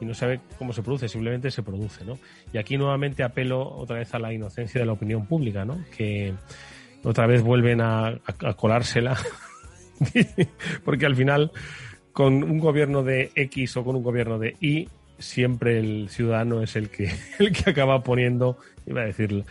Y 0.00 0.06
no 0.06 0.14
sabe 0.14 0.40
cómo 0.58 0.72
se 0.72 0.82
produce, 0.82 1.08
simplemente 1.08 1.50
se 1.50 1.62
produce, 1.62 2.06
¿no? 2.06 2.18
Y 2.54 2.58
aquí 2.58 2.78
nuevamente 2.78 3.22
apelo 3.22 3.60
otra 3.76 3.98
vez 3.98 4.14
a 4.14 4.18
la 4.18 4.32
inocencia 4.32 4.80
de 4.80 4.86
la 4.86 4.92
opinión 4.92 5.26
pública, 5.26 5.66
¿no? 5.66 5.84
Que 5.94 6.32
otra 7.04 7.26
vez 7.26 7.42
vuelven 7.42 7.82
a, 7.82 8.08
a 8.08 8.54
colársela 8.54 9.18
porque 10.84 11.04
al 11.04 11.16
final 11.16 11.52
con 12.12 12.42
un 12.42 12.58
gobierno 12.58 13.02
de 13.02 13.30
X 13.34 13.76
o 13.76 13.84
con 13.84 13.96
un 13.96 14.02
gobierno 14.02 14.38
de 14.38 14.56
Y 14.60 14.88
siempre 15.18 15.78
el 15.78 16.08
ciudadano 16.08 16.62
es 16.62 16.76
el 16.76 16.88
que, 16.90 17.10
el 17.38 17.52
que 17.52 17.70
acaba 17.70 18.02
poniendo, 18.02 18.58
iba 18.86 19.02
a 19.02 19.06
decir, 19.06 19.44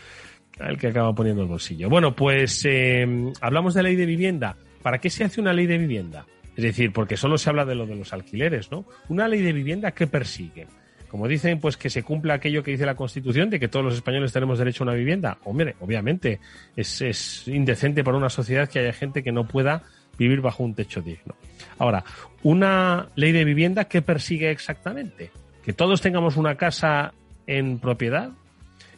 el 0.60 0.78
que 0.78 0.88
acaba 0.88 1.14
poniendo 1.14 1.42
el 1.42 1.48
bolsillo. 1.48 1.90
Bueno, 1.90 2.16
pues 2.16 2.64
eh, 2.66 3.06
hablamos 3.42 3.74
de 3.74 3.84
ley 3.84 3.96
de 3.96 4.06
vivienda. 4.06 4.56
¿Para 4.82 5.00
qué 5.00 5.10
se 5.10 5.24
hace 5.24 5.42
una 5.42 5.54
ley 5.54 5.68
de 5.68 5.78
vivienda? 5.78 6.26
Es 6.56 6.64
decir, 6.64 6.92
porque 6.92 7.18
solo 7.18 7.38
se 7.38 7.50
habla 7.50 7.66
de 7.66 7.76
lo 7.76 7.86
de 7.86 7.96
los 7.96 8.14
alquileres, 8.14 8.72
¿no? 8.72 8.86
Una 9.10 9.28
ley 9.28 9.42
de 9.42 9.54
vivienda 9.54 9.92
que 9.92 10.08
persigue. 10.08 10.68
Como 11.08 11.28
dicen, 11.28 11.60
pues 11.60 11.76
que 11.76 11.90
se 11.90 12.04
cumpla 12.04 12.36
aquello 12.36 12.64
que 12.64 12.72
dice 12.72 12.86
la 12.86 12.96
Constitución 12.96 13.50
de 13.50 13.60
que 13.60 13.68
todos 13.68 13.84
los 13.84 13.96
españoles 13.96 14.32
tenemos 14.32 14.58
derecho 14.58 14.84
a 14.84 14.88
una 14.88 14.96
vivienda. 14.96 15.38
Hombre, 15.44 15.76
obviamente, 15.82 16.40
es, 16.76 17.02
es 17.02 17.48
indecente 17.48 18.04
para 18.04 18.18
una 18.18 18.30
sociedad 18.30 18.70
que 18.70 18.80
haya 18.80 18.94
gente 18.94 19.22
que 19.22 19.32
no 19.32 19.46
pueda 19.46 19.84
vivir 20.18 20.42
bajo 20.42 20.64
un 20.64 20.74
techo 20.74 21.02
digno. 21.02 21.36
Ahora, 21.78 22.04
una 22.44 23.10
ley 23.16 23.32
de 23.34 23.44
vivienda 23.44 23.86
que 23.86 24.02
persigue 24.02 24.52
exactamente 24.52 25.32
que 25.64 25.74
todos 25.74 26.02
tengamos 26.02 26.38
una 26.38 26.56
casa 26.56 27.14
en 27.48 27.80
propiedad, 27.80 28.32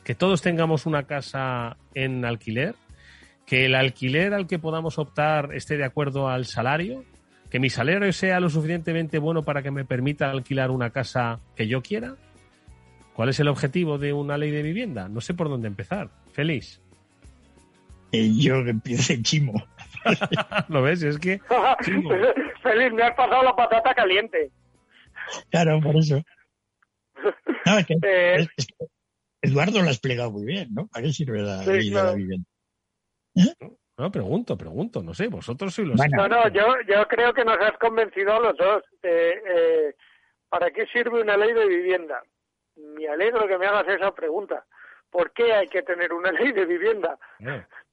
que 0.03 0.15
todos 0.15 0.41
tengamos 0.41 0.85
una 0.85 1.03
casa 1.03 1.77
en 1.93 2.25
alquiler, 2.25 2.75
que 3.45 3.65
el 3.65 3.75
alquiler 3.75 4.33
al 4.33 4.47
que 4.47 4.59
podamos 4.59 4.97
optar 4.97 5.53
esté 5.53 5.77
de 5.77 5.85
acuerdo 5.85 6.29
al 6.29 6.45
salario, 6.45 7.03
que 7.49 7.59
mi 7.59 7.69
salario 7.69 8.11
sea 8.13 8.39
lo 8.39 8.49
suficientemente 8.49 9.19
bueno 9.19 9.43
para 9.43 9.61
que 9.61 9.71
me 9.71 9.85
permita 9.85 10.29
alquilar 10.29 10.71
una 10.71 10.89
casa 10.89 11.39
que 11.55 11.67
yo 11.67 11.81
quiera. 11.81 12.15
¿Cuál 13.13 13.29
es 13.29 13.39
el 13.39 13.47
objetivo 13.47 13.99
de 13.99 14.11
una 14.11 14.37
ley 14.37 14.49
de 14.49 14.63
vivienda? 14.63 15.07
No 15.07 15.21
sé 15.21 15.35
por 15.35 15.49
dónde 15.49 15.67
empezar. 15.67 16.09
Feliz. 16.31 16.81
Y 18.11 18.43
yo 18.43 18.63
que 18.63 18.71
empiece 18.71 19.21
chimo. 19.21 19.53
¿Lo 20.67 20.81
ves? 20.81 21.03
Es 21.03 21.19
que... 21.19 21.39
Feliz, 22.63 22.93
me 22.93 23.03
has 23.03 23.15
pasado 23.15 23.43
la 23.43 23.55
patata 23.55 23.93
caliente. 23.93 24.49
Claro, 25.51 25.79
por 25.79 25.95
eso. 25.97 26.23
Eh, 28.03 28.45
Eduardo 29.41 29.81
lo 29.81 29.87
ha 29.87 29.91
explicado 29.91 30.31
muy 30.31 30.45
bien, 30.45 30.69
¿no? 30.73 30.87
¿Para 30.87 31.05
qué 31.05 31.11
sirve 31.11 31.41
la 31.41 31.63
ley 31.63 31.89
de 31.89 31.95
la 31.95 32.13
vivienda? 32.13 32.47
¿Eh? 33.35 33.53
No, 33.97 34.11
pregunto, 34.11 34.57
pregunto, 34.57 35.03
no 35.03 35.13
sé, 35.13 35.27
vosotros 35.27 35.73
sois 35.73 35.87
los... 35.87 35.99
no, 36.11 36.27
no, 36.27 36.47
yo, 36.49 36.65
yo 36.87 37.07
creo 37.07 37.33
que 37.33 37.45
nos 37.45 37.57
has 37.59 37.77
convencido 37.77 38.33
a 38.33 38.39
los 38.39 38.57
dos. 38.57 38.83
Eh, 39.03 39.93
¿Para 40.49 40.71
qué 40.71 40.85
sirve 40.87 41.21
una 41.21 41.37
ley 41.37 41.53
de 41.53 41.67
vivienda? 41.67 42.21
Me 42.75 43.07
alegro 43.07 43.47
que 43.47 43.57
me 43.57 43.67
hagas 43.67 43.87
esa 43.87 44.13
pregunta. 44.13 44.65
¿Por 45.09 45.31
qué 45.31 45.53
hay 45.53 45.67
que 45.67 45.83
tener 45.83 46.11
una 46.11 46.31
ley 46.39 46.51
de 46.51 46.65
vivienda? 46.65 47.17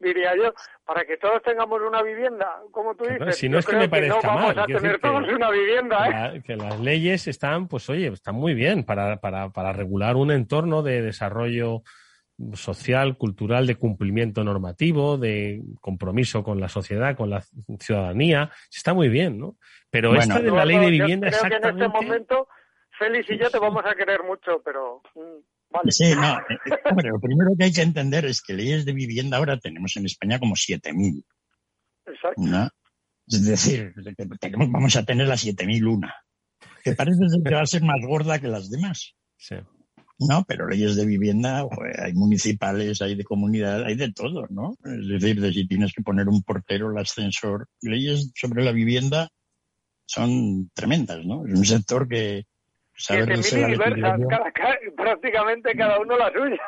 Diría 0.01 0.35
yo, 0.35 0.55
para 0.87 1.05
que 1.05 1.19
todos 1.19 1.43
tengamos 1.43 1.79
una 1.83 2.03
vivienda, 2.03 2.63
como 2.71 2.95
tú 2.95 3.05
dices. 3.05 3.37
si 3.37 3.51
no 3.51 3.59
es 3.59 3.67
que 3.67 3.77
me 3.77 3.87
parezca 3.87 4.27
no 4.27 4.35
vamos 4.35 4.57
a 4.57 4.65
tener 4.65 4.99
todos 4.99 5.29
una 5.29 5.51
vivienda, 5.51 6.33
¿eh? 6.35 6.43
que 6.43 6.57
las 6.57 6.81
leyes 6.81 7.29
están, 7.29 7.69
pues 7.69 7.89
oye, 7.91 8.07
están 8.09 8.35
muy 8.35 8.55
bien 8.55 8.85
para, 8.85 9.19
para, 9.19 9.51
para 9.51 9.75
regular 9.75 10.17
un 10.17 10.31
entorno 10.31 10.83
de 10.83 11.03
desarrollo 11.03 11.83
social, 12.55 13.17
cultural, 13.19 13.67
de 13.67 13.77
cumplimiento 13.77 14.43
normativo, 14.43 15.19
de 15.19 15.63
compromiso 15.81 16.43
con 16.43 16.61
la 16.61 16.69
sociedad, 16.69 17.17
con 17.17 17.29
la 17.29 17.45
ciudadanía, 17.79 18.51
está 18.73 18.95
muy 18.95 19.11
bien, 19.11 19.39
¿no? 19.39 19.57
Pero 19.91 20.15
esta 20.15 20.41
de 20.41 20.51
la 20.51 20.65
ley 20.65 20.79
de 20.79 20.91
vivienda 20.91 21.31
yo 21.31 21.39
creo 21.39 21.61
que 21.61 21.69
en 21.69 21.83
este 21.83 21.89
momento 21.89 22.49
Félix 22.99 23.31
y 23.31 23.39
yo 23.39 23.51
te 23.51 23.59
vamos 23.59 23.85
a 23.85 23.95
querer 23.95 24.23
mucho, 24.23 24.63
pero 24.65 25.03
Sí, 25.89 26.14
no. 26.14 26.39
Eh, 26.39 26.59
eh, 26.66 27.09
lo 27.11 27.21
primero 27.21 27.51
que 27.57 27.64
hay 27.64 27.73
que 27.73 27.83
entender 27.83 28.25
es 28.25 28.43
que 28.43 28.55
leyes 28.55 28.85
de 28.85 28.93
vivienda 28.93 29.37
ahora 29.37 29.59
tenemos 29.59 29.97
en 29.97 30.07
España 30.07 30.39
como 30.39 30.55
7.000. 30.55 31.25
Exacto. 32.07 32.73
Es 33.27 33.45
decir, 33.45 33.95
tenemos, 34.41 34.71
vamos 34.71 34.97
a 34.97 35.05
tener 35.05 35.29
la 35.29 35.37
7001, 35.37 36.09
que 36.83 36.95
parece 36.95 37.21
que 37.45 37.55
va 37.55 37.62
a 37.62 37.66
ser 37.66 37.83
más 37.83 38.01
gorda 38.05 38.41
que 38.41 38.49
las 38.49 38.71
demás. 38.71 39.14
Sí. 39.37 39.55
No, 40.18 40.45
pero 40.47 40.68
leyes 40.68 40.97
de 40.97 41.07
vivienda, 41.07 41.64
hay 41.99 42.12
municipales, 42.12 43.01
hay 43.01 43.14
de 43.14 43.25
comunidad, 43.25 43.85
hay 43.85 43.95
de 43.95 44.12
todo, 44.12 44.47
¿no? 44.51 44.77
Es 44.85 45.09
decir, 45.09 45.41
de 45.41 45.53
si 45.53 45.66
tienes 45.66 45.95
que 45.95 46.03
poner 46.03 46.29
un 46.29 46.43
portero, 46.43 46.91
el 46.91 46.99
ascensor. 46.99 47.68
Leyes 47.81 48.31
sobre 48.35 48.62
la 48.62 48.73
vivienda 48.73 49.31
son 50.05 50.71
tremendas, 50.75 51.25
¿no? 51.25 51.47
Es 51.47 51.55
un 51.55 51.64
sector 51.64 52.07
que 52.07 52.45
saber 53.01 53.39
diversas, 53.39 54.21
prácticamente 54.97 55.75
cada 55.75 55.99
uno 55.99 56.17
la 56.17 56.33
suya. 56.33 56.61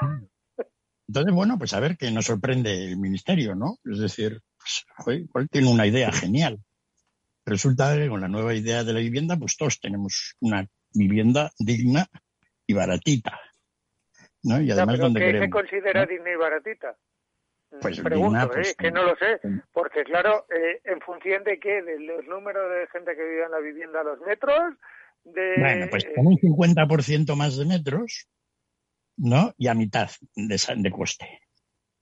Entonces, 1.08 1.34
bueno, 1.34 1.58
pues 1.58 1.74
a 1.74 1.80
ver 1.80 1.96
qué 1.98 2.10
nos 2.10 2.26
sorprende 2.26 2.86
el 2.86 2.96
ministerio, 2.96 3.54
¿no? 3.54 3.76
Es 3.84 3.98
decir, 3.98 4.40
pues, 4.56 5.18
igual 5.18 5.48
tiene 5.50 5.70
una 5.70 5.86
idea 5.86 6.10
genial. 6.10 6.58
Resulta 7.44 7.94
que 7.96 8.08
con 8.08 8.20
la 8.20 8.28
nueva 8.28 8.54
idea 8.54 8.84
de 8.84 8.92
la 8.92 9.00
vivienda, 9.00 9.36
pues 9.36 9.56
todos 9.56 9.80
tenemos 9.80 10.36
una 10.40 10.66
vivienda 10.94 11.50
digna 11.58 12.06
y 12.66 12.74
baratita. 12.74 13.40
¿no? 14.44 14.60
Y 14.60 14.70
además, 14.70 14.98
donde 14.98 15.20
¿Qué 15.20 15.38
se 15.38 15.50
considera 15.50 16.06
digna 16.06 16.30
y 16.30 16.36
baratita? 16.36 16.96
Pues 17.80 18.00
Pregunto, 18.00 18.50
pues, 18.50 18.70
¿eh? 18.70 18.74
que 18.78 18.90
no 18.90 19.02
lo 19.02 19.16
sé, 19.16 19.40
porque 19.72 20.04
claro, 20.04 20.46
eh, 20.54 20.80
en 20.84 21.00
función 21.00 21.42
de 21.42 21.58
qué, 21.58 21.82
de 21.82 21.98
los 22.00 22.26
números 22.26 22.70
de 22.70 22.86
gente 22.88 23.16
que 23.16 23.24
vive 23.24 23.44
en 23.44 23.50
la 23.50 23.60
vivienda 23.60 24.00
a 24.02 24.04
los 24.04 24.20
metros, 24.20 24.74
de... 25.24 25.54
Bueno, 25.58 25.86
pues 25.90 26.06
con 26.14 26.26
un 26.26 26.36
50% 26.36 27.34
más 27.36 27.56
de 27.56 27.64
metros, 27.64 28.28
¿no? 29.16 29.54
Y 29.56 29.68
a 29.68 29.74
mitad 29.74 30.10
de, 30.34 30.60
de 30.76 30.90
coste. 30.90 31.40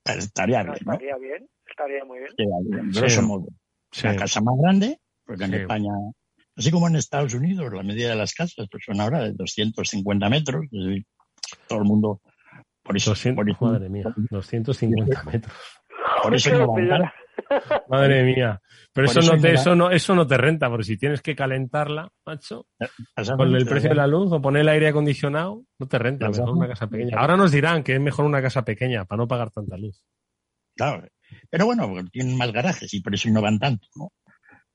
Estaría 0.05 0.63
bien, 0.63 0.77
¿no? 0.85 0.93
Estaría 0.93 1.17
bien, 1.17 1.49
estaría 1.67 2.05
muy 2.05 2.19
bien. 2.19 2.89
Estaría 2.89 3.23
modo. 3.23 3.47
La 4.03 4.17
casa 4.17 4.41
más 4.41 4.55
grande, 4.61 4.99
porque 5.25 5.45
en 5.45 5.55
España 5.55 5.93
Así 6.61 6.71
como 6.71 6.89
en 6.89 6.97
Estados 6.97 7.33
Unidos, 7.33 7.73
la 7.73 7.83
medida 7.83 8.11
de 8.11 8.17
las 8.17 8.35
casas 8.35 8.67
pues 8.71 8.85
son 8.85 9.01
ahora 9.01 9.23
de 9.23 9.33
250 9.33 10.29
metros. 10.29 10.67
todo 11.67 11.79
el 11.79 11.85
mundo. 11.87 12.21
Por 12.83 12.97
eso, 12.99 13.15
madre 13.61 13.89
mía, 13.89 14.13
250 14.31 15.23
metros. 15.33 15.55
Por 16.23 16.35
eso 16.35 16.51
no 16.59 16.75
Madre 17.89 18.25
mía. 18.25 18.61
Pero 18.93 19.07
eso 19.07 19.21
no, 19.21 19.41
te, 19.41 19.53
eso, 19.55 19.75
no, 19.75 19.91
eso 19.91 20.15
no 20.15 20.27
te 20.27 20.37
renta, 20.37 20.69
porque 20.69 20.85
si 20.85 20.97
tienes 20.97 21.23
que 21.23 21.37
calentarla, 21.37 22.11
macho, 22.27 22.67
con 23.37 23.55
el 23.55 23.67
precio 23.67 23.91
de 23.91 23.95
la 23.95 24.07
luz 24.07 24.33
o 24.33 24.41
poner 24.41 24.63
el 24.63 24.69
aire 24.69 24.89
acondicionado, 24.89 25.65
no 25.79 25.87
te 25.87 25.99
renta. 25.99 26.29
Mejor 26.29 26.51
una 26.51 26.69
casa 26.69 26.89
pequeña. 26.89 27.17
Ahora 27.19 27.37
nos 27.37 27.53
dirán 27.53 27.83
que 27.83 27.95
es 27.95 28.01
mejor 28.01 28.25
una 28.25 28.43
casa 28.43 28.65
pequeña 28.65 29.05
para 29.05 29.19
no 29.19 29.29
pagar 29.29 29.51
tanta 29.51 29.77
luz. 29.77 30.05
Claro. 30.77 31.07
Pero 31.49 31.67
bueno, 31.67 31.93
tienen 32.11 32.37
más 32.37 32.53
garajes 32.53 32.93
y 32.95 33.01
por 33.01 33.15
eso 33.15 33.29
no 33.31 33.41
van 33.41 33.59
tanto, 33.59 33.87
¿no? 33.95 34.13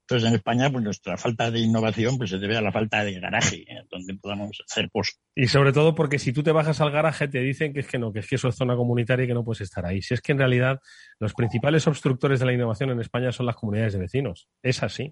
Entonces, 0.07 0.29
en 0.29 0.35
España, 0.35 0.71
pues 0.71 0.83
nuestra 0.83 1.17
falta 1.17 1.49
de 1.49 1.59
innovación 1.59 2.19
pues 2.19 2.29
se 2.29 2.37
debe 2.37 2.55
a 2.55 2.61
la 2.61 2.71
falta 2.71 3.03
de 3.03 3.19
garaje, 3.19 3.65
¿eh? 3.67 3.87
donde 3.89 4.13
podamos 4.13 4.61
hacer 4.69 4.87
cosas. 4.91 5.19
Y 5.33 5.47
sobre 5.47 5.73
todo 5.73 5.95
porque 5.95 6.19
si 6.19 6.31
tú 6.31 6.43
te 6.43 6.51
bajas 6.51 6.79
al 6.79 6.91
garaje 6.91 7.27
te 7.27 7.39
dicen 7.39 7.73
que 7.73 7.79
es 7.79 7.87
que 7.87 7.97
no, 7.97 8.13
que 8.13 8.19
es 8.19 8.27
que 8.27 8.35
eso 8.35 8.49
es 8.49 8.55
zona 8.55 8.75
comunitaria 8.75 9.25
y 9.25 9.27
que 9.27 9.33
no 9.33 9.43
puedes 9.43 9.61
estar 9.61 9.83
ahí. 9.83 10.03
Si 10.03 10.13
es 10.13 10.21
que 10.21 10.33
en 10.33 10.37
realidad 10.37 10.79
los 11.19 11.33
principales 11.33 11.87
obstructores 11.87 12.39
de 12.39 12.45
la 12.45 12.53
innovación 12.53 12.91
en 12.91 12.99
España 12.99 13.31
son 13.31 13.47
las 13.47 13.55
comunidades 13.55 13.93
de 13.93 13.99
vecinos. 13.99 14.47
Es 14.61 14.83
así. 14.83 15.11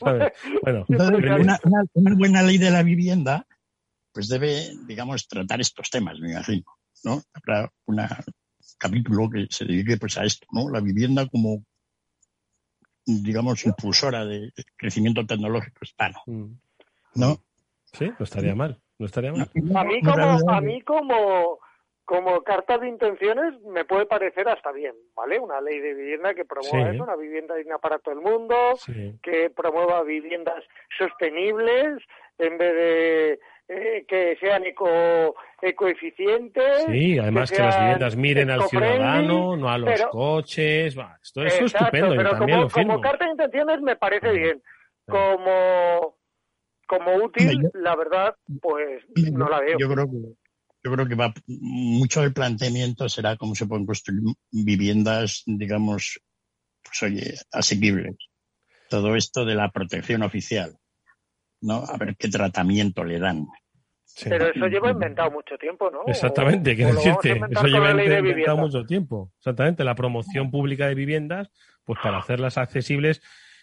Bueno, 0.00 0.84
una, 0.88 1.60
una, 1.94 2.14
buena 2.16 2.42
ley 2.42 2.58
de 2.58 2.70
la 2.70 2.82
vivienda 2.82 3.46
pues 4.12 4.28
debe, 4.28 4.72
digamos, 4.86 5.28
tratar 5.28 5.60
estos 5.60 5.88
temas, 5.90 6.18
me 6.18 6.32
imagino. 6.32 6.64
¿no? 7.04 7.22
Habrá 7.32 7.70
un 7.86 8.00
capítulo 8.76 9.30
que 9.30 9.46
se 9.50 9.64
dedique 9.64 9.96
pues 9.98 10.18
a 10.18 10.24
esto, 10.24 10.46
¿no? 10.50 10.68
La 10.68 10.80
vivienda 10.80 11.28
como 11.28 11.64
digamos, 13.08 13.64
impulsora 13.64 14.24
de 14.24 14.52
crecimiento 14.76 15.24
tecnológico 15.24 15.78
hispano. 15.82 16.18
Mm. 16.26 16.52
¿No? 17.14 17.38
Sí, 17.92 18.10
no 18.18 18.24
estaría 18.24 18.54
mal. 18.54 18.78
No 18.98 19.06
estaría 19.06 19.32
mal. 19.32 19.50
A 19.76 19.84
mí 19.84 20.02
como, 20.02 20.50
a 20.50 20.60
mí 20.60 20.82
como, 20.82 21.58
como 22.04 22.42
carta 22.42 22.76
de 22.78 22.88
intenciones 22.88 23.60
me 23.62 23.84
puede 23.84 24.06
parecer 24.06 24.48
hasta 24.48 24.72
bien, 24.72 24.94
¿vale? 25.16 25.38
Una 25.38 25.60
ley 25.60 25.78
de 25.78 25.94
vivienda 25.94 26.34
que 26.34 26.44
promueva 26.44 26.90
eso, 26.90 27.04
una 27.04 27.16
vivienda 27.16 27.54
digna 27.54 27.78
para 27.78 27.98
todo 27.98 28.14
el 28.14 28.20
mundo, 28.20 28.56
que 29.22 29.50
promueva 29.50 30.02
viviendas 30.02 30.62
sostenibles 30.98 32.02
en 32.38 32.58
vez 32.58 32.74
de 32.74 33.40
eh, 33.68 34.06
que 34.08 34.36
sean 34.40 34.64
eco, 34.64 35.34
ecoeficientes. 35.60 36.86
Sí, 36.86 37.18
además 37.18 37.50
que, 37.50 37.58
las 37.58 37.78
viviendas 37.78 38.16
miren 38.16 38.50
al 38.50 38.62
ciudadano, 38.62 39.56
no 39.58 39.68
a 39.68 39.76
los 39.76 40.00
coches. 40.06 40.96
esto, 41.22 41.44
es 41.44 41.60
estupendo. 41.60 42.14
Pero 42.16 42.70
como, 42.70 43.00
carta 43.00 43.26
de 43.26 43.32
intenciones 43.32 43.82
me 43.82 43.96
parece 43.96 44.32
bien. 44.32 44.62
Como, 45.06 46.16
como 46.86 47.16
útil, 47.16 47.70
la 47.74 47.94
verdad, 47.94 48.34
pues 48.62 49.04
no 49.32 49.48
la 49.50 49.60
veo. 49.60 49.76
Yo 49.78 49.88
creo 49.90 50.06
que, 50.06 50.16
yo 50.84 50.92
creo 50.92 51.06
que 51.06 51.14
va, 51.14 51.34
mucho 51.46 52.22
del 52.22 52.32
planteamiento 52.32 53.06
será 53.10 53.36
cómo 53.36 53.54
se 53.54 53.66
pueden 53.66 53.84
construir 53.84 54.20
viviendas, 54.50 55.42
digamos, 55.44 56.20
pues 56.82 57.02
oye, 57.02 57.34
asequibles. 57.52 58.16
Todo 58.88 59.14
esto 59.14 59.44
de 59.44 59.54
la 59.54 59.70
protección 59.70 60.22
oficial 60.22 60.77
¿no? 61.60 61.84
A 61.86 61.96
ver 61.96 62.16
qué 62.16 62.28
tratamiento 62.28 63.04
le 63.04 63.18
dan. 63.18 63.46
Pero 64.24 64.48
eso 64.48 64.66
lleva 64.66 64.90
inventado 64.90 65.30
mucho 65.30 65.56
tiempo, 65.58 65.90
¿no? 65.90 66.00
Exactamente, 66.06 66.74
quiero 66.74 66.94
decirte, 66.94 67.40
eso 67.50 67.66
lleva 67.66 67.90
inventado 67.90 68.56
mucho 68.56 68.84
tiempo. 68.84 69.32
Exactamente, 69.38 69.84
la 69.84 69.94
promoción 69.94 70.50
pública 70.50 70.88
de 70.88 70.94
viviendas, 70.94 71.50
pues 71.84 71.98
para 72.02 72.18
hacerlas 72.18 72.58
accesibles 72.58 73.22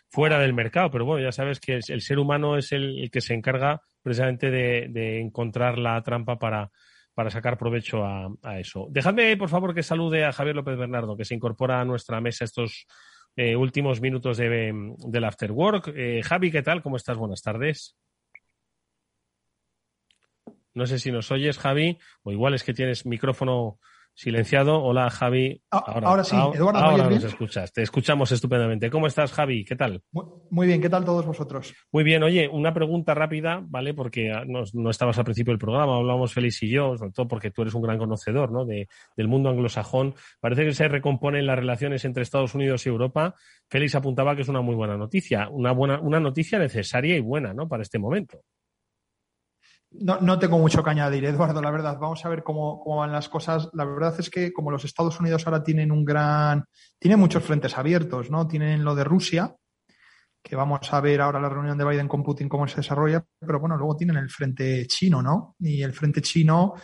fuera 0.10 0.40
del 0.40 0.54
mercado. 0.54 0.92
Pero 0.92 1.06
bueno, 1.06 1.24
ya 1.24 1.32
sabes 1.32 1.60
que 1.60 1.80
el 1.88 2.02
ser 2.02 2.20
humano 2.20 2.58
es 2.58 2.72
el, 2.72 3.10
que 3.12 3.22
se 3.22 3.34
encarga 3.34 3.82
precisamente 4.02 4.50
de, 4.50 5.20
encontrar 5.20 5.78
la 5.78 6.02
trampa 6.04 6.38
para, 6.38 6.72
para 7.14 7.30
sacar 7.30 7.58
provecho 7.58 8.06
a, 8.06 8.60
eso. 8.60 8.88
Dejadme, 8.90 9.36
por 9.38 9.50
favor, 9.50 9.74
que 9.74 9.84
salude 9.84 10.24
a 10.24 10.32
Javier 10.32 10.56
López 10.56 10.78
Bernardo, 10.78 11.18
que 11.18 11.26
se 11.26 11.36
incorpora 11.36 11.82
a 11.82 11.86
nuestra 11.86 12.22
mesa 12.22 12.46
estos 12.46 12.86
eh, 13.36 13.56
últimos 13.56 14.02
minutos 14.02 14.38
de, 14.38 14.74
del 14.98 15.24
After 15.24 15.52
Work. 15.52 15.94
Eh, 15.96 16.22
Javi, 16.24 16.52
¿qué 16.52 16.62
tal? 16.62 16.82
¿Cómo 16.82 16.98
estás? 16.98 17.18
Buenas 17.18 17.42
tardes. 17.42 17.98
No 20.74 20.86
sé 20.86 21.00
si 21.00 21.12
nos 21.12 21.32
oyes, 21.32 21.58
Javi, 21.58 21.98
o 22.24 22.32
igual 22.32 22.54
es 22.54 22.64
que 22.64 22.74
tienes 22.74 23.06
micrófono 23.06 23.80
Silenciado. 24.16 24.82
Hola, 24.82 25.10
Javi. 25.10 25.62
Ah, 25.70 25.84
ahora, 26.04 26.24
sí, 26.24 26.38
Eduardo. 26.38 26.80
Ahora 26.80 27.10
nos 27.10 27.24
escuchas. 27.26 27.74
Te 27.74 27.82
escuchamos 27.82 28.32
estupendamente. 28.32 28.90
¿Cómo 28.90 29.08
estás, 29.08 29.34
Javi? 29.34 29.66
¿Qué 29.66 29.76
tal? 29.76 30.02
Muy, 30.50 30.68
bien. 30.68 30.82
¿Qué 30.82 30.90
tal 30.90 31.04
todos 31.04 31.26
vosotros? 31.26 31.74
Muy 31.92 32.06
bien. 32.06 32.24
Oye, 32.24 32.48
una 32.48 32.74
pregunta 32.74 33.14
rápida, 33.14 33.62
¿vale? 33.68 33.94
Porque 33.94 34.32
no, 34.48 34.90
estabas 34.90 35.18
al 35.18 35.26
principio 35.26 35.52
del 35.52 35.60
programa, 35.60 35.98
hablamos 35.98 36.34
Félix 36.34 36.64
y 36.64 36.70
yo, 36.70 36.98
sobre 36.98 37.12
todo 37.12 37.28
porque 37.28 37.52
tú 37.52 37.64
eres 37.64 37.74
un 37.74 37.82
gran 37.82 37.98
conocedor, 37.98 38.54
¿no? 38.54 38.64
De, 38.64 38.88
del 39.18 39.28
mundo 39.28 39.50
anglosajón. 39.50 40.16
Parece 40.40 40.64
que 40.64 40.74
se 40.74 40.88
recomponen 40.88 41.46
las 41.46 41.60
relaciones 41.60 42.06
entre 42.06 42.24
Estados 42.24 42.56
Unidos 42.56 42.86
y 42.86 42.90
Europa. 42.90 43.36
Félix 43.68 43.96
apuntaba 43.96 44.34
que 44.34 44.44
es 44.44 44.48
una 44.48 44.62
muy 44.62 44.76
buena 44.76 44.96
noticia, 44.96 45.50
una 45.50 45.74
buena, 45.74 46.00
una 46.00 46.22
noticia 46.22 46.58
necesaria 46.58 47.18
y 47.18 47.20
buena, 47.20 47.54
¿no? 47.54 47.68
Para 47.68 47.84
este 47.84 48.00
momento. 48.00 48.40
No, 50.00 50.20
no, 50.20 50.40
tengo 50.40 50.58
mucho 50.58 50.84
que 50.84 50.90
añadir, 50.90 51.26
Eduardo, 51.26 51.62
la 51.62 51.72
verdad. 51.72 51.98
Vamos 52.00 52.26
a 52.26 52.30
ver 52.30 52.44
cómo, 52.44 52.84
van 52.98 53.12
las 53.12 53.30
cosas. 53.30 53.70
La 53.74 53.86
verdad 53.86 54.16
es 54.20 54.30
que 54.30 54.52
como 54.52 54.72
los 54.72 54.86
Estados 54.86 55.20
Unidos 55.20 55.46
ahora 55.46 55.64
tienen 55.64 55.92
un 55.92 56.04
gran... 56.04 56.66
Tienen 57.00 57.20
muchos 57.20 57.44
frentes 57.44 57.78
abiertos, 57.78 58.30
¿no? 58.30 58.48
Tienen 58.48 58.84
lo 58.84 58.96
de 58.96 59.04
Rusia, 59.04 59.56
que 60.46 60.56
vamos 60.56 60.94
a 60.94 61.02
ver 61.02 61.22
ahora 61.22 61.40
la 61.40 61.50
reunión 61.50 61.78
de 61.78 61.86
Biden 61.86 62.08
con 62.08 62.24
Putin 62.24 62.48
cómo 62.48 62.68
se 62.68 62.78
desarrolla, 62.78 63.26
pero 63.40 63.60
bueno, 63.60 63.78
luego 63.78 63.98
tienen 63.98 64.18
el 64.18 64.30
frente 64.30 64.86
chino, 64.86 65.22
¿no? 65.22 65.56
Y 65.60 65.82
el 65.82 65.92
frente 65.92 66.22
chino, 66.22 66.76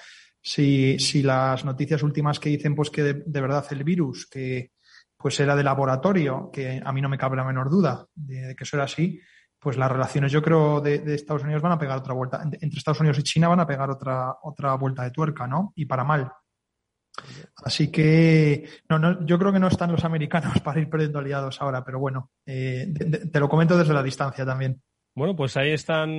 si, 0.42 0.98
si 0.98 1.22
las 1.22 1.64
noticias 1.64 2.02
últimas 2.02 2.40
que 2.40 2.50
dicen 2.50 2.74
pues 2.74 2.90
que 2.90 3.04
de, 3.04 3.42
verdad 3.42 3.66
el 3.70 3.84
virus, 3.84 4.28
que 4.28 4.72
pues 5.16 5.40
era 5.40 5.56
de 5.56 5.64
laboratorio, 5.64 6.50
que 6.52 6.82
a 6.84 6.92
mí 6.92 7.02
no 7.02 7.10
me 7.10 7.20
cabe 7.20 7.38
la 7.38 7.44
menor 7.44 7.70
duda 7.70 8.08
de 8.16 8.56
que 8.56 8.64
eso 8.64 8.78
era 8.78 8.86
así, 8.86 9.22
pues 9.62 9.78
las 9.78 9.92
relaciones 9.92 10.32
yo 10.32 10.42
creo 10.42 10.82
de, 10.82 11.14
Estados 11.14 11.44
Unidos 11.44 11.62
van 11.62 11.74
a 11.74 11.78
pegar 11.78 12.00
otra 12.00 12.16
vuelta, 12.16 12.42
entre 12.44 12.78
Estados 12.78 13.00
Unidos 13.00 13.20
y 13.20 13.24
China 13.24 13.48
van 13.48 13.60
a 13.60 13.68
pegar 13.68 13.92
otra, 13.92 14.36
otra 14.42 14.74
vuelta 14.74 15.04
de 15.04 15.12
tuerca, 15.12 15.46
¿no? 15.46 15.72
Y 15.76 15.86
para 15.86 16.04
mal. 16.04 16.32
Así 17.64 17.92
que 17.92 18.68
no, 18.90 18.98
no, 18.98 19.24
yo 19.24 19.38
creo 19.38 19.54
que 19.54 19.60
no 19.60 19.68
están 19.68 19.92
los 19.92 20.04
americanos 20.04 20.60
para 20.64 20.80
ir 20.80 20.90
perdiendo 20.90 21.20
aliados 21.20 21.62
ahora, 21.62 21.86
pero 21.86 22.00
bueno, 22.00 22.32
eh, 22.44 22.92
te 23.32 23.40
lo 23.40 23.48
comento 23.48 23.78
desde 23.78 23.94
la 23.94 24.02
distancia 24.02 24.44
también. 24.44 24.82
Bueno, 25.14 25.36
pues 25.36 25.56
ahí 25.58 25.72
están, 25.72 26.10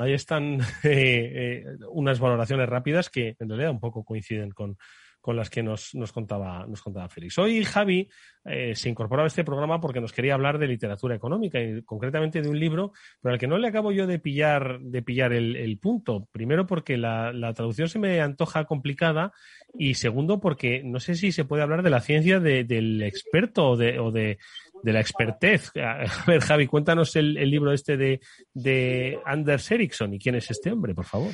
ahí 0.00 0.12
están 0.12 0.60
eh, 0.82 1.62
eh, 1.62 1.64
unas 1.90 2.18
valoraciones 2.18 2.68
rápidas 2.68 3.08
que 3.08 3.36
en 3.38 3.48
realidad 3.48 3.70
un 3.70 3.80
poco 3.80 4.02
coinciden 4.04 4.50
con, 4.50 4.76
con 5.24 5.36
las 5.36 5.48
que 5.48 5.62
nos, 5.62 5.94
nos, 5.94 6.12
contaba, 6.12 6.66
nos 6.66 6.82
contaba 6.82 7.08
Félix. 7.08 7.38
Hoy 7.38 7.64
Javi 7.64 8.06
eh, 8.44 8.74
se 8.74 8.90
incorporaba 8.90 9.24
a 9.24 9.28
este 9.28 9.42
programa 9.42 9.80
porque 9.80 10.02
nos 10.02 10.12
quería 10.12 10.34
hablar 10.34 10.58
de 10.58 10.66
literatura 10.66 11.14
económica 11.14 11.58
y 11.58 11.80
concretamente 11.80 12.42
de 12.42 12.48
un 12.50 12.60
libro, 12.60 12.92
pero 13.22 13.32
al 13.32 13.38
que 13.38 13.46
no 13.46 13.56
le 13.56 13.68
acabo 13.68 13.90
yo 13.90 14.06
de 14.06 14.18
pillar, 14.18 14.80
de 14.80 15.00
pillar 15.00 15.32
el, 15.32 15.78
punto. 15.78 16.28
Primero 16.30 16.66
porque 16.66 16.98
la, 16.98 17.32
traducción 17.54 17.88
se 17.88 17.98
me 17.98 18.20
antoja 18.20 18.66
complicada 18.66 19.32
y 19.78 19.94
segundo 19.94 20.40
porque 20.40 20.82
no 20.84 21.00
sé 21.00 21.14
si 21.14 21.32
se 21.32 21.46
puede 21.46 21.62
hablar 21.62 21.82
de 21.82 21.88
la 21.88 22.02
ciencia 22.02 22.38
del 22.38 23.02
experto 23.02 23.70
o 23.70 23.76
de, 23.78 23.98
o 23.98 24.10
de 24.10 24.36
de 24.82 24.92
la 24.92 25.00
expertez. 25.00 25.70
A 25.76 26.04
ver, 26.26 26.42
Javi, 26.42 26.66
cuéntanos 26.66 27.16
el, 27.16 27.32
libro 27.50 27.72
este 27.72 27.96
de, 27.96 28.20
de 28.52 29.18
Anders 29.24 29.70
Ericsson 29.70 30.12
y 30.12 30.18
quién 30.18 30.34
es 30.34 30.50
este 30.50 30.70
hombre, 30.70 30.94
por 30.94 31.06
favor. 31.06 31.32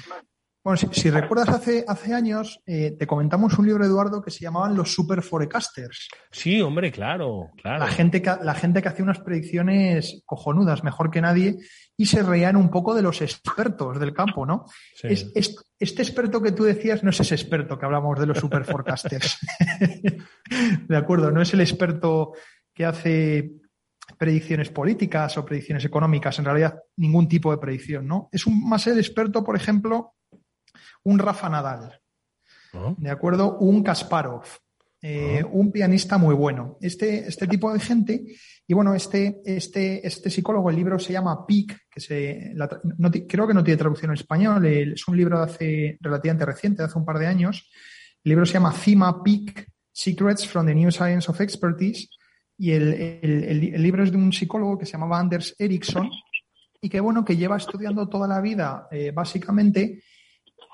Bueno, 0.62 0.76
si, 0.76 1.08
recuerdas 1.08 1.48
hace, 1.48 1.86
hace 1.88 2.12
años, 2.12 2.60
eh, 2.66 2.94
te 2.98 3.06
comentamos 3.06 3.58
un 3.58 3.66
libro, 3.66 3.82
Eduardo, 3.82 4.20
que 4.20 4.30
se 4.30 4.40
llamaban 4.40 4.76
los 4.76 4.92
Super 4.92 5.22
Forecasters. 5.22 6.08
Sí, 6.30 6.60
hombre, 6.60 6.92
claro, 6.92 7.48
claro. 7.62 7.78
La 7.78 7.86
gente 7.86 8.20
que, 8.20 8.30
la 8.42 8.54
gente 8.54 8.82
que 8.82 8.88
hacía 8.88 9.04
unas 9.04 9.20
predicciones 9.20 10.22
cojonudas, 10.26 10.84
mejor 10.84 11.10
que 11.10 11.22
nadie, 11.22 11.56
y 11.96 12.04
se 12.04 12.22
reían 12.22 12.56
un 12.56 12.68
poco 12.70 12.94
de 12.94 13.00
los 13.00 13.22
expertos 13.22 13.98
del 13.98 14.12
campo, 14.12 14.44
¿no? 14.44 14.66
Es, 15.02 15.32
este 15.78 16.02
experto 16.02 16.42
que 16.42 16.52
tú 16.52 16.64
decías 16.64 17.02
no 17.02 17.08
es 17.08 17.20
ese 17.20 17.36
experto 17.36 17.78
que 17.78 17.86
hablamos 17.86 18.20
de 18.20 18.26
los 18.26 18.36
Super 18.36 18.64
Forecasters. 18.66 19.38
de 20.88 20.96
acuerdo, 20.96 21.30
no 21.30 21.40
es 21.40 21.54
el 21.54 21.62
experto 21.62 22.32
que 22.74 22.84
hace 22.84 23.50
predicciones 24.18 24.68
políticas 24.68 25.38
o 25.38 25.44
predicciones 25.46 25.86
económicas, 25.86 26.38
en 26.38 26.44
realidad 26.44 26.80
ningún 26.96 27.28
tipo 27.28 27.50
de 27.50 27.56
predicción, 27.56 28.06
¿no? 28.06 28.28
Es 28.30 28.46
un, 28.46 28.68
más 28.68 28.86
el 28.88 28.98
experto, 28.98 29.42
por 29.42 29.56
ejemplo, 29.56 30.16
un 31.04 31.18
Rafa 31.18 31.48
Nadal, 31.48 32.00
oh. 32.74 32.94
¿de 32.98 33.10
acuerdo? 33.10 33.58
Un 33.58 33.82
Kasparov, 33.82 34.44
eh, 35.02 35.42
oh. 35.44 35.48
un 35.48 35.72
pianista 35.72 36.18
muy 36.18 36.34
bueno. 36.34 36.76
Este, 36.80 37.26
este 37.26 37.46
tipo 37.46 37.72
de 37.72 37.80
gente, 37.80 38.24
y 38.66 38.74
bueno, 38.74 38.94
este, 38.94 39.40
este, 39.44 40.06
este 40.06 40.30
psicólogo, 40.30 40.70
el 40.70 40.76
libro 40.76 40.98
se 40.98 41.12
llama 41.12 41.46
Peak, 41.46 41.88
que 41.90 42.00
se, 42.00 42.54
creo 43.28 43.46
que 43.46 43.54
no 43.54 43.64
tiene 43.64 43.78
traducción 43.78 44.10
en 44.10 44.16
español, 44.16 44.66
es 44.66 45.08
un 45.08 45.16
libro 45.16 45.38
de 45.38 45.44
hace 45.44 45.98
relativamente 46.00 46.46
reciente, 46.46 46.82
de 46.82 46.88
hace 46.88 46.98
un 46.98 47.04
par 47.04 47.18
de 47.18 47.26
años. 47.26 47.70
El 48.22 48.30
libro 48.30 48.46
se 48.46 48.54
llama 48.54 48.72
CIMA 48.72 49.22
Peak, 49.22 49.66
Secrets 49.92 50.46
from 50.46 50.66
the 50.66 50.74
New 50.74 50.90
Science 50.90 51.30
of 51.30 51.40
Expertise, 51.40 52.08
y 52.56 52.72
el, 52.72 52.92
el, 52.92 53.82
libro 53.82 54.04
es 54.04 54.10
de 54.10 54.18
un 54.18 54.32
psicólogo 54.32 54.78
que 54.78 54.84
se 54.84 54.92
llamaba 54.92 55.18
Anders 55.18 55.56
Ericsson, 55.58 56.10
y 56.80 56.88
que 56.88 57.00
bueno, 57.00 57.24
que 57.24 57.36
lleva 57.36 57.56
estudiando 57.56 58.08
toda 58.08 58.28
la 58.28 58.40
vida, 58.40 58.86
eh, 58.90 59.12
básicamente, 59.12 60.02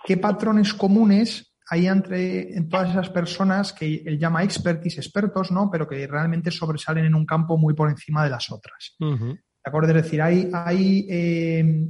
qué 0.04 0.16
patrones 0.16 0.74
comunes 0.74 1.56
hay 1.68 1.88
entre 1.88 2.56
en 2.56 2.68
todas 2.68 2.90
esas 2.90 3.10
personas 3.10 3.72
que 3.72 4.02
él 4.06 4.18
llama 4.18 4.44
expertis, 4.44 4.98
expertos, 4.98 5.50
¿no? 5.50 5.68
Pero 5.70 5.88
que 5.88 6.06
realmente 6.06 6.50
sobresalen 6.50 7.06
en 7.06 7.14
un 7.14 7.26
campo 7.26 7.58
muy 7.58 7.74
por 7.74 7.90
encima 7.90 8.22
de 8.22 8.30
las 8.30 8.50
otras. 8.52 8.94
¿De 8.98 9.36
acuerdo? 9.64 9.88
Es 9.88 10.04
decir, 10.04 10.22
hay, 10.22 10.48
hay, 10.52 11.06
eh, 11.10 11.88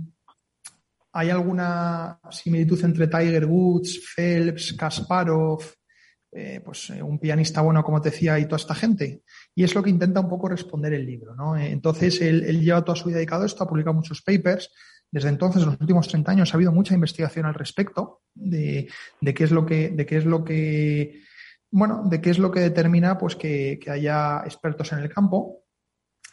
hay 1.13 1.31
alguna 1.31 2.19
similitud 2.31 2.83
entre 2.85 3.07
Tiger 3.07 3.45
Woods, 3.45 4.01
Phelps, 4.17 4.73
Kasparov, 4.73 5.63
eh, 6.33 6.63
pues 6.65 6.89
eh, 6.91 7.03
un 7.03 7.19
pianista 7.19 7.61
bueno, 7.61 7.85
como 7.85 8.01
te 8.01 8.11
decía, 8.11 8.39
y 8.39 8.47
toda 8.47 8.57
esta 8.57 8.75
gente. 8.75 9.23
Y 9.55 9.63
es 9.63 9.75
lo 9.75 9.83
que 9.83 9.91
intenta 9.91 10.21
un 10.21 10.29
poco 10.29 10.49
responder 10.49 10.95
el 10.95 11.05
libro, 11.05 11.35
¿no? 11.35 11.55
entonces, 11.55 12.23
él, 12.23 12.45
él, 12.45 12.63
lleva 12.63 12.83
toda 12.83 12.97
su 12.97 13.09
vida 13.09 13.19
dedicado 13.19 13.43
a 13.43 13.47
esto, 13.47 13.65
ha 13.65 13.69
publicado 13.69 13.95
muchos 13.95 14.23
papers 14.23 14.71
desde 15.11 15.29
entonces, 15.29 15.63
en 15.63 15.71
los 15.71 15.81
últimos 15.81 16.09
30 16.09 16.33
años, 16.33 16.53
ha 16.53 16.57
habido 16.57 16.73
mucha 16.73 16.95
investigación 16.95 17.47
al 17.47 17.55
respecto 17.55 18.23
de, 18.35 18.89
qué 19.23 19.45
es 19.45 19.51
lo 19.51 19.65
que, 19.65 19.91
de 19.91 20.07
qué 20.07 20.17
es 20.19 20.25
lo 20.25 20.45
que, 20.45 21.23
bueno, 21.71 22.03
de 22.05 22.21
qué 22.21 22.31
es 22.31 22.39
lo 22.39 22.51
que 22.51 22.61
determina 22.61 23.17
pues, 23.17 23.37
que, 23.37 23.79
haya 23.89 24.43
expertos 24.45 24.93
en 24.93 24.99
el 24.99 25.13
campo. 25.13 25.63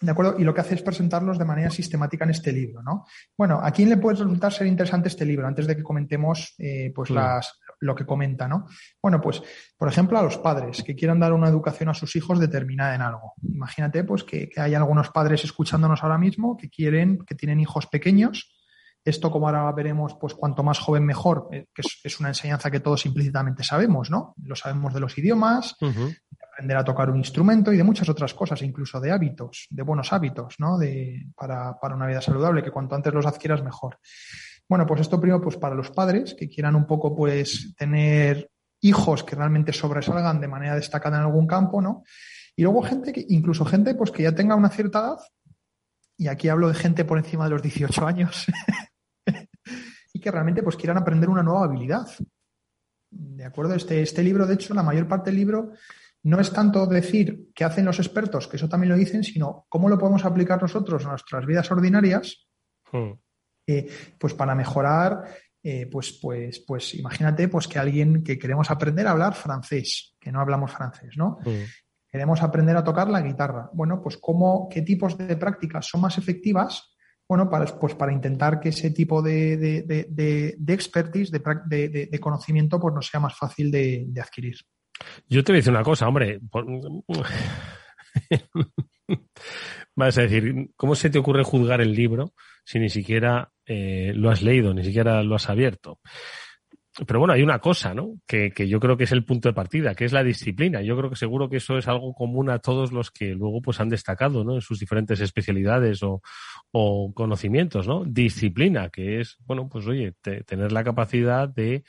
¿De 0.02 0.12
acuerdo? 0.12 0.36
Y 0.38 0.44
lo 0.44 0.54
que 0.54 0.60
hace 0.60 0.76
es 0.76 0.82
presentarlos 0.82 1.40
de 1.40 1.46
manera 1.46 1.70
sistemática 1.70 2.26
en 2.26 2.32
este 2.32 2.52
libro, 2.52 2.84
¿no? 2.84 3.06
Bueno, 3.38 3.62
¿a 3.64 3.72
quién 3.72 3.88
le 3.88 3.96
puede 3.96 4.18
resultar 4.18 4.52
ser 4.52 4.68
interesante 4.68 5.08
este 5.08 5.26
libro? 5.26 5.48
Antes 5.48 5.66
de 5.66 5.78
que 5.78 5.84
comentemos 5.84 6.56
eh, 6.58 6.92
pues 6.94 7.10
las, 7.10 7.58
lo 7.80 7.96
que 7.96 8.06
comenta, 8.06 8.46
¿no? 8.50 8.68
Bueno, 9.02 9.22
pues, 9.22 9.42
por 9.78 9.88
ejemplo, 9.88 10.20
a 10.20 10.24
los 10.24 10.38
padres 10.40 10.84
que 10.84 10.94
quieran 10.94 11.22
dar 11.22 11.32
una 11.32 11.48
educación 11.48 11.88
a 11.88 11.94
sus 11.94 12.18
hijos 12.18 12.38
determinada 12.38 12.96
en 12.96 13.02
algo. 13.02 13.36
Imagínate, 13.44 14.04
pues, 14.04 14.26
que, 14.26 14.50
que 14.50 14.60
hay 14.60 14.74
algunos 14.74 15.10
padres 15.10 15.46
escuchándonos 15.46 16.04
ahora 16.04 16.18
mismo 16.18 16.58
que 16.58 16.70
quieren, 16.70 17.20
que 17.26 17.36
tienen 17.36 17.62
hijos 17.62 17.88
pequeños 17.88 18.54
esto, 19.06 19.30
como 19.30 19.48
ahora 19.48 19.72
veremos, 19.72 20.16
pues 20.20 20.34
cuanto 20.34 20.64
más 20.64 20.80
joven 20.80 21.06
mejor, 21.06 21.50
eh, 21.52 21.68
que 21.74 21.82
es, 22.04 22.20
una 22.20 22.30
enseñanza 22.30 22.72
que 22.72 22.80
todos 22.80 23.06
implícitamente 23.06 23.64
sabemos, 23.64 24.10
¿no? 24.10 24.34
Lo 24.44 24.56
sabemos 24.56 24.94
de 24.94 25.00
los 25.00 25.18
idiomas, 25.18 25.76
de 25.80 26.18
aprender 26.52 26.78
a 26.78 26.84
tocar 26.84 27.10
un 27.10 27.18
instrumento 27.18 27.74
y 27.74 27.78
de 27.78 27.84
muchas 27.84 28.08
otras 28.08 28.34
cosas, 28.34 28.62
incluso 28.62 29.00
de 29.00 29.12
hábitos, 29.12 29.68
de 29.70 29.84
buenos 29.84 30.14
hábitos, 30.14 30.56
¿no? 30.60 30.78
De, 30.78 31.26
para, 31.36 31.78
para, 31.80 31.96
una 31.96 32.08
vida 32.08 32.22
saludable, 32.22 32.64
que 32.64 32.72
cuanto 32.72 32.96
antes 32.96 33.14
los 33.14 33.26
adquieras 33.26 33.64
mejor. 33.64 34.00
Bueno, 34.70 34.86
pues 34.86 35.02
esto 35.02 35.20
primero, 35.20 35.42
pues 35.42 35.58
para 35.58 35.76
los 35.76 35.92
padres 35.92 36.36
que 36.38 36.48
quieran 36.48 36.76
un 36.76 36.88
poco, 36.88 37.16
pues, 37.16 37.76
tener 37.78 38.50
hijos 38.82 39.24
que 39.24 39.36
realmente 39.36 39.74
sobresalgan 39.74 40.40
de 40.40 40.48
manera 40.48 40.76
destacada 40.76 41.18
en 41.18 41.24
algún 41.24 41.48
campo, 41.48 41.82
¿no? 41.82 42.04
Y 42.56 42.64
luego 42.64 42.84
gente 42.84 43.12
que, 43.12 43.26
incluso 43.30 43.66
gente, 43.66 43.96
pues 43.96 44.12
que 44.12 44.24
ya 44.24 44.34
tenga 44.34 44.56
una 44.56 44.70
cierta 44.70 45.00
edad, 45.00 45.18
y 46.18 46.28
aquí 46.28 46.50
hablo 46.50 46.68
de 46.68 46.76
gente 46.76 47.06
por 47.06 47.18
encima 47.18 47.46
de 47.46 47.52
los 47.52 47.62
18 47.62 48.06
años, 48.06 48.46
y 50.14 50.20
que 50.20 50.32
realmente 50.32 50.64
pues 50.64 50.78
quieran 50.78 50.98
aprender 50.98 51.30
una 51.30 51.44
nueva 51.44 51.66
habilidad. 51.66 52.08
¿De 53.10 53.44
acuerdo? 53.44 53.74
Este, 53.74 54.02
este 54.02 54.24
libro, 54.24 54.46
de 54.46 54.54
hecho, 54.54 54.74
la 54.74 54.84
mayor 54.84 55.08
parte 55.08 55.32
del 55.32 55.40
libro 55.40 55.72
no 56.24 56.40
es 56.40 56.52
tanto 56.52 56.86
decir 56.86 57.50
qué 57.54 57.66
hacen 57.66 57.86
los 57.86 58.00
expertos, 58.00 58.48
que 58.48 58.58
eso 58.58 58.70
también 58.70 58.92
lo 58.92 58.98
dicen, 58.98 59.24
sino 59.24 59.66
cómo 59.68 59.90
lo 59.90 59.98
podemos 59.98 60.24
aplicar 60.24 60.62
nosotros 60.62 61.06
a 61.06 61.10
nuestras 61.10 61.46
vidas 61.46 61.70
ordinarias, 61.70 62.48
hmm. 62.92 63.12
eh, 63.68 63.88
pues 64.18 64.34
para 64.34 64.56
mejorar, 64.56 65.26
eh, 65.62 65.88
pues, 65.92 66.20
pues, 66.22 66.64
pues 66.66 66.94
imagínate 66.96 67.48
pues 67.50 67.68
que 67.68 67.80
alguien 67.80 68.24
que 68.24 68.40
queremos 68.40 68.72
aprender 68.72 69.08
a 69.08 69.12
hablar 69.12 69.34
francés, 69.34 70.16
que 70.20 70.32
no 70.32 70.40
hablamos 70.40 70.72
francés, 70.72 71.18
¿no? 71.18 71.40
Hmm. 71.44 71.64
Queremos 72.10 72.44
aprender 72.44 72.78
a 72.78 72.84
tocar 72.84 73.10
la 73.10 73.22
guitarra. 73.22 73.70
Bueno, 73.74 74.00
pues 74.00 74.18
cómo, 74.18 74.70
qué 74.70 74.84
tipos 74.84 75.18
de 75.18 75.36
prácticas 75.36 75.88
son 75.88 76.02
más 76.02 76.18
efectivas 76.20 76.93
bueno, 77.34 77.50
para, 77.50 77.66
pues 77.66 77.96
para 77.96 78.14
intentar 78.14 78.60
que 78.60 78.70
ese 78.70 78.92
tipo 78.92 79.24
de, 79.24 79.58
de, 79.58 80.56
expertise, 80.68 81.32
de, 81.32 82.20
conocimiento, 82.20 82.80
pues 82.80 82.94
nos 82.94 83.08
sea 83.08 83.20
más 83.20 83.36
fácil 83.36 83.72
de, 83.72 84.06
adquirir. 84.22 84.58
Yo 85.28 85.44
te 85.44 85.52
voy 85.52 85.58
a 85.58 85.62
decir 85.62 85.74
una 85.74 85.82
cosa, 85.82 86.08
hombre. 86.08 86.40
Vas 89.96 90.18
a 90.20 90.22
decir, 90.22 90.70
¿cómo 90.76 90.94
se 90.94 91.10
te 91.10 91.18
ocurre 91.18 91.44
juzgar 91.44 91.82
el 91.82 91.96
libro 91.96 92.34
si 92.64 92.78
ni 92.78 92.90
siquiera 92.90 93.52
eh, 93.66 94.14
lo 94.16 94.30
has 94.30 94.44
leído, 94.44 94.76
ni 94.76 94.84
siquiera 94.84 95.24
lo 95.24 95.34
has 95.34 95.50
abierto? 95.50 96.02
Pero 97.08 97.20
bueno, 97.20 97.34
hay 97.34 97.42
una 97.42 97.60
cosa, 97.60 97.94
¿no? 97.94 98.20
Que, 98.28 98.52
que, 98.52 98.68
yo 98.68 98.80
creo 98.80 98.96
que 98.96 99.06
es 99.06 99.12
el 99.12 99.26
punto 99.26 99.50
de 99.50 99.54
partida, 99.54 99.96
que 99.96 100.06
es 100.06 100.14
la 100.14 100.24
disciplina. 100.24 100.82
Yo 100.82 100.96
creo 100.96 101.10
que 101.10 101.16
seguro 101.16 101.50
que 101.50 101.58
eso 101.58 101.78
es 101.78 101.88
algo 101.88 102.14
común 102.14 102.52
a 102.52 102.60
todos 102.60 102.92
los 102.92 103.10
que 103.10 103.34
luego 103.34 103.62
pues 103.62 103.80
han 103.80 103.90
destacado, 103.90 104.44
¿no? 104.44 104.56
En 104.56 104.62
sus 104.62 104.80
diferentes 104.80 105.20
especialidades 105.20 106.04
o, 106.04 106.22
o 106.72 107.12
conocimientos, 107.14 107.88
¿no? 107.88 108.04
Disciplina, 108.06 108.90
que 108.90 109.22
es, 109.22 109.38
bueno, 109.46 109.68
pues 109.70 109.88
oye, 109.88 110.14
tener 110.46 110.72
la 110.72 110.84
capacidad 110.84 111.50
de 111.50 111.84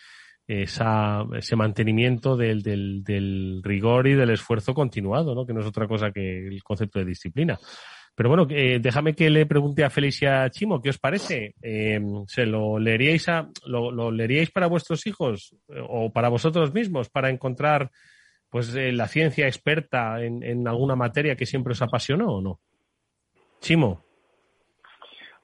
esa, 0.47 1.25
ese 1.37 1.57
mantenimiento 1.57 2.37
del, 2.37 2.63
del, 2.63 3.05
del 3.05 3.61
rigor 3.63 4.07
y 4.07 4.15
del 4.15 4.31
esfuerzo 4.31 4.73
continuado, 4.73 5.35
¿no? 5.35 5.45
Que 5.45 5.53
no 5.53 5.61
es 5.61 5.67
otra 5.67 5.87
cosa 5.87 6.13
que 6.13 6.47
el 6.47 6.63
concepto 6.63 6.99
de 6.99 7.05
disciplina. 7.05 7.59
Pero 8.17 8.29
bueno, 8.29 8.47
eh, 8.51 8.79
déjame 8.81 9.15
que 9.15 9.29
le 9.29 9.45
pregunte 9.45 9.85
a 9.85 9.91
Felicia 9.91 10.49
Chimo, 10.51 10.81
¿qué 10.81 10.91
os 10.91 10.99
parece? 10.99 11.55
Eh, 11.61 12.01
¿Se 12.29 12.47
lo 12.47 12.79
leeríais, 12.79 13.29
a, 13.29 13.49
lo, 13.67 14.11
leeríais 14.13 14.53
para 14.53 14.69
vuestros 14.69 15.05
hijos 15.09 15.57
eh, 15.69 15.81
o 15.83 16.13
para 16.13 16.29
vosotros 16.29 16.73
mismos 16.73 17.11
para 17.11 17.29
encontrar 17.29 17.91
pues 18.49 18.73
la 18.73 19.09
ciencia 19.09 19.49
experta 19.49 20.23
en, 20.23 20.69
alguna 20.69 20.95
materia 20.95 21.35
que 21.35 21.45
siempre 21.45 21.73
os 21.73 21.83
apasionó 21.83 22.37
o 22.37 22.41
no? 22.41 22.61
Chimo. 23.61 24.05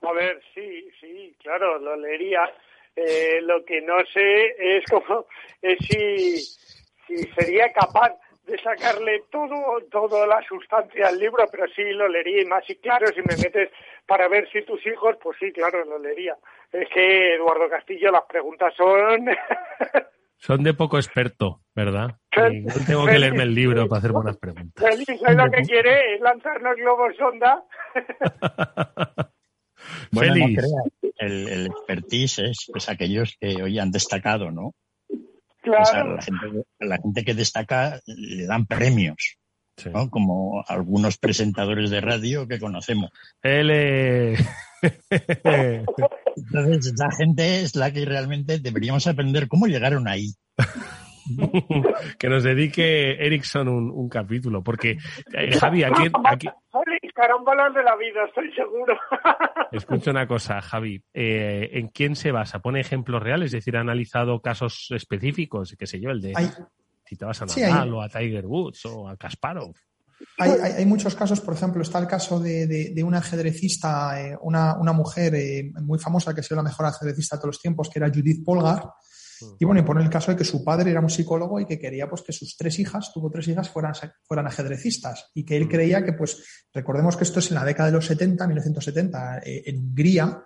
A 0.02 0.12
ver, 0.12 0.40
sí, 0.54 0.88
sí, 1.00 1.34
claro, 1.42 1.80
lo 1.80 1.96
leería. 1.96 2.42
lo 3.42 3.64
que 3.64 3.80
no 3.80 3.96
sé 4.12 4.54
es 4.60 4.84
cómo, 4.88 5.26
es 5.60 5.76
si, 5.88 6.36
si 7.08 7.16
sería 7.34 7.72
capaz 7.72 8.12
de 8.51 8.59
sacarle 8.59 9.24
todo, 9.30 9.80
toda 9.90 10.26
la 10.26 10.42
sustancia 10.42 11.09
al 11.09 11.18
libro, 11.18 11.44
pero 11.51 11.66
sí 11.74 11.82
lo 11.92 12.09
leería 12.09 12.42
y 12.42 12.44
más. 12.44 12.68
Y 12.68 12.76
claro, 12.76 13.07
si 13.09 13.20
me 13.20 13.36
metes 13.36 13.70
para 14.07 14.28
ver 14.28 14.48
si 14.51 14.62
tus 14.64 14.84
hijos, 14.86 15.16
pues 15.22 15.36
sí, 15.38 15.53
claro, 15.53 15.84
lo 15.84 15.98
leería. 15.98 16.36
Es 16.72 16.88
que, 16.92 17.36
Eduardo 17.36 17.68
Castillo, 17.68 18.11
las 18.11 18.24
preguntas 18.28 18.74
son... 18.76 19.28
son 20.36 20.62
de 20.62 20.74
poco 20.74 20.96
experto, 20.96 21.61
¿verdad? 21.74 22.16
tengo 22.86 23.07
que 23.07 23.18
leerme 23.18 23.44
el 23.44 23.55
libro 23.55 23.88
para 23.88 23.98
hacer 23.98 24.12
buenas 24.12 24.36
preguntas. 24.38 24.84
Feliz 24.84 25.09
lo 25.09 25.51
que 25.51 25.62
quiere 25.62 26.14
es 26.14 26.20
lanzarnos 26.20 26.76
globos 26.76 27.16
sonda. 27.16 27.64
bueno, 30.12 30.46
el, 31.18 31.48
el 31.48 31.66
expertise 31.66 32.38
es 32.40 32.70
pues, 32.72 32.88
aquellos 32.88 33.36
que 33.38 33.62
hoy 33.62 33.78
han 33.78 33.90
destacado, 33.90 34.51
¿no? 34.51 34.72
Claro. 35.62 36.16
la, 36.16 36.22
gente, 36.22 36.64
la, 36.78 36.96
gente, 36.96 37.24
que 37.24 37.34
destaca 37.34 38.00
le 38.06 38.46
dan 38.46 38.66
premios. 38.66 39.36
¿no? 39.92 40.11
Como 40.11 40.62
algunos 40.68 41.16
presentadores 41.16 41.90
de 41.90 42.00
radio 42.00 42.46
que 42.46 42.58
conocemos. 42.58 43.11
L. 43.42 44.36
Entonces, 46.36 46.92
esa 46.94 47.11
gente 47.16 47.62
es 47.62 47.76
la 47.76 47.90
que 47.90 48.04
realmente 48.04 48.58
deberíamos 48.58 49.06
aprender 49.06 49.48
cómo 49.48 49.66
llegaron 49.66 50.08
ahí. 50.08 50.34
que 52.18 52.28
nos 52.28 52.42
dedique 52.42 53.12
Ericsson 53.24 53.68
un, 53.68 54.08
capítulo, 54.08 54.62
porque 54.62 54.98
eh, 55.32 55.52
Javi, 55.58 55.84
aquí, 55.84 56.10
carámbalas 57.14 57.74
de 57.74 57.82
la 57.82 57.96
vida, 57.96 58.24
estoy 58.26 58.52
seguro. 58.54 58.96
Escucha 59.72 60.10
una 60.10 60.26
cosa, 60.26 60.60
Javi. 60.60 61.02
Eh, 61.12 61.70
¿En 61.72 61.88
quién 61.88 62.16
se 62.16 62.32
basa? 62.32 62.60
¿Pone 62.60 62.80
ejemplos 62.80 63.22
reales? 63.22 63.46
Es 63.46 63.52
decir, 63.52 63.76
¿ha 63.76 63.80
analizado 63.80 64.40
casos 64.40 64.88
específicos? 64.90 65.76
¿Qué 65.78 65.86
sé 65.86 66.00
yo? 66.00 66.10
El 66.10 66.20
de... 66.20 66.32
si 67.04 67.16
te 67.16 67.24
vas 67.24 67.42
a 67.42 67.46
Nadal 67.46 67.92
o 67.94 68.02
a 68.02 68.08
Tiger 68.08 68.46
Woods 68.46 68.86
o 68.86 69.08
a 69.08 69.16
Kasparov. 69.16 69.74
Hay, 70.38 70.84
muchos 70.84 71.14
casos, 71.14 71.40
por 71.40 71.54
ejemplo, 71.54 71.82
está 71.82 71.98
el 71.98 72.06
caso 72.06 72.38
de, 72.40 72.66
de, 72.66 73.04
una 73.04 73.18
ajedrecista, 73.18 74.20
eh, 74.20 74.36
una, 74.42 74.78
una, 74.78 74.92
mujer 74.92 75.34
eh, 75.34 75.70
muy 75.80 75.98
famosa 75.98 76.34
que 76.34 76.40
ha 76.40 76.42
sido 76.42 76.56
la 76.56 76.62
mejor 76.62 76.86
ajedrecista 76.86 77.36
de 77.36 77.40
todos 77.40 77.54
los 77.54 77.62
tiempos, 77.62 77.88
que 77.88 77.98
era 77.98 78.08
Judith 78.08 78.44
Polgar. 78.44 78.84
Y 79.59 79.64
bueno, 79.64 79.80
y 79.80 79.84
pone 79.84 80.03
el 80.03 80.11
caso 80.11 80.30
de 80.30 80.36
que 80.36 80.45
su 80.45 80.64
padre 80.64 80.91
era 80.91 81.01
un 81.01 81.11
psicólogo 81.11 81.61
y 81.61 81.66
que 81.66 81.78
quería 81.78 82.09
pues 82.09 82.22
que 82.22 82.32
sus 82.32 82.57
tres 82.57 82.78
hijas, 82.78 83.12
tuvo 83.12 83.30
tres 83.30 83.49
hijas, 83.49 83.68
fueran, 83.68 83.95
fueran 84.22 84.47
ajedrecistas. 84.47 85.30
Y 85.34 85.45
que 85.45 85.57
él 85.57 85.68
creía 85.68 86.05
que, 86.05 86.12
pues, 86.12 86.64
recordemos 86.72 87.16
que 87.16 87.24
esto 87.24 87.38
es 87.38 87.51
en 87.51 87.57
la 87.57 87.64
década 87.64 87.88
de 87.91 87.97
los 87.97 88.07
70, 88.07 88.47
1970, 88.47 89.38
eh, 89.38 89.62
en 89.66 89.78
Hungría, 89.78 90.45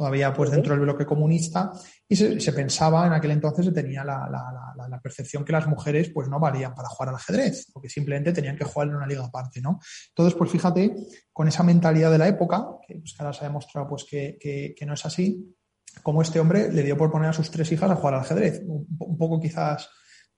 todavía 0.00 0.32
pues 0.32 0.50
dentro 0.50 0.72
del 0.72 0.80
bloque 0.80 1.04
comunista, 1.04 1.72
y 2.08 2.16
se, 2.16 2.52
pensaba 2.54 3.06
en 3.06 3.12
aquel 3.12 3.32
entonces 3.32 3.66
se 3.66 3.72
tenía 3.72 4.02
la, 4.02 5.00
percepción 5.02 5.44
que 5.44 5.52
las 5.52 5.66
mujeres 5.66 6.10
pues 6.12 6.26
no 6.26 6.40
valían 6.40 6.74
para 6.74 6.88
jugar 6.88 7.10
al 7.10 7.16
ajedrez, 7.16 7.66
porque 7.70 7.90
simplemente 7.90 8.32
tenían 8.32 8.56
que 8.56 8.64
jugar 8.64 8.88
en 8.88 8.96
una 8.96 9.06
liga 9.06 9.26
aparte, 9.26 9.60
¿no? 9.60 9.78
Entonces, 10.08 10.38
pues 10.38 10.50
fíjate, 10.50 10.94
con 11.32 11.48
esa 11.48 11.62
mentalidad 11.62 12.10
de 12.10 12.16
la 12.16 12.28
época, 12.28 12.66
que, 12.86 12.94
pues, 12.94 13.14
ahora 13.18 13.34
se 13.34 13.44
ha 13.44 13.48
demostrado 13.48 13.88
pues 13.88 14.06
que, 14.08 14.38
que, 14.40 14.86
no 14.86 14.94
es 14.94 15.04
así, 15.04 15.54
como 16.02 16.22
este 16.22 16.40
hombre 16.40 16.72
le 16.72 16.82
dio 16.82 16.96
por 16.96 17.10
poner 17.10 17.30
a 17.30 17.32
sus 17.32 17.50
tres 17.50 17.70
hijas 17.72 17.90
a 17.90 17.96
jugar 17.96 18.14
al 18.14 18.20
ajedrez, 18.20 18.62
un 18.66 19.18
poco 19.18 19.40
quizás 19.40 19.88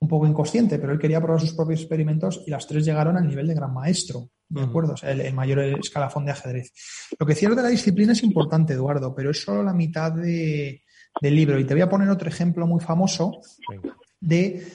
un 0.03 0.09
poco 0.09 0.27
inconsciente, 0.27 0.81
pero 0.81 0.93
él 0.93 0.99
quería 0.99 1.21
probar 1.21 1.41
sus 1.41 1.55
propios 1.55 1.79
experimentos 1.81 2.43
y 2.45 2.51
las 2.51 2.67
tres 2.67 2.85
llegaron 2.85 3.17
al 3.17 3.27
nivel 3.27 3.47
de 3.47 3.55
gran 3.55 3.73
maestro, 3.73 4.31
¿de 4.49 4.63
acuerdo? 4.63 4.95
O 4.95 4.97
sea, 4.97 5.13
el, 5.13 5.33
mayor 5.33 5.61
escalafón 5.61 6.25
de 6.25 6.33
ajedrez. 6.33 6.73
Lo 7.21 7.25
que 7.25 7.37
cierto 7.37 7.57
de 7.57 7.63
la 7.63 7.69
disciplina 7.69 8.13
es 8.13 8.25
importante, 8.25 8.73
Eduardo, 8.73 9.15
pero 9.15 9.31
es 9.31 9.41
solo 9.41 9.63
la 9.63 9.73
mitad 9.73 10.13
del 10.13 10.81
libro. 11.21 11.57
Y 11.57 11.65
te 11.65 11.75
voy 11.75 11.83
a 11.83 11.89
poner 11.89 12.09
otro 12.11 12.29
ejemplo 12.29 12.67
muy 12.67 12.81
famoso 12.81 13.43
de, 14.21 14.67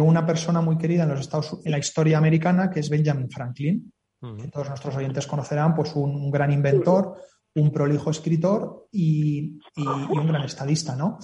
una 0.00 0.24
persona 0.24 0.60
muy 0.60 0.78
querida 0.78 1.02
en 1.02 1.08
los 1.08 1.20
Estados 1.20 1.58
en 1.64 1.72
la 1.72 1.78
historia 1.78 2.18
americana, 2.18 2.70
que 2.70 2.78
es 2.78 2.88
Benjamin 2.88 3.28
Franklin, 3.28 3.92
que 4.20 4.48
todos 4.48 4.68
nuestros 4.68 4.94
oyentes 4.94 5.26
conocerán, 5.26 5.74
pues 5.74 5.96
un, 5.96 6.30
gran 6.30 6.52
inventor, 6.52 7.16
un 7.56 7.72
prolijo 7.72 8.10
escritor 8.10 8.88
y, 8.92 9.58
un 9.76 10.26
gran 10.26 10.44
estadista, 10.44 10.94
¿no? 10.94 11.18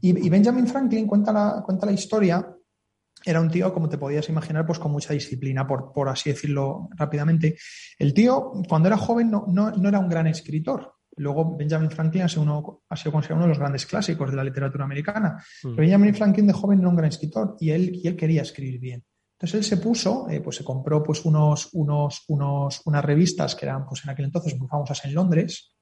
Y, 0.00 0.28
Benjamin 0.28 0.66
Franklin 0.66 1.06
cuenta 1.06 1.32
la, 1.32 1.62
cuenta 1.64 1.86
la 1.86 1.92
historia 1.92 2.56
era 3.24 3.40
un 3.40 3.50
tío, 3.50 3.72
como 3.72 3.88
te 3.88 3.98
podías 3.98 4.28
imaginar, 4.28 4.66
pues 4.66 4.78
con 4.78 4.92
mucha 4.92 5.12
disciplina, 5.12 5.66
por, 5.66 5.92
por 5.92 6.08
así 6.08 6.30
decirlo 6.30 6.88
rápidamente. 6.96 7.58
El 7.98 8.14
tío, 8.14 8.52
cuando 8.66 8.88
era 8.88 8.96
joven, 8.96 9.30
no, 9.30 9.44
no, 9.46 9.88
era 9.88 9.98
un 9.98 10.08
gran 10.08 10.26
escritor. 10.26 10.94
Luego 11.16 11.56
Benjamin 11.56 11.90
Franklin 11.90 12.22
ha 12.22 12.28
sido, 12.28 12.42
uno, 12.42 12.82
ha 12.88 12.96
sido 12.96 13.12
considerado 13.12 13.40
uno 13.40 13.46
de 13.46 13.50
los 13.50 13.58
grandes 13.58 13.84
clásicos 13.84 14.30
de 14.30 14.36
la 14.36 14.44
literatura 14.44 14.84
americana. 14.84 15.36
Mm. 15.62 15.74
Pero 15.74 15.76
Benjamin 15.76 16.14
Franklin 16.14 16.46
de 16.46 16.52
joven 16.54 16.78
no 16.78 16.84
era 16.84 16.90
un 16.90 16.96
gran 16.96 17.08
escritor 17.10 17.56
y 17.60 17.70
él, 17.70 17.90
y 17.94 18.08
él 18.08 18.16
quería 18.16 18.42
escribir 18.42 18.80
bien. 18.80 19.04
Entonces 19.40 19.54
él 19.54 19.64
se 19.64 19.82
puso, 19.82 20.28
eh, 20.28 20.42
pues 20.42 20.56
se 20.56 20.64
compró 20.64 21.02
pues 21.02 21.24
unos, 21.24 21.70
unos, 21.72 22.24
unos, 22.28 22.82
unas 22.84 23.02
revistas 23.02 23.54
que 23.54 23.64
eran 23.64 23.86
pues 23.86 24.04
en 24.04 24.10
aquel 24.10 24.26
entonces 24.26 24.58
muy 24.58 24.68
famosas 24.68 25.02
en 25.06 25.14
Londres 25.14 25.74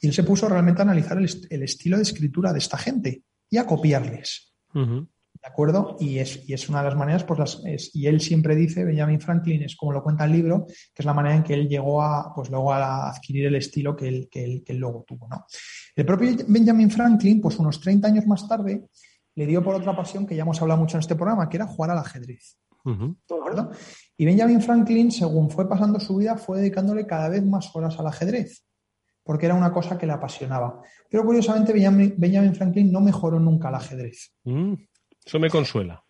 y 0.00 0.06
él 0.06 0.14
se 0.14 0.22
puso 0.22 0.48
realmente 0.48 0.80
a 0.80 0.84
analizar 0.84 1.18
el, 1.18 1.28
el 1.50 1.62
estilo 1.64 1.96
de 1.96 2.04
escritura 2.04 2.52
de 2.52 2.60
esta 2.60 2.78
gente 2.78 3.24
y 3.50 3.56
a 3.56 3.66
copiarles. 3.66 4.54
¿De 5.42 5.48
acuerdo? 5.48 5.96
Y 5.98 6.18
es, 6.18 6.48
y 6.48 6.52
es 6.52 6.68
una 6.68 6.80
de 6.80 6.90
las 6.90 6.96
maneras, 6.96 7.24
pues 7.24 7.40
las, 7.40 7.62
y 7.94 8.06
él 8.06 8.20
siempre 8.20 8.54
dice, 8.54 8.84
Benjamin 8.84 9.20
Franklin, 9.20 9.62
es 9.62 9.74
como 9.74 9.90
lo 9.90 10.02
cuenta 10.02 10.26
el 10.26 10.32
libro, 10.32 10.66
que 10.66 11.00
es 11.02 11.04
la 11.04 11.14
manera 11.14 11.34
en 11.34 11.42
que 11.42 11.54
él 11.54 11.66
llegó 11.66 12.02
a, 12.02 12.32
pues 12.34 12.50
luego 12.50 12.72
a 12.72 13.10
adquirir 13.10 13.46
el 13.46 13.56
estilo 13.56 13.96
que 13.96 14.06
él, 14.06 14.28
que 14.30 14.44
él, 14.44 14.62
que 14.64 14.74
luego 14.74 15.02
tuvo, 15.08 15.26
¿no? 15.28 15.46
El 15.96 16.04
propio 16.04 16.36
Benjamin 16.46 16.90
Franklin, 16.90 17.40
pues 17.40 17.58
unos 17.58 17.80
30 17.80 18.06
años 18.06 18.26
más 18.26 18.46
tarde, 18.46 18.84
le 19.34 19.46
dio 19.46 19.62
por 19.62 19.74
otra 19.74 19.96
pasión 19.96 20.26
que 20.26 20.36
ya 20.36 20.42
hemos 20.42 20.60
hablado 20.60 20.80
mucho 20.80 20.96
en 20.96 21.00
este 21.00 21.14
programa, 21.14 21.48
que 21.48 21.56
era 21.56 21.66
jugar 21.66 21.90
al 21.90 21.98
ajedrez. 21.98 22.58
Y 24.16 24.24
Benjamin 24.24 24.60
Franklin, 24.60 25.10
según 25.10 25.50
fue 25.50 25.68
pasando 25.68 26.00
su 26.00 26.16
vida, 26.16 26.36
fue 26.36 26.58
dedicándole 26.58 27.06
cada 27.06 27.28
vez 27.28 27.44
más 27.44 27.74
horas 27.74 27.98
al 27.98 28.06
ajedrez, 28.06 28.64
porque 29.22 29.46
era 29.46 29.54
una 29.54 29.72
cosa 29.72 29.98
que 29.98 30.06
le 30.06 30.12
apasionaba. 30.12 30.80
Pero 31.08 31.24
curiosamente, 31.24 31.72
Benjamin, 31.72 32.54
Franklin 32.54 32.90
no 32.90 33.00
mejoró 33.00 33.38
nunca 33.38 33.68
al 33.68 33.76
ajedrez. 33.76 34.32
Mm. 34.44 34.74
Eso 35.24 35.38
me 35.38 35.50
consuela. 35.50 36.02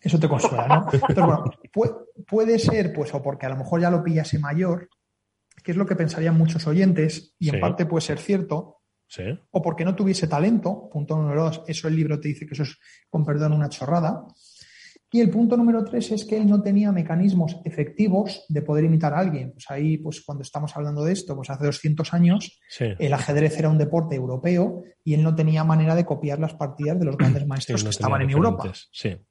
Eso 0.00 0.18
te 0.18 0.28
consuela, 0.28 0.68
¿no? 0.68 0.86
Pero 1.06 1.26
bueno, 1.26 2.00
puede, 2.28 2.58
ser, 2.58 2.92
pues, 2.92 3.12
o 3.14 3.22
porque 3.22 3.46
a 3.46 3.48
lo 3.48 3.56
mejor 3.56 3.80
ya 3.80 3.90
lo 3.90 4.02
pillase 4.02 4.38
mayor, 4.38 4.88
que 5.62 5.72
es 5.72 5.76
lo 5.76 5.86
que 5.86 5.96
pensarían 5.96 6.36
muchos 6.36 6.66
oyentes, 6.66 7.34
y 7.38 7.48
en 7.48 7.60
parte 7.60 7.86
puede 7.86 8.02
ser 8.02 8.18
cierto, 8.18 8.73
o 9.50 9.62
porque 9.62 9.84
no 9.84 9.94
tuviese 9.94 10.26
talento, 10.26 10.88
punto 10.90 11.16
número 11.16 11.44
dos, 11.44 11.62
eso 11.66 11.88
el 11.88 11.96
libro 11.96 12.18
te 12.18 12.28
dice 12.28 12.46
que 12.46 12.54
eso 12.54 12.64
es, 12.64 12.78
con 13.08 13.24
perdón, 13.24 13.52
una 13.52 13.68
chorrada, 13.68 14.26
y 15.14 15.20
el 15.20 15.30
punto 15.30 15.56
número 15.56 15.84
tres 15.84 16.10
es 16.10 16.24
que 16.24 16.36
él 16.36 16.48
no 16.48 16.60
tenía 16.60 16.90
mecanismos 16.90 17.60
efectivos 17.64 18.44
de 18.48 18.62
poder 18.62 18.82
imitar 18.82 19.14
a 19.14 19.20
alguien. 19.20 19.52
Pues 19.52 19.64
ahí, 19.68 19.96
pues 19.96 20.20
cuando 20.22 20.42
estamos 20.42 20.76
hablando 20.76 21.04
de 21.04 21.12
esto, 21.12 21.36
pues 21.36 21.50
hace 21.50 21.66
200 21.66 22.12
años, 22.14 22.60
el 22.80 23.12
ajedrez 23.12 23.56
era 23.56 23.68
un 23.68 23.78
deporte 23.78 24.16
europeo 24.16 24.82
y 25.04 25.14
él 25.14 25.22
no 25.22 25.32
tenía 25.32 25.62
manera 25.62 25.94
de 25.94 26.04
copiar 26.04 26.40
las 26.40 26.54
partidas 26.54 26.98
de 26.98 27.04
los 27.04 27.16
grandes 27.16 27.46
maestros 27.46 27.84
que 27.84 27.90
estaban 27.90 28.22
en 28.22 28.30
Europa. 28.30 28.72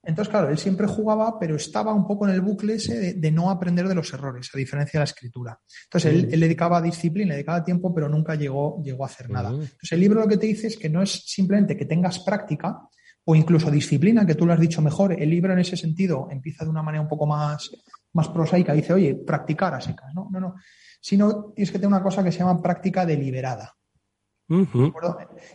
Entonces, 0.03 0.29
claro, 0.29 0.47
él 0.47 0.57
siempre 0.57 0.87
jugaba, 0.87 1.37
pero 1.37 1.57
estaba 1.57 1.93
un 1.93 2.07
poco 2.07 2.29
en 2.29 2.33
el 2.33 2.39
bucle 2.39 2.75
ese 2.75 3.15
de, 3.15 3.31
no 3.31 3.49
aprender 3.49 3.85
de 3.85 3.95
los 3.95 4.13
errores, 4.13 4.51
a 4.53 4.57
diferencia 4.57 4.97
de 4.97 5.01
la 5.01 5.11
escritura. 5.11 5.59
Entonces, 5.83 6.13
él, 6.13 6.39
le 6.39 6.45
dedicaba 6.45 6.81
disciplina, 6.81 7.31
le 7.31 7.35
dedicaba 7.35 7.61
tiempo, 7.61 7.93
pero 7.93 8.07
nunca 8.07 8.35
llegó, 8.35 8.81
llegó 8.81 9.03
a 9.03 9.07
hacer 9.07 9.29
nada. 9.29 9.49
Entonces, 9.49 9.91
el 9.91 9.99
libro 9.99 10.21
lo 10.21 10.29
que 10.29 10.37
te 10.37 10.47
dice 10.47 10.67
es 10.67 10.77
que 10.77 10.87
no 10.87 11.01
es 11.01 11.11
simplemente 11.25 11.75
que 11.75 11.83
tengas 11.83 12.19
práctica, 12.19 12.87
o 13.25 13.35
incluso 13.35 13.71
disciplina, 13.71 14.25
que 14.25 14.35
tú 14.35 14.45
lo 14.45 14.53
has 14.53 14.59
dicho 14.59 14.81
mejor. 14.81 15.13
El 15.13 15.29
libro 15.29 15.53
en 15.53 15.59
ese 15.59 15.77
sentido 15.77 16.27
empieza 16.29 16.63
de 16.63 16.69
una 16.69 16.83
manera 16.83 17.01
un 17.01 17.07
poco 17.07 17.25
más, 17.25 17.71
más 18.13 18.29
prosaica, 18.29 18.73
dice, 18.73 18.93
oye, 18.93 19.15
practicar 19.15 19.73
a 19.73 19.81
secas, 19.81 20.13
¿no? 20.13 20.27
No, 20.31 20.39
no. 20.39 20.55
Sino 20.99 21.51
tienes 21.55 21.71
que 21.71 21.77
tener 21.77 21.87
una 21.87 22.03
cosa 22.03 22.23
que 22.23 22.31
se 22.31 22.39
llama 22.39 22.61
práctica 22.61 23.05
deliberada. 23.05 23.73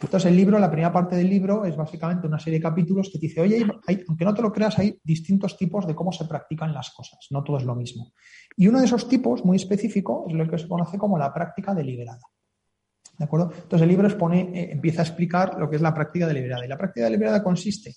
Entonces, 0.00 0.24
el 0.30 0.36
libro, 0.36 0.58
la 0.58 0.70
primera 0.70 0.92
parte 0.92 1.14
del 1.14 1.28
libro 1.28 1.64
es 1.64 1.76
básicamente 1.76 2.26
una 2.26 2.38
serie 2.38 2.58
de 2.58 2.62
capítulos 2.62 3.10
que 3.12 3.18
te 3.18 3.26
dice, 3.26 3.40
oye, 3.40 3.64
aunque 4.08 4.24
no 4.24 4.34
te 4.34 4.42
lo 4.42 4.50
creas, 4.50 4.78
hay 4.78 4.98
distintos 5.04 5.56
tipos 5.56 5.86
de 5.86 5.94
cómo 5.94 6.10
se 6.10 6.24
practican 6.24 6.72
las 6.72 6.90
cosas, 6.90 7.18
no 7.30 7.44
todo 7.44 7.58
es 7.58 7.64
lo 7.64 7.74
mismo. 7.74 8.12
Y 8.56 8.66
uno 8.66 8.80
de 8.80 8.86
esos 8.86 9.08
tipos, 9.08 9.44
muy 9.44 9.56
específico, 9.56 10.24
es 10.28 10.34
lo 10.34 10.48
que 10.48 10.58
se 10.58 10.68
conoce 10.68 10.98
como 10.98 11.18
la 11.18 11.32
práctica 11.32 11.74
deliberada. 11.74 12.22
¿De 13.18 13.24
acuerdo? 13.24 13.50
Entonces 13.52 13.82
el 13.82 13.88
libro 13.88 14.06
expone, 14.06 14.52
eh, 14.54 14.68
empieza 14.70 15.02
a 15.02 15.04
explicar 15.04 15.58
lo 15.58 15.68
que 15.68 15.76
es 15.76 15.82
la 15.82 15.92
práctica 15.92 16.26
deliberada. 16.26 16.64
Y 16.64 16.68
la 16.68 16.78
práctica 16.78 17.06
deliberada 17.06 17.42
consiste, 17.42 17.94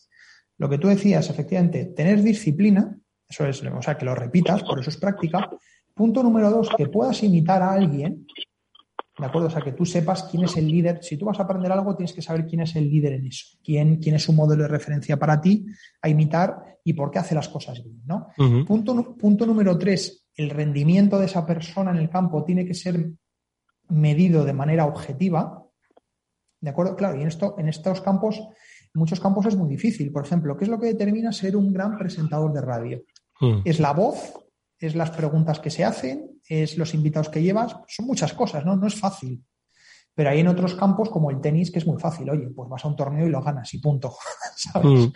lo 0.57 0.67
que 0.67 0.79
tú 0.79 0.87
decías, 0.87 1.29
efectivamente, 1.29 1.85
tener 1.85 2.21
disciplina, 2.21 2.97
eso 3.27 3.45
es, 3.45 3.63
o 3.63 3.81
sea, 3.81 3.97
que 3.97 4.05
lo 4.05 4.15
repitas, 4.15 4.63
por 4.63 4.79
eso 4.79 4.89
es 4.89 4.97
práctica. 4.97 5.49
Punto 5.93 6.23
número 6.23 6.49
dos, 6.49 6.69
que 6.75 6.87
puedas 6.87 7.21
imitar 7.23 7.61
a 7.61 7.71
alguien, 7.73 8.25
¿de 9.17 9.25
acuerdo? 9.25 9.47
O 9.47 9.51
sea, 9.51 9.61
que 9.61 9.73
tú 9.73 9.85
sepas 9.85 10.23
quién 10.23 10.43
es 10.43 10.57
el 10.57 10.67
líder. 10.67 11.03
Si 11.03 11.17
tú 11.17 11.25
vas 11.25 11.39
a 11.39 11.43
aprender 11.43 11.71
algo, 11.71 11.95
tienes 11.95 12.13
que 12.13 12.21
saber 12.21 12.45
quién 12.45 12.61
es 12.61 12.75
el 12.75 12.89
líder 12.89 13.13
en 13.13 13.27
eso, 13.27 13.57
quién, 13.63 13.97
quién 13.97 14.15
es 14.15 14.27
un 14.27 14.35
modelo 14.35 14.63
de 14.63 14.69
referencia 14.69 15.17
para 15.17 15.39
ti 15.39 15.65
a 16.01 16.09
imitar 16.09 16.79
y 16.83 16.93
por 16.93 17.11
qué 17.11 17.19
hace 17.19 17.35
las 17.35 17.47
cosas 17.47 17.83
bien, 17.83 18.01
¿no? 18.05 18.27
punto, 18.65 19.15
punto 19.15 19.45
número 19.45 19.77
tres, 19.77 20.25
el 20.35 20.49
rendimiento 20.49 21.19
de 21.19 21.25
esa 21.25 21.45
persona 21.45 21.91
en 21.91 21.97
el 21.97 22.09
campo 22.09 22.43
tiene 22.43 22.65
que 22.65 22.73
ser 22.73 23.11
medido 23.91 24.45
de 24.45 24.53
manera 24.53 24.85
objetiva, 24.85 25.65
¿de 26.59 26.69
acuerdo? 26.69 26.95
Claro, 26.95 27.17
y 27.17 27.21
en, 27.21 27.27
esto, 27.27 27.55
en 27.57 27.67
estos 27.67 28.01
campos, 28.01 28.39
en 28.39 28.99
muchos 28.99 29.19
campos 29.19 29.45
es 29.45 29.55
muy 29.55 29.69
difícil. 29.69 30.11
Por 30.11 30.25
ejemplo, 30.25 30.57
¿qué 30.57 30.65
es 30.65 30.69
lo 30.69 30.79
que 30.79 30.87
determina 30.87 31.31
ser 31.31 31.55
un 31.55 31.73
gran 31.73 31.97
presentador 31.97 32.53
de 32.53 32.61
radio? 32.61 33.03
Hmm. 33.39 33.61
Es 33.65 33.79
la 33.79 33.93
voz, 33.93 34.33
es 34.79 34.95
las 34.95 35.11
preguntas 35.11 35.59
que 35.59 35.69
se 35.69 35.83
hacen, 35.83 36.39
es 36.47 36.77
los 36.77 36.93
invitados 36.93 37.29
que 37.29 37.41
llevas, 37.41 37.75
son 37.87 38.07
muchas 38.07 38.33
cosas, 38.33 38.65
¿no? 38.65 38.75
No 38.75 38.87
es 38.87 38.95
fácil. 38.95 39.43
Pero 40.13 40.29
hay 40.29 40.41
en 40.41 40.49
otros 40.49 40.75
campos, 40.75 41.09
como 41.09 41.31
el 41.31 41.39
tenis, 41.39 41.71
que 41.71 41.79
es 41.79 41.87
muy 41.87 41.99
fácil. 41.99 42.29
Oye, 42.29 42.49
pues 42.49 42.69
vas 42.69 42.83
a 42.83 42.89
un 42.89 42.97
torneo 42.97 43.25
y 43.25 43.29
lo 43.29 43.41
ganas 43.41 43.73
y 43.73 43.79
punto. 43.79 44.15
Hmm. 44.75 45.07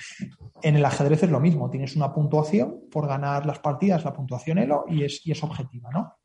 En 0.63 0.76
el 0.76 0.84
ajedrez 0.84 1.21
es 1.21 1.30
lo 1.30 1.39
mismo. 1.39 1.69
Tienes 1.69 1.95
una 1.95 2.11
puntuación 2.11 2.86
por 2.89 3.07
ganar 3.07 3.45
las 3.45 3.59
partidas, 3.59 4.03
la 4.03 4.11
puntuación 4.11 4.57
ELO, 4.57 4.86
y 4.88 5.03
es, 5.03 5.23
y 5.23 5.34
es 5.34 5.43
objetiva, 5.43 5.91
¿no? 5.91 6.15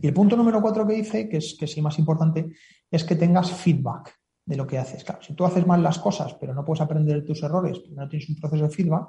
Y 0.00 0.06
el 0.06 0.14
punto 0.14 0.36
número 0.36 0.62
cuatro 0.62 0.86
que 0.86 0.94
dice, 0.94 1.28
que 1.28 1.38
es, 1.38 1.56
que 1.58 1.66
sí 1.66 1.82
más 1.82 1.98
importante, 1.98 2.52
es 2.90 3.04
que 3.04 3.16
tengas 3.16 3.50
feedback 3.50 4.14
de 4.44 4.56
lo 4.56 4.66
que 4.66 4.78
haces. 4.78 5.04
Claro, 5.04 5.22
si 5.22 5.34
tú 5.34 5.44
haces 5.44 5.66
mal 5.66 5.82
las 5.82 5.98
cosas, 5.98 6.34
pero 6.34 6.54
no 6.54 6.64
puedes 6.64 6.80
aprender 6.80 7.16
de 7.16 7.26
tus 7.26 7.42
errores, 7.42 7.78
porque 7.80 7.96
no 7.96 8.08
tienes 8.08 8.28
un 8.28 8.36
proceso 8.36 8.64
de 8.64 8.70
feedback, 8.70 9.08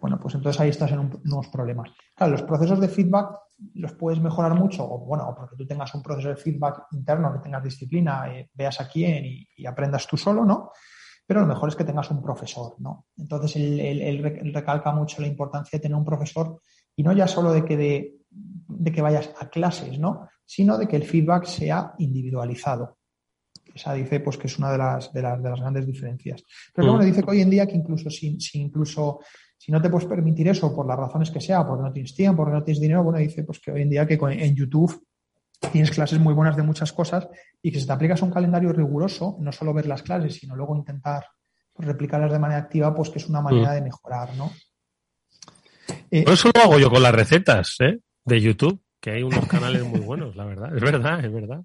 bueno, 0.00 0.18
pues 0.20 0.34
entonces 0.34 0.60
ahí 0.60 0.68
estás 0.68 0.92
en 0.92 0.98
unos 1.24 1.48
problemas. 1.48 1.90
Claro, 2.14 2.32
los 2.32 2.42
procesos 2.42 2.80
de 2.80 2.88
feedback 2.88 3.38
los 3.74 3.92
puedes 3.94 4.20
mejorar 4.20 4.54
mucho, 4.54 4.84
o 4.84 4.98
bueno, 4.98 5.34
porque 5.36 5.56
tú 5.56 5.66
tengas 5.66 5.94
un 5.94 6.02
proceso 6.02 6.28
de 6.28 6.36
feedback 6.36 6.86
interno, 6.92 7.32
que 7.32 7.40
tengas 7.40 7.64
disciplina, 7.64 8.32
eh, 8.32 8.50
veas 8.54 8.80
a 8.80 8.88
quién 8.88 9.24
y, 9.24 9.66
aprendas 9.66 10.06
tú 10.06 10.16
solo, 10.16 10.44
¿no? 10.44 10.70
Pero 11.26 11.40
lo 11.40 11.46
mejor 11.46 11.68
es 11.68 11.76
que 11.76 11.84
tengas 11.84 12.10
un 12.10 12.22
profesor, 12.22 12.76
¿no? 12.78 13.06
Entonces 13.16 13.56
él, 13.56 14.52
recalca 14.54 14.92
mucho 14.92 15.20
la 15.20 15.28
importancia 15.28 15.78
de 15.78 15.82
tener 15.82 15.96
un 15.96 16.04
profesor 16.04 16.60
y 16.94 17.02
no 17.02 17.12
ya 17.12 17.26
solo 17.26 17.52
de 17.52 17.64
que 17.64 17.76
de 17.76 18.18
de 18.30 18.92
que 18.92 19.02
vayas 19.02 19.30
a 19.38 19.48
clases, 19.48 19.98
¿no? 19.98 20.28
Sino 20.44 20.78
de 20.78 20.86
que 20.86 20.96
el 20.96 21.04
feedback 21.04 21.44
sea 21.44 21.94
individualizado. 21.98 22.98
Esa 23.74 23.94
dice 23.94 24.20
pues 24.20 24.36
que 24.36 24.46
es 24.46 24.58
una 24.58 24.72
de 24.72 24.78
las, 24.78 25.12
de 25.12 25.22
las, 25.22 25.42
de 25.42 25.50
las 25.50 25.60
grandes 25.60 25.86
diferencias. 25.86 26.42
Pero 26.74 26.88
bueno, 26.88 27.04
dice 27.04 27.22
que 27.22 27.30
hoy 27.30 27.40
en 27.40 27.50
día 27.50 27.66
que 27.66 27.76
incluso 27.76 28.10
si, 28.10 28.40
si 28.40 28.60
incluso 28.60 29.20
si 29.56 29.72
no 29.72 29.82
te 29.82 29.90
puedes 29.90 30.08
permitir 30.08 30.48
eso 30.48 30.74
por 30.74 30.86
las 30.86 30.96
razones 30.96 31.30
que 31.30 31.40
sea, 31.40 31.66
porque 31.66 31.82
no 31.82 31.92
tienes 31.92 32.14
tiempo, 32.14 32.42
porque 32.42 32.56
no 32.56 32.64
tienes 32.64 32.80
dinero, 32.80 33.02
bueno, 33.02 33.18
dice 33.18 33.42
pues 33.42 33.58
que 33.60 33.72
hoy 33.72 33.82
en 33.82 33.90
día 33.90 34.06
que 34.06 34.14
en 34.14 34.54
YouTube 34.54 35.04
tienes 35.72 35.90
clases 35.90 36.20
muy 36.20 36.32
buenas 36.32 36.56
de 36.56 36.62
muchas 36.62 36.92
cosas 36.92 37.28
y 37.60 37.72
que 37.72 37.80
si 37.80 37.86
te 37.86 37.92
aplicas 37.92 38.22
un 38.22 38.30
calendario 38.30 38.72
riguroso, 38.72 39.36
no 39.40 39.50
solo 39.50 39.74
ver 39.74 39.86
las 39.86 40.02
clases, 40.02 40.34
sino 40.34 40.54
luego 40.54 40.76
intentar 40.76 41.26
replicarlas 41.76 42.32
de 42.32 42.38
manera 42.38 42.60
activa, 42.60 42.94
pues 42.94 43.10
que 43.10 43.18
es 43.18 43.28
una 43.28 43.40
manera 43.40 43.72
mm. 43.72 43.74
de 43.74 43.82
mejorar, 43.82 44.34
¿no? 44.36 44.52
Eh, 46.10 46.24
eso 46.26 46.50
lo 46.54 46.62
hago 46.62 46.78
yo 46.78 46.90
con 46.90 47.02
las 47.02 47.14
recetas 47.14 47.76
¿eh? 47.80 47.98
De 48.28 48.40
YouTube, 48.40 48.80
que 49.00 49.10
hay 49.10 49.22
unos 49.22 49.46
canales 49.46 49.84
muy 49.84 50.00
buenos, 50.00 50.36
la 50.36 50.44
verdad. 50.44 50.74
Es 50.74 50.82
verdad, 50.82 51.24
es 51.24 51.32
verdad. 51.32 51.64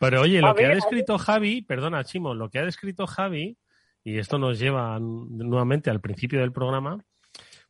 Pero 0.00 0.20
oye, 0.22 0.40
lo 0.40 0.54
que 0.54 0.66
ha 0.66 0.74
descrito 0.74 1.18
Javi, 1.18 1.62
perdona, 1.62 2.04
Chimo, 2.04 2.34
lo 2.34 2.50
que 2.50 2.58
ha 2.58 2.64
descrito 2.64 3.06
Javi, 3.06 3.56
y 4.02 4.18
esto 4.18 4.38
nos 4.38 4.58
lleva 4.58 4.98
nuevamente 5.00 5.90
al 5.90 6.00
principio 6.00 6.40
del 6.40 6.52
programa, 6.52 6.98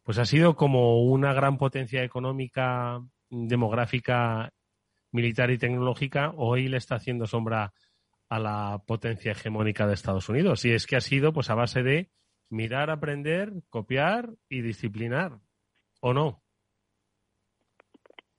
pues 0.03 0.19
ha 0.19 0.25
sido 0.25 0.57
como 0.57 1.03
una 1.05 1.33
gran 1.33 1.59
potencia 1.59 2.03
económica, 2.03 3.01
demográfica, 3.31 4.53
militar 5.13 5.51
y 5.51 5.59
tecnológica, 5.59 6.33
hoy 6.37 6.69
le 6.69 6.77
está 6.77 6.97
haciendo 6.97 7.27
sombra 7.27 7.73
a 8.29 8.39
la 8.39 8.83
potencia 8.87 9.33
hegemónica 9.33 9.87
de 9.87 9.95
Estados 9.95 10.29
Unidos. 10.29 10.65
Y 10.65 10.73
es 10.73 10.87
que 10.87 10.97
ha 10.97 11.01
sido 11.01 11.33
pues 11.33 11.51
a 11.51 11.55
base 11.55 11.83
de 11.83 12.11
mirar, 12.51 12.91
aprender, 12.91 13.53
copiar 13.71 14.31
y 14.49 14.63
disciplinar. 14.63 15.39
¿O 16.05 16.13
no? 16.13 16.39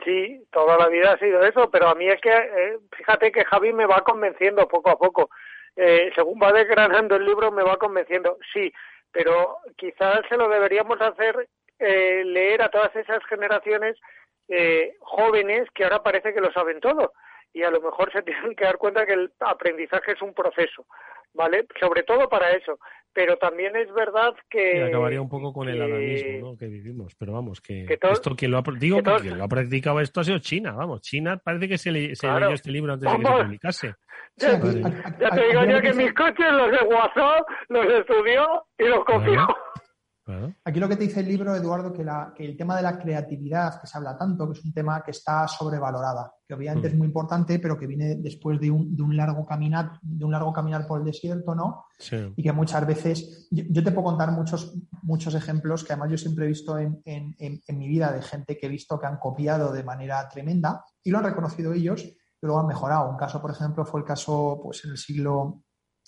Sí, 0.03 0.45
toda 0.51 0.77
la 0.77 0.87
vida 0.87 1.13
ha 1.13 1.17
sido 1.17 1.43
eso, 1.43 1.71
pero 1.71 1.87
a 1.87 1.95
mí 1.95 2.07
es 2.07 2.21
que, 2.21 2.29
eh, 2.29 2.77
fíjate 2.95 3.31
que 3.31 3.43
Javi 3.43 3.73
me 3.73 3.87
va 3.87 4.03
convenciendo 4.03 4.67
poco 4.67 4.91
a 4.91 4.99
poco. 4.99 5.31
Eh, 5.75 6.11
según 6.13 6.39
va 6.39 6.51
desgranando 6.53 7.15
el 7.15 7.25
libro, 7.25 7.51
me 7.51 7.63
va 7.63 7.77
convenciendo. 7.77 8.37
Sí, 8.53 8.71
pero 9.11 9.57
quizás 9.77 10.21
se 10.29 10.37
lo 10.37 10.47
deberíamos 10.47 11.01
hacer 11.01 11.49
eh, 11.79 12.21
leer 12.23 12.61
a 12.61 12.69
todas 12.69 12.95
esas 12.95 13.25
generaciones 13.25 13.97
jóvenes 14.99 15.67
que 15.73 15.85
ahora 15.85 16.03
parece 16.03 16.35
que 16.35 16.41
lo 16.41 16.51
saben 16.51 16.79
todo 16.79 17.13
y 17.51 17.63
a 17.63 17.71
lo 17.71 17.81
mejor 17.81 18.11
se 18.11 18.21
tienen 18.21 18.55
que 18.55 18.65
dar 18.65 18.77
cuenta 18.77 19.07
que 19.07 19.13
el 19.13 19.33
aprendizaje 19.39 20.11
es 20.11 20.21
un 20.21 20.35
proceso, 20.35 20.85
¿vale? 21.35 21.65
Sobre 21.79 22.03
todo 22.03 22.27
para 22.27 22.51
eso. 22.51 22.79
Pero 23.13 23.37
también 23.37 23.75
es 23.77 23.93
verdad 23.93 24.33
que... 24.49 24.83
acabaría 24.83 25.21
un 25.21 25.29
poco 25.29 25.53
con 25.53 25.69
el 25.69 25.81
adanismo 25.81 26.51
¿no? 26.51 26.57
que 26.57 26.67
vivimos, 26.67 27.15
pero 27.15 27.31
vamos, 27.31 27.61
que, 27.61 27.85
esto 28.11 28.35
quien 28.35 28.51
lo 28.51 28.57
ha, 28.57 28.63
digo, 28.77 29.01
quien 29.21 29.37
lo 29.37 29.45
ha 29.45 29.47
practicado 29.47 30.01
esto 30.01 30.19
ha 30.19 30.25
sido 30.25 30.39
China, 30.39 30.73
vamos, 30.73 30.99
China 30.99 31.37
parece 31.41 31.69
que 31.69 31.77
se, 31.77 31.91
le, 31.91 32.09
leyó 32.09 32.49
este 32.49 32.71
libro 32.71 32.91
antes 32.91 33.09
de 33.09 33.17
que 33.17 33.25
se 33.25 33.43
publicase. 33.43 33.93
Ya, 34.37 34.59
te 34.59 35.47
digo 35.47 35.63
yo 35.63 35.79
que 35.79 35.93
mis 35.93 36.13
coches 36.13 36.51
los 36.51 36.69
de 36.69 36.85
WhatsApp 36.87 37.47
los 37.69 37.85
estudió 37.85 38.65
y 38.77 38.83
los 38.83 39.05
copió. 39.05 39.47
Aquí 40.63 40.79
lo 40.79 40.89
que 40.89 40.95
te 40.95 41.03
dice 41.03 41.19
el 41.19 41.27
libro, 41.27 41.55
Eduardo, 41.55 41.93
que, 41.93 42.03
que, 42.35 42.45
el 42.45 42.57
tema 42.57 42.75
de 42.75 42.81
la 42.81 42.97
creatividad, 42.97 43.79
que 43.79 43.85
se 43.85 43.95
habla 43.95 44.17
tanto, 44.17 44.47
que 44.47 44.57
es 44.57 44.65
un 44.65 44.73
tema 44.73 45.03
que 45.03 45.11
está 45.11 45.47
sobrevalorada, 45.47 46.33
que 46.47 46.55
obviamente 46.55 46.87
mm. 46.87 46.91
es 46.91 46.97
muy 46.97 47.07
importante, 47.07 47.59
pero 47.59 47.77
que 47.77 47.85
viene 47.85 48.15
después 48.15 48.59
de 48.59 48.71
un, 48.71 48.95
de 48.95 49.03
un, 49.03 49.15
largo 49.15 49.45
caminar, 49.45 49.99
de 50.01 50.25
un 50.25 50.31
largo 50.31 50.51
caminar 50.51 50.87
por 50.87 50.99
el 50.99 51.05
desierto, 51.05 51.53
¿no? 51.53 51.85
Y 52.35 52.41
que 52.41 52.51
muchas 52.51 52.87
veces, 52.87 53.47
yo, 53.51 53.83
te 53.83 53.91
puedo 53.91 54.05
contar 54.05 54.31
muchos, 54.31 54.73
muchos 55.03 55.35
ejemplos 55.35 55.83
que 55.83 55.93
además 55.93 56.09
yo 56.09 56.17
siempre 56.17 56.45
he 56.45 56.49
visto 56.49 56.77
en, 56.79 57.01
en, 57.05 57.35
en, 57.37 57.77
mi 57.77 57.87
vida 57.87 58.11
de 58.11 58.23
gente 58.23 58.57
que 58.57 58.65
he 58.65 58.69
visto 58.69 58.99
que 58.99 59.05
han 59.05 59.17
copiado 59.17 59.71
de 59.71 59.83
manera 59.83 60.27
tremenda 60.27 60.83
y 61.03 61.11
lo 61.11 61.19
han 61.19 61.25
reconocido 61.25 61.71
ellos 61.73 62.03
y 62.03 62.17
luego 62.41 62.59
han 62.59 62.67
mejorado. 62.67 63.11
Un 63.11 63.17
caso, 63.17 63.39
por 63.39 63.51
ejemplo, 63.51 63.85
fue 63.85 63.99
el 63.99 64.07
caso 64.07 64.59
pues, 64.63 64.83
en 64.85 64.91
el 64.91 64.97
siglo 64.97 65.61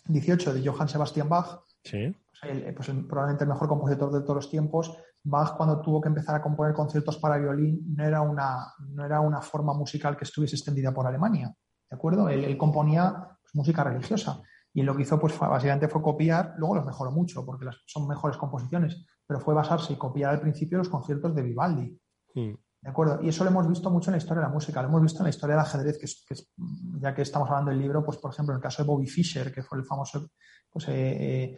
XVIII 0.07 0.53
de 0.53 0.67
Johann 0.67 0.89
Sebastian 0.89 1.29
Bach. 1.29 1.59
Sí 1.83 2.15
pues 2.41 2.91
probablemente 3.07 3.43
el 3.43 3.49
mejor 3.49 3.67
compositor 3.67 4.11
de 4.11 4.21
todos 4.21 4.35
los 4.35 4.49
tiempos. 4.49 4.95
Bach 5.23 5.55
cuando 5.57 5.81
tuvo 5.81 5.99
que 5.99 6.07
empezar 6.09 6.35
a 6.35 6.41
componer 6.41 6.73
conciertos 6.73 7.17
para 7.17 7.37
violín 7.37 7.81
no 7.95 8.05
era 8.05 8.21
una, 8.21 8.73
no 8.89 9.03
era 9.03 9.19
una 9.19 9.41
forma 9.41 9.73
musical 9.73 10.15
que 10.15 10.23
estuviese 10.23 10.55
extendida 10.55 10.93
por 10.93 11.07
Alemania, 11.07 11.53
¿de 11.89 11.95
acuerdo? 11.95 12.29
Él, 12.29 12.57
componía 12.57 13.37
pues, 13.41 13.55
música 13.55 13.83
religiosa 13.83 14.41
y 14.73 14.83
lo 14.83 14.95
que 14.95 15.01
hizo 15.01 15.19
pues 15.19 15.37
básicamente 15.37 15.87
fue 15.87 16.01
copiar, 16.01 16.53
luego 16.57 16.75
los 16.75 16.85
mejoró 16.85 17.11
mucho 17.11 17.45
porque 17.45 17.65
las, 17.65 17.77
son 17.85 18.07
mejores 18.07 18.37
composiciones, 18.37 19.05
pero 19.25 19.39
fue 19.39 19.53
basarse 19.53 19.93
y 19.93 19.95
copiar 19.97 20.31
al 20.31 20.39
principio 20.39 20.77
los 20.77 20.89
conciertos 20.89 21.33
de 21.35 21.41
Vivaldi. 21.41 21.99
¿De 22.33 22.91
acuerdo? 22.91 23.19
Y 23.21 23.29
eso 23.29 23.43
lo 23.43 23.49
hemos 23.49 23.67
visto 23.67 23.89
mucho 23.89 24.11
en 24.11 24.13
la 24.13 24.17
historia 24.19 24.41
de 24.41 24.47
la 24.47 24.53
música, 24.53 24.81
lo 24.81 24.87
hemos 24.89 25.01
visto 25.01 25.19
en 25.19 25.23
la 25.23 25.29
historia 25.31 25.55
del 25.55 25.65
ajedrez, 25.65 25.97
que, 25.97 26.05
es, 26.05 26.53
ya 26.99 27.13
que 27.13 27.23
estamos 27.23 27.49
hablando 27.49 27.71
del 27.71 27.79
libro, 27.79 28.05
pues 28.05 28.17
por 28.17 28.31
ejemplo, 28.31 28.53
en 28.53 28.57
el 28.57 28.61
caso 28.61 28.83
de 28.83 28.87
Bobby 28.87 29.07
Fischer, 29.07 29.51
que 29.51 29.63
fue 29.63 29.79
el 29.79 29.83
famoso 29.83 30.29
pues, 30.69 30.87
eh, 30.89 30.93
eh, 30.93 31.57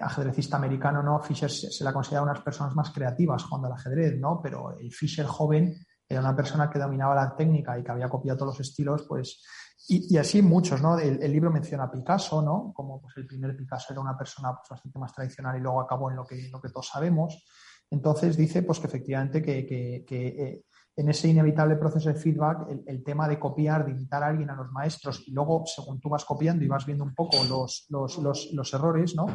ajedrecista 0.00 0.56
americano, 0.56 1.02
¿no? 1.02 1.20
Fischer 1.20 1.50
se, 1.50 1.84
la 1.84 1.92
considera 1.92 2.22
una 2.22 2.32
de 2.32 2.38
las 2.38 2.44
personas 2.44 2.74
más 2.74 2.90
creativas 2.90 3.44
jugando 3.44 3.68
al 3.68 3.74
ajedrez, 3.74 4.18
¿no? 4.18 4.40
Pero 4.42 4.76
el 4.78 4.92
Fischer 4.92 5.26
joven 5.26 5.74
era 6.08 6.20
una 6.20 6.36
persona 6.36 6.68
que 6.68 6.78
dominaba 6.78 7.14
la 7.14 7.34
técnica 7.34 7.78
y 7.78 7.82
que 7.82 7.92
había 7.92 8.08
copiado 8.08 8.38
todos 8.38 8.58
los 8.58 8.68
estilos, 8.68 9.04
pues, 9.08 9.42
y, 9.88 10.16
así 10.16 10.40
muchos, 10.40 10.80
¿no? 10.80 10.98
El, 10.98 11.30
libro 11.30 11.50
menciona 11.50 11.84
a 11.84 11.90
Picasso, 11.90 12.40
¿no? 12.40 12.72
Como 12.74 13.02
pues 13.02 13.16
el 13.18 13.26
primer 13.26 13.54
Picasso 13.54 13.92
era 13.92 14.00
una 14.00 14.16
persona 14.16 14.54
pues, 14.54 14.68
bastante 14.70 14.98
más 14.98 15.12
tradicional 15.12 15.58
y 15.58 15.60
luego 15.60 15.80
acabó 15.80 16.10
en 16.10 16.16
lo 16.16 16.24
que, 16.24 16.48
lo 16.50 16.60
que 16.60 16.70
todos 16.70 16.88
sabemos. 16.88 17.44
Entonces 17.90 18.36
dice, 18.36 18.62
pues 18.62 18.80
que 18.80 18.86
efectivamente 18.86 19.42
que, 19.42 19.66
que, 19.66 20.26
eh, 20.26 20.64
en 20.96 21.08
ese 21.08 21.28
inevitable 21.28 21.76
proceso 21.76 22.08
de 22.08 22.14
feedback, 22.14 22.66
el, 22.86 23.02
tema 23.02 23.28
de 23.28 23.38
copiar, 23.38 23.84
de 23.84 23.90
imitar 23.90 24.22
a 24.22 24.28
alguien, 24.28 24.48
a 24.48 24.54
los 24.54 24.70
maestros, 24.70 25.22
y 25.26 25.32
luego, 25.32 25.64
según 25.66 26.00
tú 26.00 26.08
vas 26.08 26.24
copiando 26.24 26.64
y 26.64 26.68
vas 26.68 26.86
viendo 26.86 27.04
un 27.04 27.14
poco 27.14 27.36
los, 27.48 27.86
los, 27.90 28.18
los, 28.18 28.52
los 28.52 28.74
errores, 28.74 29.14
¿no? 29.14 29.26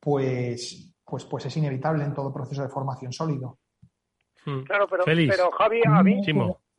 Pues, 0.00 0.94
pues, 1.04 1.24
pues 1.26 1.46
es 1.46 1.56
inevitable 1.56 2.04
en 2.04 2.14
todo 2.14 2.32
proceso 2.32 2.62
de 2.62 2.68
formación 2.68 3.12
sólido. 3.12 3.58
Hmm. 4.44 4.62
Claro, 4.62 4.88
pero, 4.88 5.04
pero 5.04 5.50
Javi, 5.50 5.82
a 5.86 6.02
mí, 6.02 6.22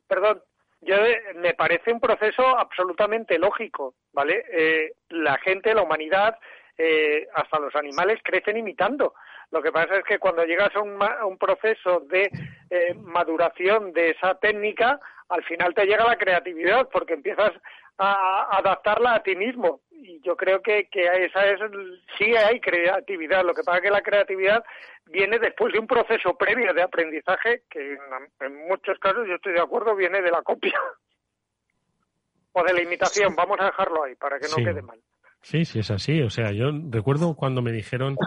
perdón, 0.07 0.41
yo 0.81 0.95
me 1.35 1.53
parece 1.53 1.93
un 1.93 1.99
proceso 1.99 2.57
absolutamente 2.57 3.37
lógico, 3.37 3.93
¿vale? 4.11 4.43
Eh, 4.51 4.93
la 5.09 5.37
gente, 5.37 5.75
la 5.75 5.83
humanidad, 5.83 6.37
eh, 6.77 7.27
hasta 7.35 7.59
los 7.59 7.75
animales 7.75 8.19
crecen 8.23 8.57
imitando. 8.57 9.13
Lo 9.51 9.61
que 9.61 9.71
pasa 9.71 9.97
es 9.97 10.03
que 10.05 10.17
cuando 10.17 10.43
llegas 10.43 10.75
a 10.75 10.79
un, 10.79 10.97
un 11.27 11.37
proceso 11.37 11.99
de 12.09 12.31
eh, 12.69 12.95
maduración 12.95 13.93
de 13.93 14.11
esa 14.11 14.35
técnica, 14.35 14.99
al 15.29 15.43
final 15.43 15.75
te 15.75 15.85
llega 15.85 16.03
la 16.03 16.17
creatividad 16.17 16.89
porque 16.91 17.13
empiezas 17.13 17.51
a 17.97 18.57
adaptarla 18.57 19.15
a 19.15 19.23
ti 19.23 19.35
mismo 19.35 19.81
y 20.01 20.19
yo 20.21 20.35
creo 20.35 20.61
que, 20.61 20.87
que 20.89 21.03
esa 21.25 21.45
es 21.45 21.59
sí 22.17 22.35
hay 22.35 22.59
creatividad. 22.59 23.45
Lo 23.45 23.53
que 23.53 23.63
pasa 23.63 23.77
es 23.77 23.83
que 23.83 23.91
la 23.91 24.01
creatividad 24.01 24.63
viene 25.05 25.39
después 25.39 25.73
de 25.73 25.79
un 25.79 25.87
proceso 25.87 26.35
previo 26.37 26.73
de 26.73 26.81
aprendizaje 26.81 27.63
que 27.69 27.97
en, 28.39 28.67
muchos 28.67 28.97
casos 28.99 29.27
yo 29.27 29.35
estoy 29.35 29.53
de 29.53 29.61
acuerdo 29.61 29.95
viene 29.95 30.21
de 30.21 30.31
la 30.31 30.41
copia 30.41 30.73
o 32.53 32.63
de 32.63 32.73
la 32.73 32.81
imitación. 32.81 33.35
Vamos 33.35 33.57
a 33.59 33.65
dejarlo 33.65 34.03
ahí 34.03 34.15
para 34.15 34.39
que 34.39 34.47
no 34.47 34.57
quede 34.57 34.81
mal. 34.81 34.99
Sí 35.41 35.65
sí 35.65 35.79
es 35.79 35.91
así. 35.91 36.21
O 36.21 36.29
sea 36.29 36.51
yo 36.51 36.71
recuerdo 36.89 37.35
cuando 37.35 37.61
me 37.61 37.71
dijeron 37.71 38.17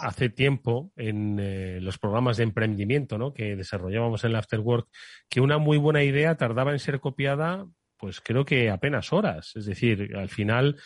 hace 0.00 0.28
tiempo 0.28 0.90
en 0.96 1.38
eh, 1.40 1.80
los 1.80 1.98
programas 1.98 2.36
de 2.36 2.42
emprendimiento 2.42 3.18
¿no? 3.18 3.32
que 3.32 3.56
desarrollábamos 3.56 4.24
en 4.24 4.30
el 4.30 4.36
Afterwork 4.36 4.88
que 5.30 5.40
una 5.40 5.58
muy 5.58 5.78
buena 5.78 6.02
idea 6.02 6.36
tardaba 6.36 6.72
en 6.72 6.78
ser 6.78 7.00
copiada 7.00 7.66
pues 7.98 8.20
creo 8.20 8.44
que 8.44 8.70
apenas 8.70 9.12
horas. 9.12 9.52
Es 9.56 9.66
decir, 9.66 10.16
al 10.16 10.28
final 10.28 10.76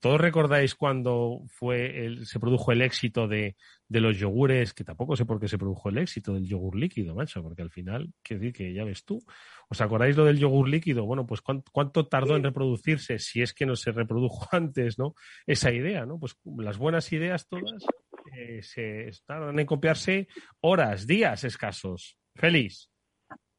todos 0.00 0.20
recordáis 0.20 0.74
cuando 0.74 1.42
fue 1.48 2.06
el, 2.06 2.26
se 2.26 2.40
produjo 2.40 2.72
el 2.72 2.82
éxito 2.82 3.28
de, 3.28 3.56
de, 3.88 4.00
los 4.00 4.18
yogures, 4.18 4.72
que 4.72 4.84
tampoco 4.84 5.16
sé 5.16 5.24
por 5.26 5.38
qué 5.38 5.48
se 5.48 5.58
produjo 5.58 5.88
el 5.88 5.98
éxito 5.98 6.32
del 6.32 6.46
yogur 6.46 6.76
líquido, 6.76 7.14
macho, 7.14 7.42
porque 7.42 7.62
al 7.62 7.70
final, 7.70 8.12
quiero 8.22 8.40
decir 8.40 8.54
que 8.54 8.72
ya 8.72 8.84
ves 8.84 9.04
tú. 9.04 9.22
¿Os 9.68 9.80
acordáis 9.80 10.16
lo 10.16 10.24
del 10.24 10.38
yogur 10.38 10.68
líquido? 10.68 11.04
Bueno, 11.04 11.26
pues 11.26 11.40
cuánto, 11.42 12.06
tardó 12.06 12.36
en 12.36 12.44
reproducirse, 12.44 13.18
si 13.18 13.42
es 13.42 13.52
que 13.52 13.66
no 13.66 13.76
se 13.76 13.92
reprodujo 13.92 14.48
antes, 14.52 14.98
¿no? 14.98 15.14
Esa 15.46 15.72
idea, 15.72 16.06
¿no? 16.06 16.18
Pues 16.18 16.36
las 16.58 16.78
buenas 16.78 17.12
ideas 17.12 17.46
todas 17.46 17.84
eh, 18.34 18.62
se 18.62 19.10
tardan 19.26 19.58
en 19.58 19.66
copiarse 19.66 20.28
horas, 20.60 21.06
días 21.06 21.44
escasos. 21.44 22.16
Feliz. 22.34 22.90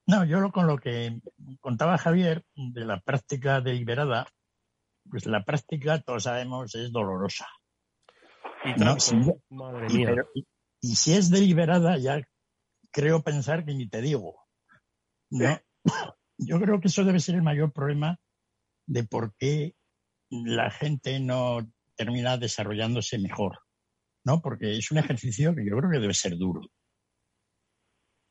No, 0.08 0.24
yo 0.24 0.52
con 0.52 0.68
lo 0.68 0.78
que 0.78 1.20
contaba 1.60 1.98
Javier 1.98 2.44
de 2.56 2.86
la 2.86 3.02
práctica 3.02 3.60
deliberada, 3.60 4.26
pues 5.10 5.26
la 5.26 5.44
práctica, 5.44 6.02
todos 6.02 6.24
sabemos, 6.24 6.76
es 6.76 6.92
dolorosa. 6.92 7.48
Y, 10.82 10.96
si 10.96 11.14
es 11.14 11.30
deliberada, 11.30 11.98
ya 11.98 12.22
creo 12.92 13.24
pensar 13.24 13.66
que 13.66 13.74
ni 13.74 13.88
te 13.90 14.02
digo. 14.02 14.36
¿no? 15.32 15.60
Yo 16.38 16.60
creo 16.60 16.80
que 16.80 16.88
eso 16.88 17.04
debe 17.04 17.20
ser 17.20 17.36
el 17.36 17.42
mayor 17.42 17.74
problema 17.74 18.20
de 18.88 19.04
por 19.04 19.36
qué 19.38 19.76
la 20.30 20.70
gente 20.70 21.20
no 21.20 21.68
termina 21.96 22.38
desarrollándose 22.38 23.18
mejor, 23.18 23.60
¿no? 24.24 24.42
Porque 24.42 24.78
es 24.78 24.92
un 24.92 25.00
ejercicio 25.00 25.56
que 25.56 25.66
yo 25.66 25.76
creo 25.78 25.90
que 25.90 26.00
debe 26.00 26.14
ser 26.14 26.38
duro. 26.38 26.62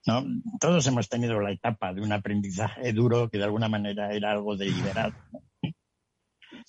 ¿no? 0.07 0.25
Todos 0.61 0.87
hemos 0.87 1.09
tenido 1.09 1.41
la 1.41 1.51
etapa 1.51 1.93
de 1.93 2.01
un 2.01 2.13
aprendizaje 2.13 2.93
duro 2.93 3.29
que 3.29 3.39
de 3.39 3.45
alguna 3.45 3.69
manera 3.69 4.13
era 4.13 4.31
algo 4.31 4.57
deliberado. 4.57 5.15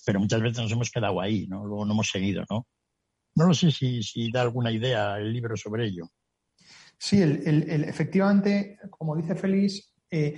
Pero 0.04 0.20
muchas 0.20 0.40
veces 0.40 0.58
nos 0.62 0.72
hemos 0.72 0.90
quedado 0.90 1.20
ahí, 1.20 1.46
¿no? 1.46 1.64
Luego 1.66 1.84
no 1.84 1.92
hemos 1.92 2.10
seguido, 2.10 2.44
¿no? 2.50 2.66
No 3.34 3.46
lo 3.46 3.54
sé 3.54 3.70
si, 3.70 4.02
si 4.02 4.30
da 4.30 4.42
alguna 4.42 4.70
idea 4.70 5.18
el 5.18 5.32
libro 5.32 5.56
sobre 5.56 5.86
ello. 5.86 6.10
Sí, 6.98 7.22
el, 7.22 7.84
efectivamente, 7.84 8.78
como 8.90 9.14
dice 9.14 9.36
Félix, 9.36 9.94
eh, 10.10 10.36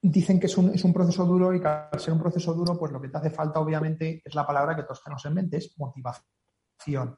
dicen 0.00 0.40
que 0.40 0.46
es 0.46 0.56
un, 0.58 0.74
es 0.74 0.82
un, 0.82 0.92
proceso 0.92 1.24
duro 1.24 1.54
y 1.54 1.60
que 1.60 1.68
al 1.68 2.00
ser 2.00 2.12
un 2.12 2.20
proceso 2.20 2.52
duro, 2.54 2.76
pues 2.76 2.90
lo 2.90 3.00
que 3.00 3.08
te 3.08 3.18
hace 3.18 3.30
falta, 3.30 3.60
obviamente, 3.60 4.20
es 4.24 4.34
la 4.34 4.44
palabra 4.44 4.74
que 4.74 4.82
todos 4.82 5.02
tenemos 5.04 5.24
en 5.26 5.34
mente, 5.34 5.58
es 5.58 5.72
motivación. 5.78 7.16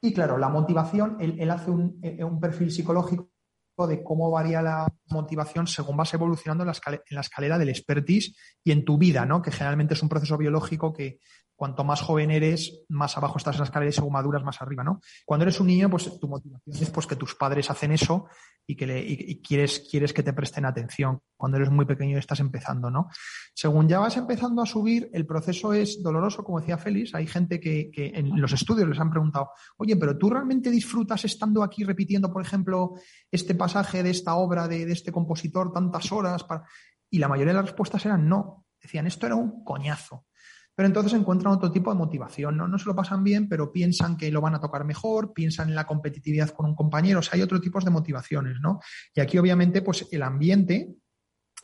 Y 0.00 0.14
claro, 0.14 0.38
la 0.38 0.48
motivación, 0.48 1.18
él, 1.20 1.50
hace 1.50 1.70
un, 1.70 1.98
eh, 2.02 2.24
un, 2.24 2.40
perfil 2.40 2.70
psicológico 2.70 3.33
de 3.76 4.02
cómo 4.02 4.30
varía 4.30 4.62
la 4.62 4.86
motivación 5.10 5.66
según 5.66 5.96
vas 5.96 6.14
evolucionando 6.14 6.62
en 6.62 6.66
la, 6.66 6.72
escalera, 6.72 7.02
en 7.08 7.14
la 7.14 7.20
escalera 7.20 7.58
del 7.58 7.68
expertise 7.68 8.36
y 8.62 8.70
en 8.70 8.84
tu 8.84 8.96
vida, 8.96 9.26
¿no? 9.26 9.42
Que 9.42 9.50
generalmente 9.50 9.94
es 9.94 10.02
un 10.02 10.08
proceso 10.08 10.38
biológico 10.38 10.92
que, 10.92 11.18
cuanto 11.56 11.84
más 11.84 12.00
joven 12.00 12.30
eres, 12.30 12.84
más 12.88 13.16
abajo 13.16 13.38
estás 13.38 13.56
en 13.56 13.60
la 13.60 13.64
escalera 13.64 13.90
y 13.90 13.92
según 13.92 14.12
maduras 14.12 14.42
más 14.42 14.60
arriba, 14.60 14.82
¿no? 14.82 15.00
Cuando 15.24 15.44
eres 15.44 15.60
un 15.60 15.68
niño, 15.68 15.88
pues 15.88 16.18
tu 16.18 16.28
motivación 16.28 16.76
es 16.82 16.90
pues, 16.90 17.06
que 17.06 17.16
tus 17.16 17.34
padres 17.34 17.70
hacen 17.70 17.92
eso 17.92 18.26
y 18.66 18.76
que 18.76 18.86
le, 18.86 19.40
quieres, 19.42 19.86
quieres 19.90 20.12
que 20.12 20.22
te 20.22 20.32
presten 20.32 20.64
atención. 20.64 21.20
Cuando 21.36 21.58
eres 21.58 21.70
muy 21.70 21.84
pequeño 21.84 22.16
y 22.16 22.18
estás 22.18 22.40
empezando, 22.40 22.90
¿no? 22.90 23.08
Según 23.54 23.88
ya 23.88 23.98
vas 23.98 24.16
empezando 24.16 24.62
a 24.62 24.66
subir, 24.66 25.10
el 25.12 25.26
proceso 25.26 25.72
es 25.72 26.02
doloroso, 26.02 26.42
como 26.42 26.60
decía 26.60 26.78
Félix. 26.78 27.14
Hay 27.14 27.26
gente 27.26 27.60
que, 27.60 27.90
que 27.90 28.12
en 28.14 28.40
los 28.40 28.52
estudios 28.52 28.88
les 28.88 28.98
han 28.98 29.10
preguntado, 29.10 29.50
oye, 29.76 29.96
pero 29.96 30.16
tú 30.16 30.30
realmente 30.30 30.70
disfrutas 30.70 31.24
estando 31.24 31.62
aquí 31.62 31.84
repitiendo, 31.84 32.32
por 32.32 32.42
ejemplo, 32.42 32.94
este 33.30 33.54
pasaje 33.64 34.02
de 34.02 34.10
esta 34.10 34.34
obra 34.34 34.68
de, 34.68 34.82
este 34.92 35.10
compositor 35.10 35.72
tantas 35.72 36.12
horas 36.12 36.44
para... 36.44 36.64
Y 37.08 37.18
la 37.18 37.28
mayoría 37.28 37.52
de 37.52 37.60
las 37.60 37.70
respuestas 37.70 38.04
eran 38.04 38.28
no. 38.28 38.66
Decían, 38.78 39.06
esto 39.06 39.24
era 39.24 39.36
un 39.36 39.64
coñazo. 39.64 40.26
Pero 40.74 40.86
entonces 40.86 41.14
encuentran 41.14 41.54
otro 41.54 41.70
tipo 41.70 41.90
de 41.90 41.96
motivación, 41.96 42.58
¿no? 42.58 42.68
No 42.68 42.78
se 42.78 42.84
lo 42.84 42.94
pasan 42.94 43.24
bien, 43.24 43.48
pero 43.48 43.72
piensan 43.72 44.18
que 44.18 44.30
lo 44.30 44.42
van 44.42 44.54
a 44.54 44.60
tocar 44.60 44.84
mejor, 44.84 45.32
piensan 45.32 45.70
en 45.70 45.76
la 45.76 45.86
competitividad 45.86 46.50
con 46.50 46.66
un 46.66 46.74
compañero, 46.74 47.20
o 47.20 47.22
sea, 47.22 47.36
hay 47.36 47.42
otro 47.42 47.58
tipo 47.60 47.80
de 47.80 47.90
motivaciones, 47.90 48.58
¿no? 48.60 48.80
Y 49.14 49.20
aquí, 49.20 49.38
obviamente, 49.38 49.80
pues 49.80 50.06
el 50.10 50.22
ambiente 50.22 50.96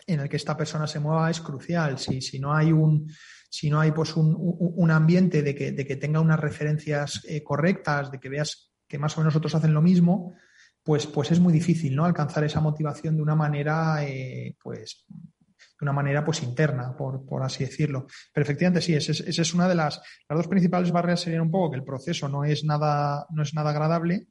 en 0.07 0.21
el 0.21 0.29
que 0.29 0.37
esta 0.37 0.57
persona 0.57 0.87
se 0.87 1.01
mueva 1.01 1.29
es 1.29 1.41
crucial. 1.41 1.99
Si, 1.99 2.23
si 2.23 2.39
no 2.39 2.55
hay 2.55 2.73
un, 2.73 3.13
si 3.51 3.69
no 3.69 3.81
hay 3.81 3.91
pues 3.91 4.17
un, 4.17 4.35
un 4.39 4.91
ambiente 4.91 5.43
de 5.43 5.55
que, 5.55 5.73
de 5.73 5.85
que, 5.85 5.97
tenga 5.97 6.21
unas 6.21 6.41
referencias 6.41 7.23
eh, 7.29 7.43
correctas, 7.43 8.11
de 8.11 8.21
que 8.21 8.31
veas 8.31 8.73
que 8.89 8.99
más 8.99 9.19
o 9.19 9.21
menos 9.21 9.37
otros 9.37 9.55
hacen 9.55 9.75
lo 9.75 9.83
mismo, 9.83 10.35
pues, 10.83 11.07
pues 11.07 11.31
es 11.31 11.41
muy 11.41 11.53
difícil, 11.53 11.95
¿no? 11.95 12.05
Alcanzar 12.05 12.45
esa 12.45 12.61
motivación 12.61 13.17
de 13.17 13.23
una 13.23 13.35
manera, 13.35 14.05
eh, 14.05 14.57
pues, 14.63 15.05
de 15.09 15.85
una 15.85 15.93
manera 15.93 16.25
pues 16.25 16.43
interna, 16.43 16.95
por, 16.97 17.25
por 17.25 17.43
así 17.43 17.65
decirlo. 17.65 18.07
Pero 18.33 18.43
efectivamente 18.43 18.81
sí, 18.81 18.95
esa 18.95 19.13
es, 19.13 19.55
una 19.55 19.69
de 19.69 19.75
las, 19.75 20.01
las 20.29 20.37
dos 20.37 20.49
principales 20.49 20.93
barreras 20.93 21.21
serían 21.21 21.43
un 21.43 21.51
poco 21.51 21.71
que 21.71 21.77
el 21.77 21.85
proceso 21.85 22.29
no 22.29 22.45
es 22.45 22.65
nada, 22.65 23.27
no 23.31 23.43
es 23.43 23.55
nada 23.55 23.71
agradable, 23.71 24.27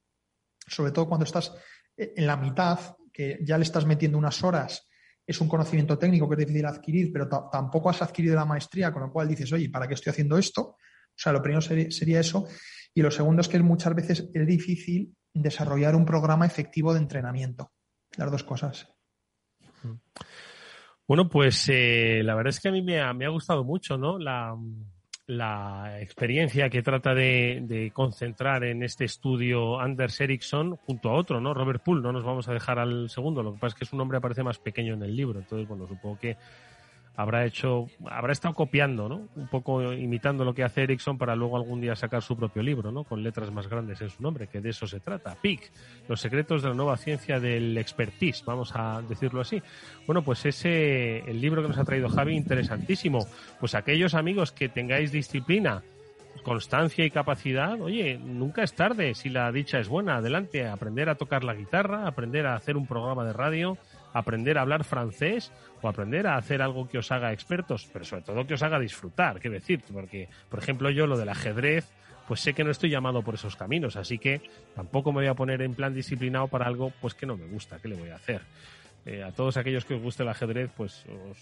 sobre 0.68 0.91
todo 0.91 1.08
cuando 1.08 1.26
estás 1.26 1.54
en 1.97 2.28
la 2.28 2.38
mitad, 2.38 2.80
que 3.12 3.39
ya 3.43 3.58
le 3.58 3.64
estás 3.64 3.86
metiendo 3.86 4.18
unas 4.18 4.43
horas, 4.43 4.89
es 5.30 5.39
un 5.41 5.47
conocimiento 5.47 5.95
técnico 6.00 6.28
que 6.28 6.34
es 6.34 6.39
difícil 6.39 6.66
adquirir, 6.66 7.12
pero 7.14 7.30
tampoco 7.52 7.91
has 7.91 8.02
adquirido 8.02 8.34
la 8.34 8.45
maestría, 8.45 8.91
con 8.91 9.04
lo 9.04 9.12
cual 9.12 9.28
dices, 9.28 9.54
oye, 9.54 9.70
¿para 9.70 9.88
qué 9.88 9.93
estoy 9.93 10.10
haciendo 10.10 10.39
esto? 10.39 10.62
O 10.62 10.78
sea, 11.16 11.32
lo 11.32 11.39
primero 11.39 11.62
sería, 11.62 12.20
eso. 12.20 12.47
Y 12.95 13.04
lo 13.04 13.12
segundo 13.12 13.41
es 13.41 13.47
que 13.47 13.60
muchas 13.60 13.93
veces 13.93 14.28
es 14.34 14.47
difícil 14.47 15.16
desarrollar 15.34 15.95
un 15.95 16.05
programa 16.05 16.45
efectivo 16.45 16.93
de 16.93 16.99
entrenamiento. 16.99 17.71
Las 18.17 18.32
dos 18.32 18.43
cosas. 18.43 18.88
Bueno, 21.07 21.27
pues 21.27 21.67
eh, 21.69 22.21
la 22.23 22.36
verdad 22.36 22.49
es 22.49 22.59
que 22.59 22.69
a 22.69 22.71
mí 22.71 22.82
me 22.82 22.99
ha, 22.99 23.30
gustado 23.30 23.63
mucho, 23.63 23.97
¿no? 23.97 24.19
La, 24.19 24.55
experiencia 25.99 26.69
que 26.69 26.82
trata 26.82 27.13
de, 27.13 27.91
concentrar 27.93 28.63
en 28.63 28.84
este 28.84 29.05
estudio 29.05 29.80
Anders 29.80 30.21
Ericsson 30.21 30.75
junto 30.75 31.09
a 31.09 31.13
otro, 31.13 31.39
¿no? 31.41 31.53
Robert 31.53 31.84
Poole, 31.84 32.01
no 32.01 32.11
nos 32.11 32.23
vamos 32.23 32.47
a 32.47 32.53
dejar 32.53 32.80
al 32.80 33.09
segundo, 33.09 33.41
lo 33.41 33.53
que 33.53 33.59
pasa 33.59 33.75
es 33.75 33.80
que 33.80 33.86
su 33.86 33.95
nombre 33.95 34.17
aparece 34.17 34.43
más 34.43 34.59
pequeño 34.59 34.93
en 34.93 35.03
el 35.03 35.15
libro, 35.15 35.39
entonces, 35.39 35.67
bueno, 35.67 35.88
supongo 35.88 36.17
que 36.19 36.38
habrá 37.20 37.45
hecho, 37.45 37.88
habrá 38.09 38.32
estado 38.32 38.53
copiando, 38.53 39.09
¿no? 39.09 39.28
Un 39.36 39.49
poco 39.49 39.91
imitando 39.91 40.45
lo 40.45 40.53
que 40.53 40.63
hace 40.63 40.84
Ericsson 40.84 41.17
para 41.17 41.36
luego 41.36 41.57
algún 41.57 41.82
día 41.82 41.93
sacar 41.93 42.22
su 42.22 42.38
propio 42.38 42.63
libro, 42.63 42.93
¿no? 42.93 43.03
Con 43.03 43.24
letras 43.24 43.51
más 43.51 43.67
grandes 43.67 43.99
en 43.99 44.09
su 44.09 44.24
nombre, 44.24 44.47
que 44.47 44.61
de 44.61 44.70
eso 44.70 44.88
se 44.88 45.01
trata. 45.01 45.36
PIC, 45.36 45.70
los 46.07 46.22
secretos 46.22 46.61
de 46.61 46.70
la 46.70 46.76
nueva 46.76 46.95
ciencia 46.95 47.41
del 47.41 47.78
expertise, 47.78 48.45
vamos 48.45 48.72
a 48.74 49.01
decirlo 49.01 49.41
así. 49.41 49.61
Bueno, 50.07 50.24
pues 50.24 50.45
ese, 50.45 51.17
el 51.30 51.41
libro 51.41 51.61
que 51.61 51.67
nos 51.67 51.78
ha 51.78 51.84
traído 51.84 52.07
Javi, 52.07 52.38
interesantísimo. 52.38 53.28
Pues 53.59 53.76
aquellos 53.76 54.13
amigos 54.13 54.53
que 54.53 54.70
tengáis 54.70 55.11
disciplina, 55.11 55.84
constancia 56.43 57.03
y 57.03 57.11
capacidad, 57.11 57.82
oye, 57.82 58.17
nunca 58.17 58.63
es 58.63 58.74
tarde 58.74 59.13
si 59.13 59.28
la 59.28 59.51
dicha 59.51 59.80
es 59.80 59.89
buena. 59.89 60.15
Adelante, 60.15 60.65
aprender 60.67 61.09
a 61.09 61.15
tocar 61.15 61.43
la 61.43 61.53
guitarra, 61.53 62.07
aprender 62.07 62.47
a 62.47 62.55
hacer 62.55 62.78
un 62.78 62.88
programa 62.88 63.26
de 63.26 63.34
radio, 63.34 63.78
aprender 64.14 64.57
a 64.57 64.62
hablar 64.62 64.84
francés 64.84 65.51
o 65.82 65.88
aprender 65.88 66.28
a 66.28 66.38
hacer 66.38 66.62
algo 66.62 66.88
que 66.88 66.97
os 66.97 67.12
haga 67.12 67.32
expertos, 67.34 67.89
pero 67.91 68.05
sobre 68.05 68.24
todo 68.24 68.45
que 68.45 68.53
os 68.53 68.64
haga 68.64 68.80
disfrutar, 68.80 69.39
qué 69.39 69.49
decir, 69.49 69.82
porque, 69.91 70.30
por 70.49 70.60
ejemplo, 70.60 70.89
yo 70.89 71.07
lo 71.07 71.18
del 71.18 71.30
ajedrez, 71.30 71.89
pues 72.28 72.41
sé 72.41 72.53
que 72.53 72.64
no 72.64 72.72
estoy 72.72 72.89
llamado 72.89 73.22
por 73.22 73.36
esos 73.36 73.55
caminos, 73.55 73.95
así 73.95 74.18
que 74.20 74.41
tampoco 74.76 75.12
me 75.12 75.22
voy 75.22 75.28
a 75.28 75.34
poner 75.34 75.62
en 75.62 75.74
plan 75.74 75.93
disciplinado 75.93 76.47
para 76.47 76.68
algo 76.68 76.91
pues 77.01 77.14
que 77.14 77.26
no 77.26 77.38
me 77.38 77.45
gusta, 77.47 77.80
¿qué 77.80 77.88
le 77.88 77.95
voy 77.95 78.10
a 78.10 78.16
hacer? 78.16 78.41
Eh, 79.05 79.24
a 79.24 79.32
todos 79.32 79.57
aquellos 79.57 79.86
que 79.86 79.95
os 79.95 80.01
guste 80.01 80.24
el 80.24 80.30
ajedrez, 80.30 80.70
pues 80.76 81.05
os, 81.30 81.38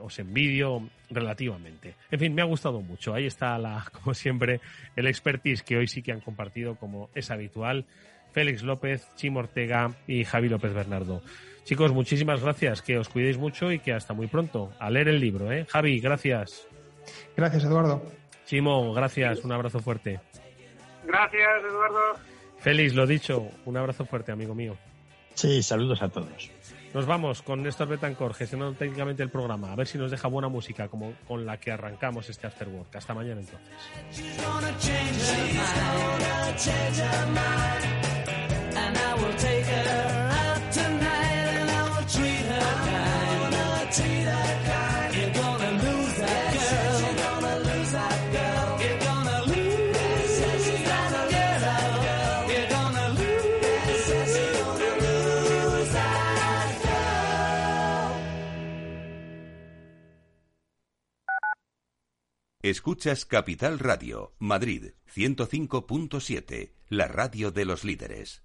os, 0.00 0.18
envidio 0.18 0.88
relativamente. 1.10 1.94
En 2.10 2.20
fin, 2.20 2.34
me 2.34 2.42
ha 2.42 2.46
gustado 2.46 2.80
mucho. 2.80 3.14
Ahí 3.14 3.26
está, 3.26 3.58
la, 3.58 3.84
como 3.92 4.14
siempre, 4.14 4.60
el 4.96 5.06
expertise 5.06 5.62
que 5.62 5.76
hoy 5.76 5.86
sí 5.86 6.02
que 6.02 6.12
han 6.12 6.20
compartido 6.20 6.76
como 6.76 7.10
es 7.14 7.30
habitual. 7.30 7.84
Félix 8.32 8.62
López, 8.62 9.08
Chimo 9.16 9.40
Ortega 9.40 9.92
y 10.06 10.24
Javi 10.24 10.48
López 10.48 10.72
Bernardo. 10.72 11.22
Chicos, 11.64 11.92
muchísimas 11.92 12.42
gracias, 12.42 12.82
que 12.82 12.98
os 12.98 13.08
cuidéis 13.08 13.38
mucho 13.38 13.70
y 13.70 13.78
que 13.78 13.92
hasta 13.92 14.14
muy 14.14 14.26
pronto. 14.26 14.72
A 14.78 14.90
leer 14.90 15.08
el 15.08 15.20
libro, 15.20 15.52
¿eh? 15.52 15.66
Javi, 15.68 16.00
gracias. 16.00 16.66
Gracias, 17.36 17.64
Eduardo. 17.64 18.02
Chimo, 18.46 18.92
gracias, 18.92 19.44
un 19.44 19.52
abrazo 19.52 19.80
fuerte. 19.80 20.20
Gracias, 21.06 21.64
Eduardo. 21.68 22.18
Félix, 22.58 22.94
lo 22.94 23.06
dicho, 23.06 23.48
un 23.64 23.76
abrazo 23.76 24.04
fuerte, 24.04 24.32
amigo 24.32 24.54
mío. 24.54 24.76
Sí, 25.34 25.62
saludos 25.62 26.02
a 26.02 26.08
todos. 26.08 26.50
Nos 26.92 27.06
vamos 27.06 27.42
con 27.42 27.62
Néstor 27.62 27.86
Betancor 27.86 28.34
gestionando 28.34 28.76
técnicamente 28.76 29.22
el 29.22 29.30
programa. 29.30 29.72
A 29.72 29.76
ver 29.76 29.86
si 29.86 29.96
nos 29.96 30.10
deja 30.10 30.26
buena 30.26 30.48
música 30.48 30.88
como 30.88 31.14
con 31.28 31.46
la 31.46 31.58
que 31.58 31.70
arrancamos 31.70 32.28
este 32.28 32.48
After 32.48 32.68
Work. 32.68 32.96
Hasta 32.96 33.14
mañana 33.14 33.40
entonces. 33.40 33.70
Escuchas 62.70 63.24
Capital 63.24 63.80
Radio, 63.80 64.32
Madrid 64.38 64.92
105.7, 65.12 66.72
la 66.88 67.08
radio 67.08 67.50
de 67.50 67.64
los 67.64 67.82
líderes. 67.82 68.44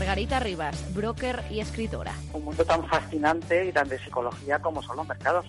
Margarita 0.00 0.40
Rivas, 0.40 0.94
broker 0.94 1.44
y 1.50 1.60
escritora. 1.60 2.14
Un 2.32 2.46
mundo 2.46 2.64
tan 2.64 2.82
fascinante 2.88 3.66
y 3.66 3.70
tan 3.70 3.86
de 3.86 3.98
psicología 3.98 4.58
como 4.58 4.82
son 4.82 4.96
los 4.96 5.06
mercados. 5.06 5.44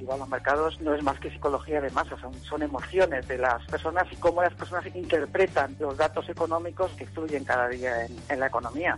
los 0.00 0.28
mercados 0.30 0.80
no 0.80 0.94
es 0.94 1.02
más 1.02 1.20
que 1.20 1.30
psicología 1.30 1.82
de 1.82 1.90
masas, 1.90 2.18
son, 2.18 2.32
son 2.42 2.62
emociones 2.62 3.28
de 3.28 3.36
las 3.36 3.62
personas 3.66 4.06
y 4.10 4.16
cómo 4.16 4.42
las 4.42 4.54
personas 4.54 4.86
interpretan 4.94 5.76
los 5.78 5.98
datos 5.98 6.26
económicos 6.30 6.90
que 6.92 7.04
influyen 7.04 7.44
cada 7.44 7.68
día 7.68 8.06
en, 8.06 8.16
en 8.30 8.40
la 8.40 8.46
economía. 8.46 8.96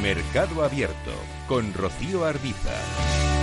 Mercado 0.00 0.64
Abierto 0.64 1.12
con 1.46 1.74
Rocío 1.74 2.24
Arbiza. 2.24 3.37